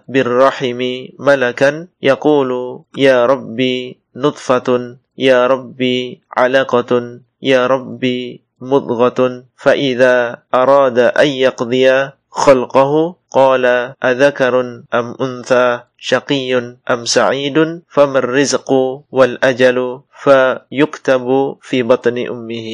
[0.08, 11.12] birrahimi malakan yaqulu ya Rabbi nutfatun ya Rabbi alaqatun ya Rabbi mudghatun fa idza arada
[11.12, 12.94] an yaqdiya خلقه
[13.32, 13.64] قال
[14.04, 14.54] أذكر
[14.94, 15.68] أم أنثى
[15.98, 16.54] شقي
[16.90, 18.70] أم سعيد فما الرزق
[19.12, 21.28] والأجل فيكتب
[21.62, 22.70] في بطن أمه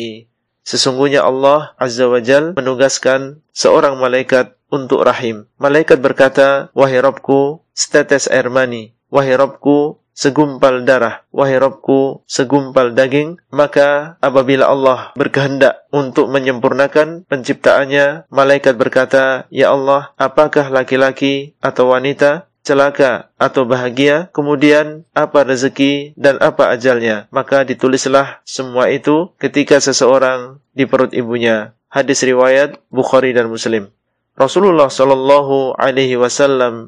[0.63, 5.43] Sesungguhnya Allah Azza wa Jal menugaskan seorang malaikat untuk rahim.
[5.59, 8.95] Malaikat berkata, Wahai Rabku, setetes air mani.
[9.11, 18.29] Wahai Rabku, segumpal darah, wahai Rabbku, segumpal daging, maka apabila Allah berkehendak untuk menyempurnakan penciptaannya,
[18.29, 26.37] malaikat berkata, Ya Allah, apakah laki-laki atau wanita celaka atau bahagia, kemudian apa rezeki dan
[26.39, 31.73] apa ajalnya, maka ditulislah semua itu ketika seseorang di perut ibunya.
[31.91, 33.93] Hadis riwayat Bukhari dan Muslim.
[34.33, 35.05] Rasulullah saw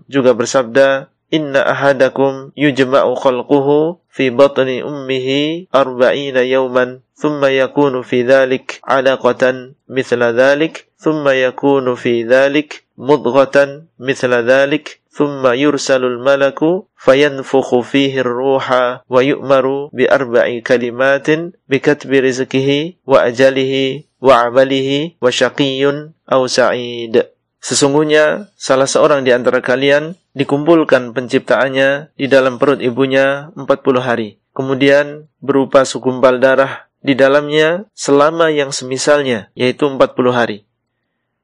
[0.10, 3.68] juga bersabda, إن أحدكم يجمع خلقه
[4.10, 5.28] في بطن أمه
[5.76, 14.34] أربعين يوما ثم يكون في ذلك علقة مثل ذلك ثم يكون في ذلك مضغة مثل
[14.34, 16.60] ذلك ثم يرسل الملك
[16.98, 21.28] فينفخ فيه الروح ويؤمر بأربع كلمات
[21.70, 27.24] بكتب رزقه وأجله وعمله وشقي أو سعيد
[27.66, 34.38] Sesungguhnya salah seorang di antara kalian dikumpulkan penciptaannya di dalam perut ibunya 40 hari.
[34.54, 40.62] Kemudian berupa segumpal darah di dalamnya selama yang semisalnya, yaitu 40 hari.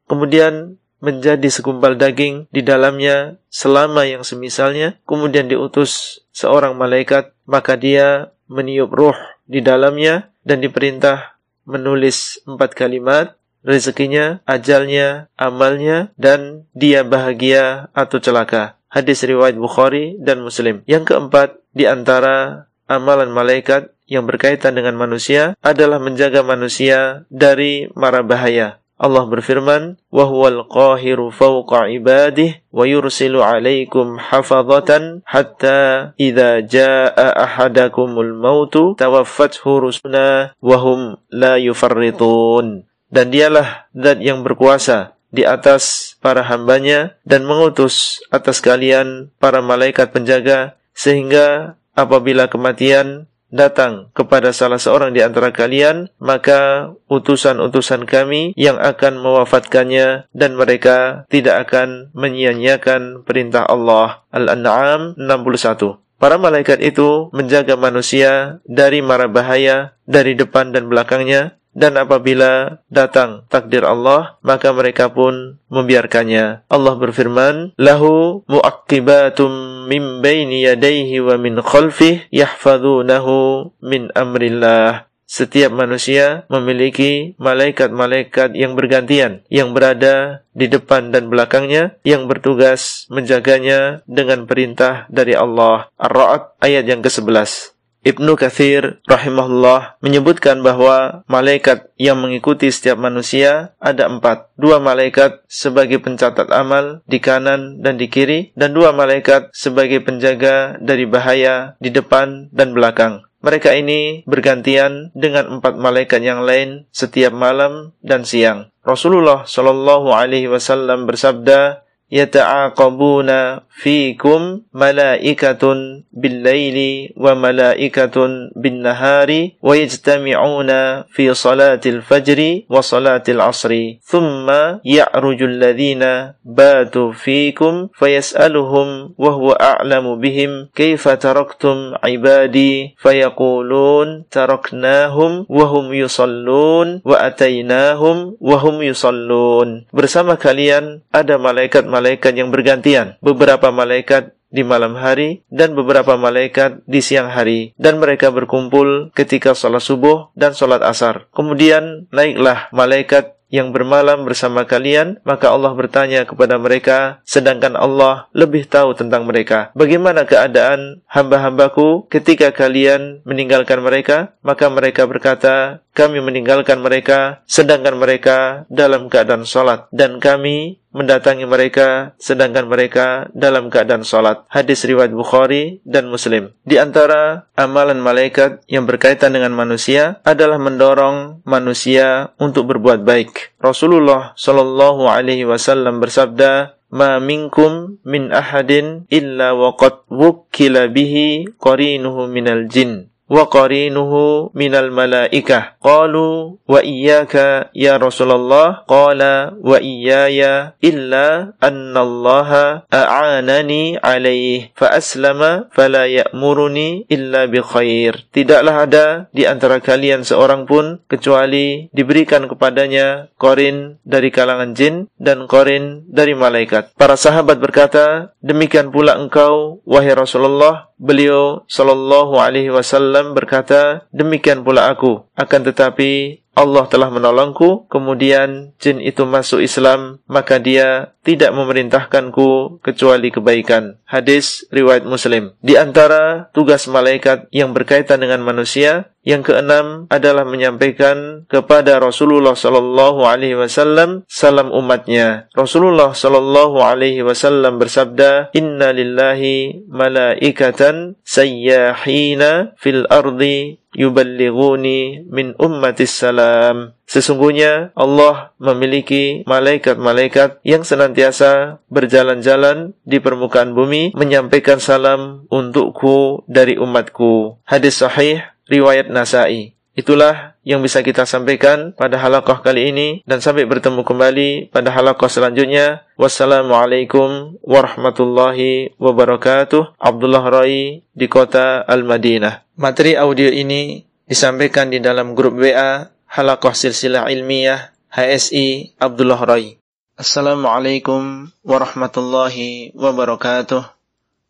[0.06, 8.30] Kemudian menjadi segumpal daging di dalamnya selama yang semisalnya, kemudian diutus seorang malaikat, maka dia
[8.46, 9.18] meniup roh
[9.50, 18.78] di dalamnya dan diperintah menulis empat kalimat rezekinya, ajalnya, amalnya, dan dia bahagia atau celaka.
[18.92, 20.84] Hadis riwayat Bukhari dan Muslim.
[20.84, 28.20] Yang keempat, di antara amalan malaikat yang berkaitan dengan manusia adalah menjaga manusia dari mara
[28.20, 28.84] bahaya.
[29.02, 38.94] Allah berfirman, "Wahwal qahiru fawqa ibadih wa yursilu 'alaikum hafadhatan hatta idza Jaa Ahdakumul mautu
[38.94, 42.91] Tawafathu rusuna wahum la Yufaritun.
[43.12, 50.16] dan dialah zat yang berkuasa di atas para hambanya dan mengutus atas kalian para malaikat
[50.16, 58.80] penjaga sehingga apabila kematian datang kepada salah seorang di antara kalian maka utusan-utusan kami yang
[58.80, 67.74] akan mewafatkannya dan mereka tidak akan menyia-nyiakan perintah Allah Al-An'am 61 Para malaikat itu menjaga
[67.76, 75.08] manusia dari mara bahaya dari depan dan belakangnya dan apabila datang takdir Allah maka mereka
[75.12, 85.08] pun membiarkannya Allah berfirman lahu muaqqibatum min baini yadayhi wa min khalfihi yahfazunahu min amrillah
[85.32, 94.04] setiap manusia memiliki malaikat-malaikat yang bergantian yang berada di depan dan belakangnya yang bertugas menjaganya
[94.12, 95.88] dengan perintah dari Allah.
[95.96, 97.71] Ar-Ra'd ayat yang ke-11.
[98.02, 104.50] Ibnu Kathir rahimahullah menyebutkan bahwa malaikat yang mengikuti setiap manusia ada empat.
[104.58, 110.82] Dua malaikat sebagai pencatat amal di kanan dan di kiri, dan dua malaikat sebagai penjaga
[110.82, 113.22] dari bahaya di depan dan belakang.
[113.46, 118.74] Mereka ini bergantian dengan empat malaikat yang lain setiap malam dan siang.
[118.82, 129.74] Rasulullah Shallallahu Alaihi Wasallam bersabda, "Yata'aqabuna fikum malaikatun bil laili wa malaikatun bin nahari wa
[129.74, 139.58] yajtami'una fi salatil fajri wa salatil asri thumma ya'ruju alladhina batu fikum fayas'aluhum wa huwa
[139.58, 149.90] a'lamu bihim kayfa taraktum ibadi fayaqulun taraknahum wa hum yusallun wa atainahum wa hum yusallun
[149.90, 157.00] bersama kalian ada malaikat-malaikat yang bergantian beberapa malaikat di malam hari dan beberapa malaikat di
[157.00, 161.32] siang hari dan mereka berkumpul ketika sholat subuh dan sholat asar.
[161.32, 168.64] Kemudian naiklah malaikat yang bermalam bersama kalian, maka Allah bertanya kepada mereka, sedangkan Allah lebih
[168.64, 169.76] tahu tentang mereka.
[169.76, 174.40] Bagaimana keadaan hamba-hambaku ketika kalian meninggalkan mereka?
[174.40, 179.84] Maka mereka berkata, kami meninggalkan mereka, sedangkan mereka dalam keadaan sholat.
[179.92, 184.44] Dan kami mendatangi mereka sedangkan mereka dalam keadaan salat.
[184.52, 186.52] Hadis riwayat Bukhari dan Muslim.
[186.68, 193.58] Di antara amalan malaikat yang berkaitan dengan manusia adalah mendorong manusia untuk berbuat baik.
[193.58, 202.68] Rasulullah Shallallahu alaihi wasallam bersabda, "Ma minkum min ahadin illa waqad wukkila bihi qarinuhu minal
[202.68, 212.84] jin." wa qarinuhu minal malaikah qalu wa iyyaka ya rasulullah qala wa iyaya illa annallaha
[212.92, 220.68] a'anani alaihi fa aslama fala ya'muruni illa bi khair tidaklah ada di antara kalian seorang
[220.68, 228.36] pun kecuali diberikan kepadanya korin dari kalangan jin dan korin dari malaikat para sahabat berkata
[228.44, 235.26] demikian pula engkau wahai rasulullah Beliau Shallallahu Alaihi Wasallam berkata, demikian pula aku.
[235.34, 243.32] Akan tetapi Allah telah menolongku, kemudian jin itu masuk Islam, maka dia tidak memerintahkanku kecuali
[243.32, 244.04] kebaikan.
[244.04, 245.56] Hadis riwayat Muslim.
[245.64, 253.22] Di antara tugas malaikat yang berkaitan dengan manusia, yang keenam adalah menyampaikan kepada Rasulullah Shallallahu
[253.24, 255.46] Alaihi Wasallam salam umatnya.
[255.56, 266.96] Rasulullah Shallallahu Alaihi Wasallam bersabda, Inna lillahi malaikatan sayyahina fil ardi yuballighuni min ummatis salam.
[267.08, 277.60] Sesungguhnya Allah memiliki malaikat-malaikat yang senantiasa berjalan-jalan di permukaan bumi menyampaikan salam untukku dari umatku.
[277.68, 278.40] Hadis sahih
[278.72, 279.76] riwayat Nasai.
[279.92, 285.28] Itulah yang bisa kita sampaikan pada halakoh kali ini dan sampai bertemu kembali pada halakoh
[285.28, 286.08] selanjutnya.
[286.16, 290.00] Wassalamualaikum warahmatullahi wabarakatuh.
[290.00, 292.72] Abdullah Rai di kota Al-Madinah.
[292.80, 299.76] Materi audio ini disampaikan di dalam grup WA Halakoh Silsilah Ilmiah HSI Abdullah Rai.
[300.16, 303.82] Assalamualaikum warahmatullahi wabarakatuh.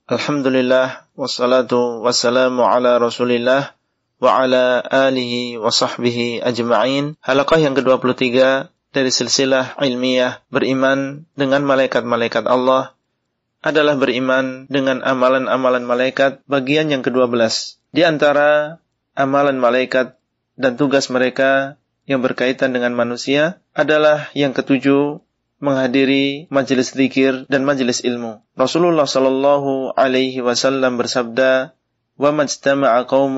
[0.05, 3.73] Alhamdulillah wassalatu wassalamu ala rasulillah
[4.22, 7.18] wa ala alihi wa sahbihi ajma'in.
[7.26, 8.30] Halakah yang ke-23
[8.93, 12.93] dari silsilah ilmiah beriman dengan malaikat-malaikat Allah
[13.65, 17.34] adalah beriman dengan amalan-amalan malaikat bagian yang ke-12.
[17.98, 18.77] Di antara
[19.18, 20.22] amalan malaikat
[20.56, 25.18] dan tugas mereka yang berkaitan dengan manusia adalah yang ketujuh
[25.61, 28.41] menghadiri majelis zikir dan majelis ilmu.
[28.57, 31.73] Rasulullah Shallallahu alaihi wasallam bersabda,
[32.22, 33.35] وما اجتمع قوم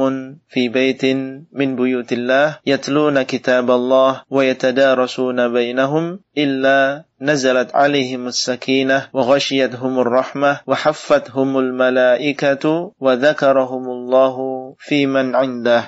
[0.51, 1.05] في بيت
[1.51, 11.49] من بيوت الله يتلون كتاب الله ويتدارسون بينهم إلا نزلت عليهم السكينة وغشيتهم الرحمة وحفتهم
[11.57, 14.35] الملائكة وذكرهم الله
[14.79, 15.81] في من عنده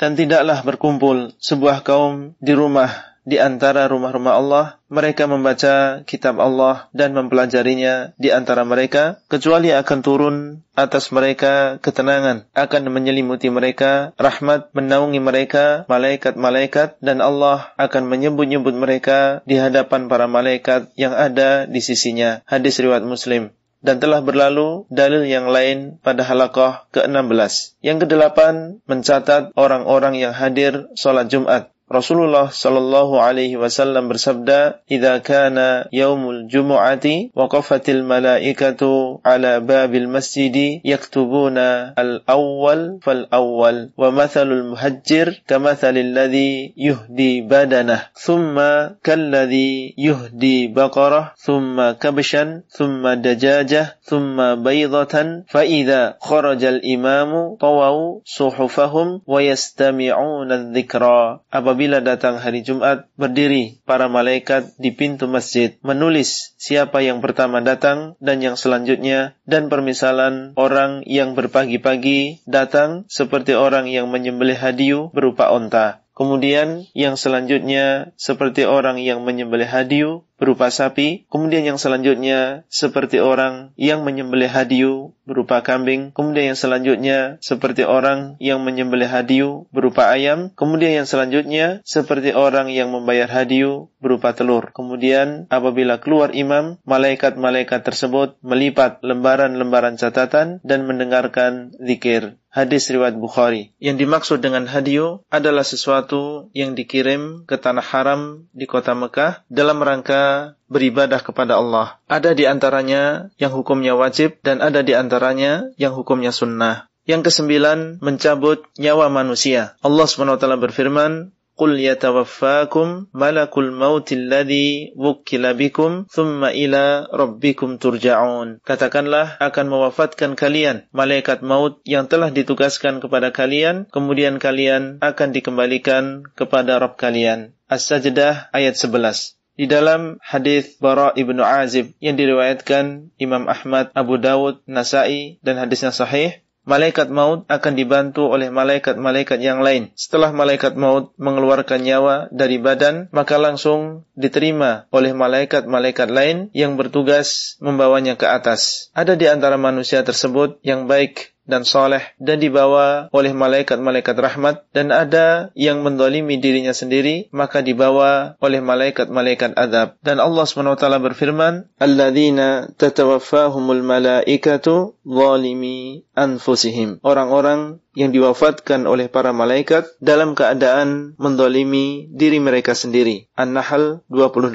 [0.00, 6.90] dan tidaklah berkumpul sebuah kaum di rumah di antara rumah-rumah Allah, mereka membaca kitab Allah
[6.90, 10.36] dan mempelajarinya di antara mereka, kecuali akan turun
[10.74, 19.46] atas mereka ketenangan, akan menyelimuti mereka, rahmat menaungi mereka, malaikat-malaikat, dan Allah akan menyebut-nyebut mereka
[19.46, 22.42] di hadapan para malaikat yang ada di sisinya.
[22.50, 27.78] Hadis riwayat Muslim dan telah berlalu dalil yang lain pada halakoh ke-16.
[27.78, 31.70] Yang kedelapan, mencatat orang-orang yang hadir sholat Jumat.
[31.90, 41.90] Rasulullah Shallallahu Alaihi Wasallam bersabda, "Idza kana yaumul jumu'ati, waqafatil malaikatu ala babil masjidi yaktubuna
[41.98, 52.70] al-awwal fal-awwal, wa mathalul muhajjir kamathalil ladzi yuhdi badanah, thumma kalladzi yuhdi baqarah, thumma kabshan,
[52.70, 61.42] thumma dajajah, thumma baydatan, fa idza kharajal imamu tawau suhufahum wa yastami'una adh-dhikra."
[61.80, 68.20] apabila datang hari Jumat, berdiri para malaikat di pintu masjid, menulis siapa yang pertama datang
[68.20, 75.56] dan yang selanjutnya, dan permisalan orang yang berpagi-pagi datang seperti orang yang menyembelih hadiu berupa
[75.56, 76.04] onta.
[76.12, 83.76] Kemudian yang selanjutnya seperti orang yang menyembelih hadiu berupa sapi, kemudian yang selanjutnya seperti orang
[83.76, 90.48] yang menyembelih hadiu berupa kambing, kemudian yang selanjutnya seperti orang yang menyembelih hadiu berupa ayam,
[90.56, 94.72] kemudian yang selanjutnya seperti orang yang membayar hadiu berupa telur.
[94.72, 103.70] Kemudian apabila keluar imam, malaikat-malaikat tersebut melipat lembaran-lembaran catatan dan mendengarkan zikir hadis riwayat Bukhari.
[103.78, 109.78] Yang dimaksud dengan hadiu adalah sesuatu yang dikirim ke tanah haram di kota Mekah dalam
[109.78, 110.29] rangka
[110.72, 111.98] beribadah kepada Allah.
[112.10, 116.86] Ada di antaranya yang hukumnya wajib dan ada di antaranya yang hukumnya sunnah.
[117.08, 119.74] Yang kesembilan, mencabut nyawa manusia.
[119.82, 129.36] Allah SWT berfirman, قُلْ يَتَوَفَّاكُمْ مَلَكُ الْمَوْتِ الَّذِي وُكِّلَ بِكُمْ ثُمَّ إِلَى رَبِّكُمْ تُرْجَعُونَ Katakanlah
[129.42, 136.80] akan mewafatkan kalian malaikat maut yang telah ditugaskan kepada kalian kemudian kalian akan dikembalikan kepada
[136.80, 143.92] Rabb kalian As-Sajdah ayat 11 di dalam hadis Bara ibnu Azib yang diriwayatkan Imam Ahmad,
[143.92, 149.92] Abu Dawud, Nasai dan hadisnya sahih, malaikat maut akan dibantu oleh malaikat-malaikat yang lain.
[150.00, 157.60] Setelah malaikat maut mengeluarkan nyawa dari badan, maka langsung diterima oleh malaikat-malaikat lain yang bertugas
[157.60, 158.88] membawanya ke atas.
[158.96, 164.94] Ada di antara manusia tersebut yang baik dan soleh dan dibawa oleh malaikat-malaikat rahmat dan
[164.94, 172.70] ada yang mendolimi dirinya sendiri maka dibawa oleh malaikat-malaikat adab dan Allah swt berfirman alladzina
[172.78, 182.78] tatawaffahumul malaikatu zalimi anfusihim orang-orang yang diwafatkan oleh para malaikat dalam keadaan mendolimi diri mereka
[182.78, 184.54] sendiri An-Nahl 28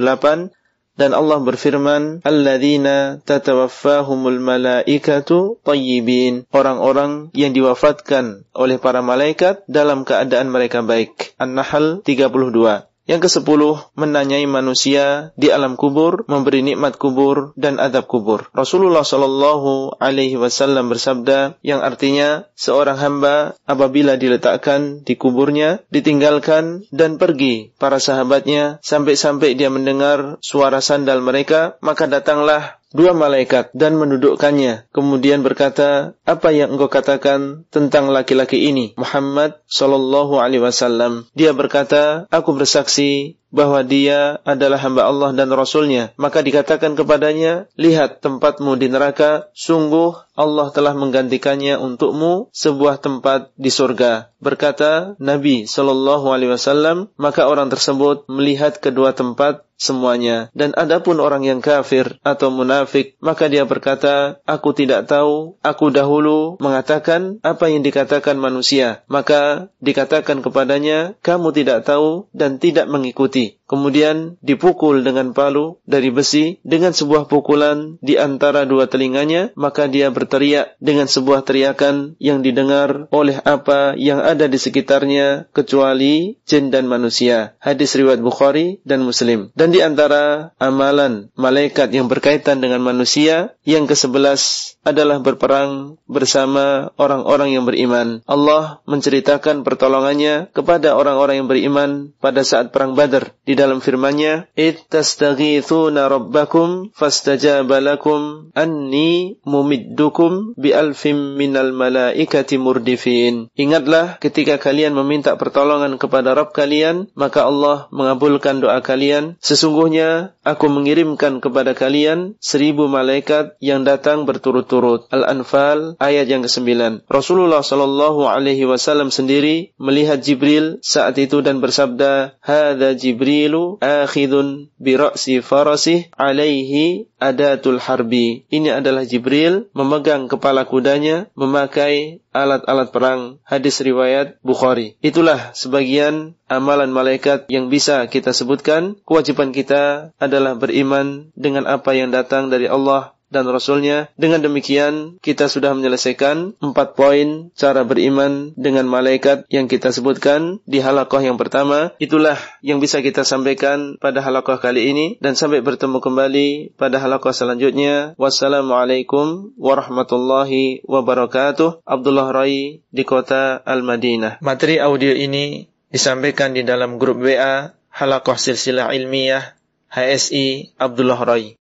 [1.00, 10.48] dan Allah berfirman alladzina tatawaffahumul malaikatu tayyibin orang-orang yang diwafatkan oleh para malaikat dalam keadaan
[10.48, 17.78] mereka baik An-Nahl 32 Yang kesepuluh, menanyai manusia di alam kubur, memberi nikmat kubur dan
[17.78, 18.50] adab kubur.
[18.50, 27.22] Rasulullah Shallallahu Alaihi Wasallam bersabda, yang artinya seorang hamba apabila diletakkan di kuburnya, ditinggalkan dan
[27.22, 34.88] pergi para sahabatnya sampai-sampai dia mendengar suara sandal mereka, maka datanglah dua malaikat dan mendudukkannya.
[34.96, 38.96] Kemudian berkata, apa yang engkau katakan tentang laki-laki ini?
[38.96, 41.28] Muhammad Shallallahu Alaihi Wasallam.
[41.36, 48.22] Dia berkata, aku bersaksi bahwa dia adalah hamba Allah dan Rasulnya, maka dikatakan kepadanya, lihat
[48.22, 54.36] tempatmu di neraka, sungguh Allah telah menggantikannya untukmu sebuah tempat di surga.
[54.44, 60.52] Berkata Nabi Shallallahu Alaihi Wasallam, maka orang tersebut melihat kedua tempat semuanya.
[60.52, 66.60] Dan adapun orang yang kafir atau munafik, maka dia berkata, aku tidak tahu, aku dahulu
[66.60, 69.08] mengatakan apa yang dikatakan manusia.
[69.08, 73.45] Maka dikatakan kepadanya, kamu tidak tahu dan tidak mengikuti.
[73.48, 79.90] me kemudian dipukul dengan palu dari besi dengan sebuah pukulan di antara dua telinganya, maka
[79.90, 86.70] dia berteriak dengan sebuah teriakan yang didengar oleh apa yang ada di sekitarnya kecuali jin
[86.70, 87.58] dan manusia.
[87.60, 89.50] Hadis riwayat Bukhari dan Muslim.
[89.58, 94.38] Dan di antara amalan malaikat yang berkaitan dengan manusia yang ke-11
[94.86, 98.22] adalah berperang bersama orang-orang yang beriman.
[98.30, 106.12] Allah menceritakan pertolongannya kepada orang-orang yang beriman pada saat perang Badar di dalam firman-Nya, "Ittastaghithuna
[106.12, 115.96] rabbakum fastajaba lakum anni mumiddukum bi alfim minal malaikati murdifin." Ingatlah ketika kalian meminta pertolongan
[115.96, 119.40] kepada Rabb kalian, maka Allah mengabulkan doa kalian.
[119.40, 125.08] Sesungguhnya aku mengirimkan kepada kalian seribu malaikat yang datang berturut-turut.
[125.16, 127.08] Al-Anfal ayat yang ke-9.
[127.08, 134.74] Rasulullah sallallahu alaihi wasallam sendiri melihat Jibril saat itu dan bersabda, "Hadza Jibril al-ba'ilu akhidun
[134.82, 138.46] bi ra'si farasih alaihi adatul harbi.
[138.50, 143.22] Ini adalah Jibril memegang kepala kudanya memakai alat-alat perang.
[143.46, 144.98] Hadis riwayat Bukhari.
[145.02, 148.98] Itulah sebagian amalan malaikat yang bisa kita sebutkan.
[149.06, 154.14] Kewajiban kita adalah beriman dengan apa yang datang dari Allah dan Rasulnya.
[154.20, 160.80] Dengan demikian, kita sudah menyelesaikan empat poin cara beriman dengan malaikat yang kita sebutkan di
[160.82, 161.96] halakoh yang pertama.
[161.98, 167.34] Itulah yang bisa kita sampaikan pada halakoh kali ini dan sampai bertemu kembali pada halakoh
[167.34, 168.14] selanjutnya.
[168.22, 171.82] Wassalamualaikum warahmatullahi wabarakatuh.
[171.86, 174.40] Abdullah Rai di kota Al-Madinah.
[174.46, 179.56] Materi audio ini disampaikan di dalam grup WA Halakoh Silsilah Ilmiah
[179.88, 181.56] HSI Abdullah Rai.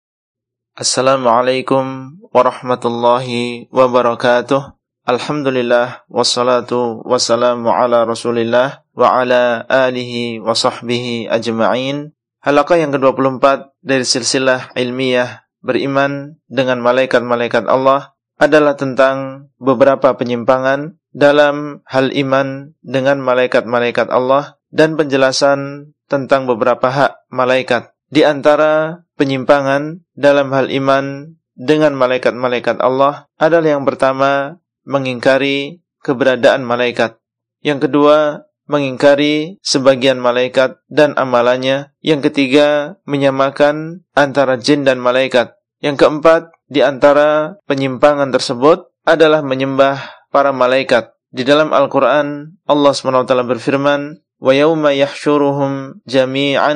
[0.73, 4.73] Assalamualaikum warahmatullahi wabarakatuh.
[5.05, 12.09] Alhamdulillah wassalatu wassalamu ala Rasulillah wa ala alihi wa sahbihi ajma'in.
[12.41, 13.45] Halaqah yang ke-24
[13.85, 23.21] dari silsilah ilmiah beriman dengan malaikat-malaikat Allah adalah tentang beberapa penyimpangan dalam hal iman dengan
[23.21, 27.93] malaikat-malaikat Allah dan penjelasan tentang beberapa hak malaikat.
[28.09, 37.17] Di antara penyimpangan dalam hal iman dengan malaikat-malaikat Allah adalah yang pertama mengingkari keberadaan malaikat.
[37.61, 41.93] Yang kedua, mengingkari sebagian malaikat dan amalannya.
[42.03, 45.55] Yang ketiga, menyamakan antara jin dan malaikat.
[45.83, 51.13] Yang keempat, di antara penyimpangan tersebut adalah menyembah para malaikat.
[51.31, 56.75] Di dalam Al-Quran, Allah SWT berfirman, وَيَوْمَ يَحْشُرُهُمْ جَمِيعًا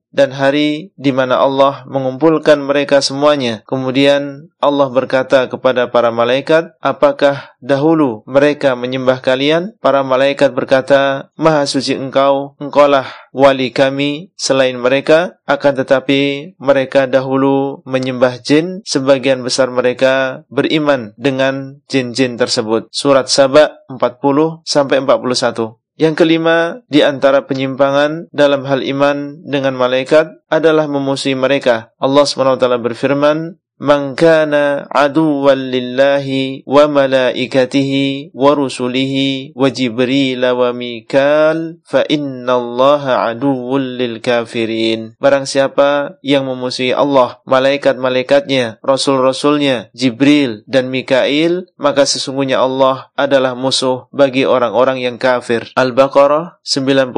[0.11, 3.63] dan hari di mana Allah mengumpulkan mereka semuanya.
[3.65, 11.63] Kemudian Allah berkata kepada para malaikat, "Apakah dahulu mereka menyembah kalian?" Para malaikat berkata, "Maha
[11.65, 19.71] suci Engkau, Engkaulah wali kami selain mereka, akan tetapi mereka dahulu menyembah jin, sebagian besar
[19.71, 25.80] mereka beriman dengan jin-jin tersebut." Surat Saba 40 sampai 41.
[26.01, 31.93] Yang kelima, di antara penyimpangan dalam hal iman dengan malaikat adalah memusuhi mereka.
[32.01, 41.81] Allah SWT berfirman, man kana aduwan lillahi wa malaikatihi wa rusulihi wa jibril wa mikal
[41.81, 51.65] fa innallaha aduwwul lil kafirin barang siapa yang memusuhi Allah malaikat-malaikatnya rasul-rasulnya jibril dan mikail
[51.73, 57.09] maka sesungguhnya Allah adalah musuh bagi orang-orang yang kafir al-baqarah 98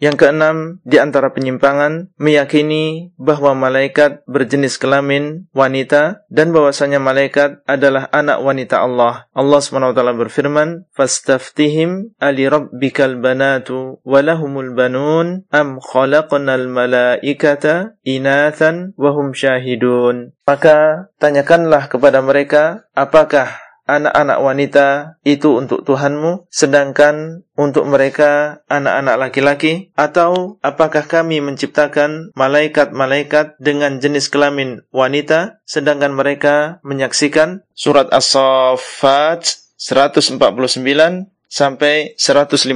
[0.00, 7.58] yang keenam di antara penyimpangan meyakini bahwa malaikat berjenis kelamin wanita wanita dan bahwasanya malaikat
[7.66, 9.26] adalah anak wanita Allah.
[9.34, 17.98] Allah Subhanahu wa taala berfirman, "Fastaftihim ali rabbikal banatu wa lahumul banun am khalaqnal malaikata
[18.06, 24.86] inathan wa hum syahidun." Maka tanyakanlah kepada mereka, "Apakah anak-anak wanita
[25.24, 29.92] itu untuk Tuhanmu, sedangkan untuk mereka anak-anak laki-laki?
[29.96, 37.62] Atau apakah kami menciptakan malaikat-malaikat dengan jenis kelamin wanita, sedangkan mereka menyaksikan?
[37.72, 42.66] Surat As-Saffat 149 sampai 150.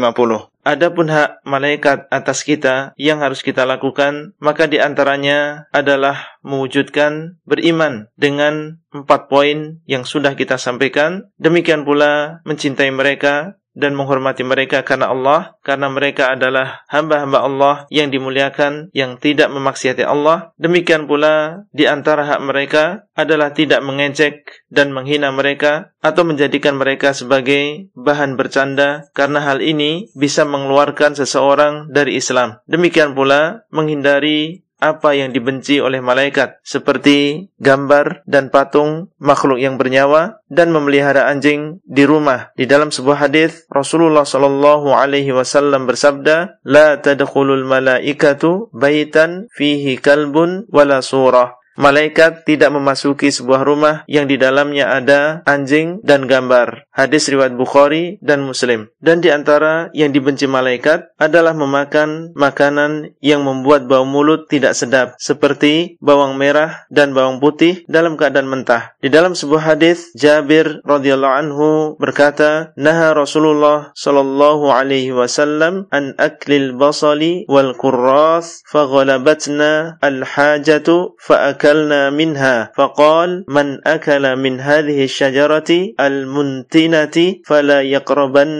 [0.63, 8.07] Adapun hak malaikat atas kita yang harus kita lakukan, maka di antaranya adalah mewujudkan beriman
[8.15, 11.33] dengan empat poin yang sudah kita sampaikan.
[11.43, 18.11] Demikian pula mencintai mereka, dan menghormati mereka karena Allah, karena mereka adalah hamba-hamba Allah yang
[18.11, 20.51] dimuliakan, yang tidak memaksiati Allah.
[20.59, 27.15] Demikian pula di antara hak mereka adalah tidak mengecek dan menghina mereka atau menjadikan mereka
[27.15, 32.59] sebagai bahan bercanda karena hal ini bisa mengeluarkan seseorang dari Islam.
[32.67, 40.39] Demikian pula menghindari apa yang dibenci oleh malaikat seperti gambar dan patung makhluk yang bernyawa
[40.47, 47.03] dan memelihara anjing di rumah di dalam sebuah hadis Rasulullah sallallahu alaihi wasallam bersabda la
[47.03, 54.91] tadkhulul malaikatu baitan fihi kalbun wala surah malaikat tidak memasuki sebuah rumah yang di dalamnya
[54.99, 56.91] ada anjing dan gambar.
[56.91, 58.91] Hadis riwayat Bukhari dan Muslim.
[58.99, 65.15] Dan di antara yang dibenci malaikat adalah memakan makanan yang membuat bau mulut tidak sedap,
[65.23, 68.99] seperti bawang merah dan bawang putih dalam keadaan mentah.
[68.99, 71.69] Di dalam sebuah hadis Jabir radhiyallahu anhu
[72.03, 81.55] berkata, "Naha Rasulullah sallallahu alaihi wasallam an aklil basali wal kurras faghalabatna al hajatu fa
[81.69, 85.71] أكلنا منها فقال من أكل من هذه الشجرة
[86.01, 88.53] المنتنة فلا يقربن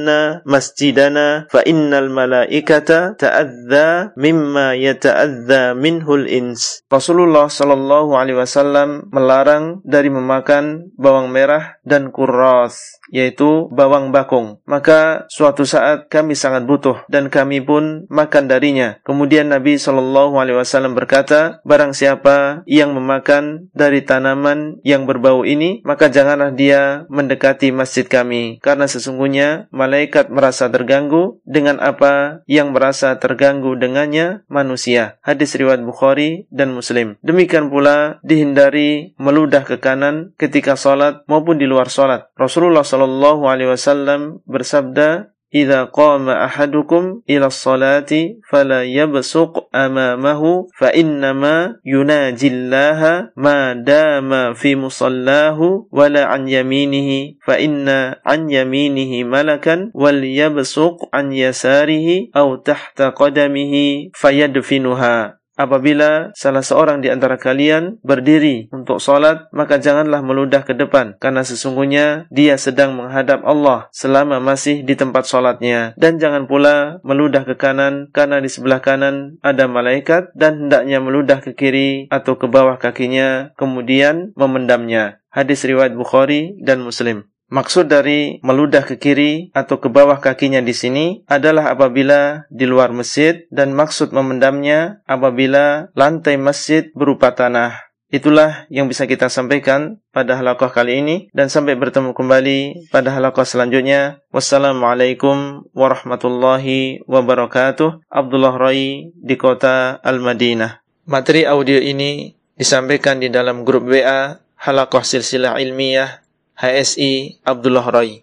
[0.47, 6.85] مسجدنا فإن الملائكة تأذى مما يتأذى منه الإنس.
[6.93, 14.61] Rasulullah Shallallahu Alaihi Wasallam melarang dari memakan bawang merah dan kurros, yaitu bawang bakung.
[14.69, 19.01] Maka suatu saat kami sangat butuh dan kami pun makan darinya.
[19.01, 25.81] Kemudian Nabi Shallallahu Alaihi Wasallam berkata, barang siapa yang memakan dari tanaman yang berbau ini,
[25.87, 33.15] maka janganlah dia mendekati masjid kami, karena sesungguhnya malaikat merasa terganggu dengan apa yang merasa
[33.23, 35.23] terganggu dengannya manusia.
[35.23, 37.15] Hadis riwayat Bukhari dan Muslim.
[37.23, 42.35] Demikian pula dihindari meludah ke kanan ketika sholat maupun di luar sholat.
[42.35, 48.13] Rasulullah Shallallahu Alaihi Wasallam bersabda, إذا قام أحدكم إلى الصلاة
[48.51, 57.89] فلا يبصق أمامه فإنما يناجي الله ما دام في مصلاه ولا عن يمينه فإن
[58.27, 63.75] عن يمينه ملكا وليبصق عن يساره أو تحت قدمه
[64.15, 71.19] فيدفنها Apabila salah seorang di antara kalian berdiri untuk solat, maka janganlah meludah ke depan,
[71.19, 75.99] karena sesungguhnya dia sedang menghadap Allah selama masih di tempat solatnya.
[75.99, 81.43] Dan jangan pula meludah ke kanan, karena di sebelah kanan ada malaikat dan hendaknya meludah
[81.43, 85.19] ke kiri atau ke bawah kakinya, kemudian memendamnya.
[85.27, 87.27] Hadis riwayat Bukhari dan Muslim.
[87.49, 92.93] Maksud dari meludah ke kiri atau ke bawah kakinya di sini adalah apabila di luar
[92.93, 97.89] masjid dan maksud memendamnya apabila lantai masjid berupa tanah.
[98.13, 103.45] Itulah yang bisa kita sampaikan pada halakoh kali ini dan sampai bertemu kembali pada halakoh
[103.49, 104.21] selanjutnya.
[104.29, 108.13] Wassalamualaikum warahmatullahi wabarakatuh.
[108.13, 110.85] Abdullah Rai di kota Al-Madinah.
[111.09, 116.28] Materi audio ini disampaikan di dalam grup WA Halakoh Silsilah Ilmiah
[116.59, 118.19] HSI Abdullah Roy.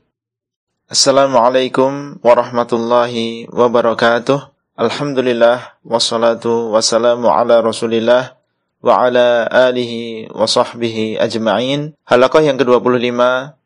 [0.92, 4.52] Assalamualaikum warahmatullahi wabarakatuh.
[4.76, 8.36] Alhamdulillah wassalatu wassalamu ala Rasulillah
[8.84, 11.96] wa ala alihi wa sahbihi ajma'in.
[12.04, 13.08] Halaqah yang ke-25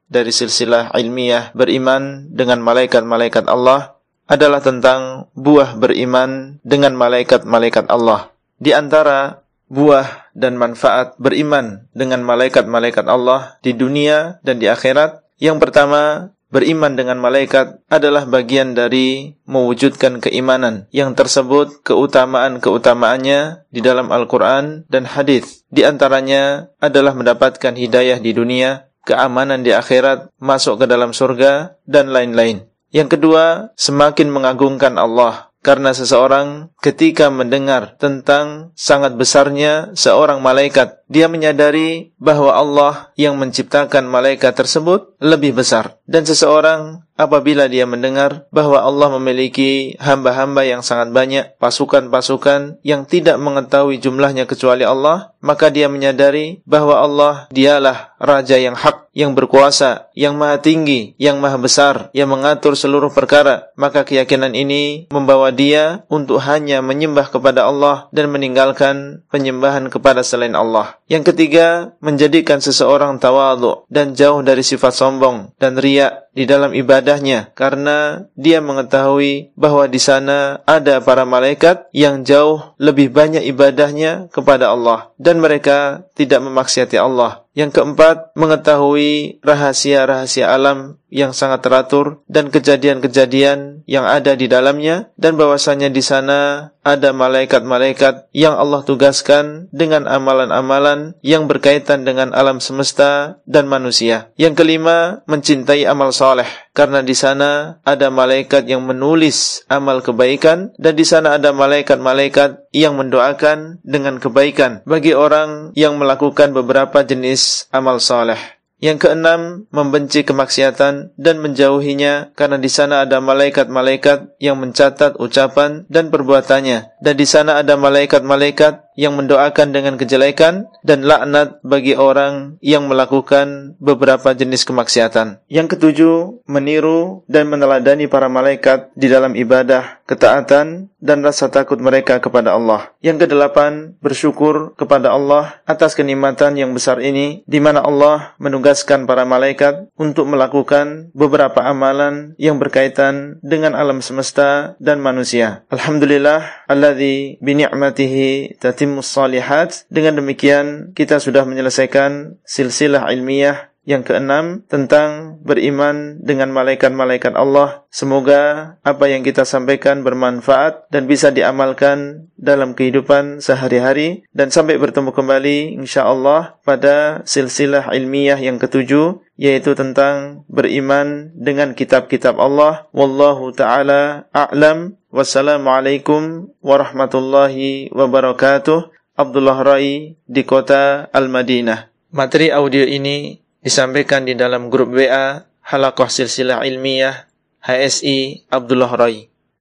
[0.05, 3.97] dari silsilah ilmiah beriman dengan malaikat-malaikat Allah
[4.29, 8.29] adalah tentang buah beriman dengan malaikat-malaikat Allah.
[8.61, 15.21] Di antara buah dan manfaat beriman dengan malaikat-malaikat Allah di dunia dan di akhirat.
[15.39, 24.09] Yang pertama, beriman dengan malaikat adalah bagian dari mewujudkan keimanan yang tersebut keutamaan-keutamaannya di dalam
[24.09, 25.63] Al-Quran dan hadis.
[25.71, 32.09] Di antaranya adalah mendapatkan hidayah di dunia, keamanan di akhirat, masuk ke dalam surga, dan
[32.11, 32.67] lain-lain.
[32.89, 41.25] Yang kedua, semakin mengagungkan Allah karena seseorang ketika mendengar tentang sangat besarnya seorang malaikat dia
[41.25, 45.97] menyadari bahwa Allah yang menciptakan malaikat tersebut lebih besar.
[46.05, 53.41] Dan seseorang apabila dia mendengar bahwa Allah memiliki hamba-hamba yang sangat banyak, pasukan-pasukan yang tidak
[53.41, 60.11] mengetahui jumlahnya kecuali Allah, maka dia menyadari bahwa Allah dialah Raja yang hak, yang berkuasa,
[60.13, 63.71] yang maha tinggi, yang maha besar, yang mengatur seluruh perkara.
[63.79, 70.51] Maka keyakinan ini membawa dia untuk hanya menyembah kepada Allah dan meninggalkan penyembahan kepada selain
[70.57, 70.98] Allah.
[71.09, 77.49] Yang ketiga, menjadikan seseorang tawadhu dan jauh dari sifat sombong dan riak di dalam ibadahnya
[77.57, 84.69] karena dia mengetahui bahwa di sana ada para malaikat yang jauh lebih banyak ibadahnya kepada
[84.69, 92.55] Allah dan mereka tidak memaksiati Allah yang keempat, mengetahui rahasia-rahasia alam yang sangat teratur dan
[92.55, 100.07] kejadian-kejadian yang ada di dalamnya dan bahwasanya di sana ada malaikat-malaikat yang Allah tugaskan dengan
[100.07, 104.31] amalan-amalan yang berkaitan dengan alam semesta dan manusia.
[104.39, 106.47] Yang kelima, mencintai amal soleh
[106.79, 112.95] karena di sana ada malaikat yang menulis amal kebaikan dan di sana ada malaikat-malaikat yang
[112.95, 118.39] mendoakan dengan kebaikan bagi orang yang melakukan beberapa jenis amal saleh.
[118.79, 126.07] Yang keenam, membenci kemaksiatan dan menjauhinya karena di sana ada malaikat-malaikat yang mencatat ucapan dan
[126.07, 132.83] perbuatannya dan di sana ada malaikat-malaikat yang mendoakan dengan kejelekan dan laknat bagi orang yang
[132.91, 135.39] melakukan beberapa jenis kemaksiatan.
[135.47, 142.19] Yang ketujuh, meniru dan meneladani para malaikat di dalam ibadah, ketaatan, dan rasa takut mereka
[142.19, 142.91] kepada Allah.
[142.99, 149.23] Yang kedelapan, bersyukur kepada Allah atas kenikmatan yang besar ini, di mana Allah menugaskan para
[149.23, 155.63] malaikat untuk melakukan beberapa amalan yang berkaitan dengan alam semesta dan manusia.
[155.71, 159.85] Alhamdulillah, Allah Tadi bini'matihi tatimmu salihat.
[159.93, 167.85] Dengan demikian kita sudah menyelesaikan silsilah ilmiah yang keenam tentang beriman dengan malaikat-malaikat Allah.
[167.93, 175.13] Semoga apa yang kita sampaikan bermanfaat dan bisa diamalkan dalam kehidupan sehari-hari dan sampai bertemu
[175.13, 182.89] kembali insyaallah pada silsilah ilmiah yang ketujuh yaitu tentang beriman dengan kitab-kitab Allah.
[182.97, 188.93] Wallahu taala a'lam Wassalamualaikum warahmatullahi wabarakatuh.
[189.19, 191.91] Abdullah Rai di kota Al-Madinah.
[192.15, 197.27] Materi audio ini disampaikan di dalam grup WA Halakoh Silsilah Ilmiah
[197.59, 199.28] HSI Abdullah Rai.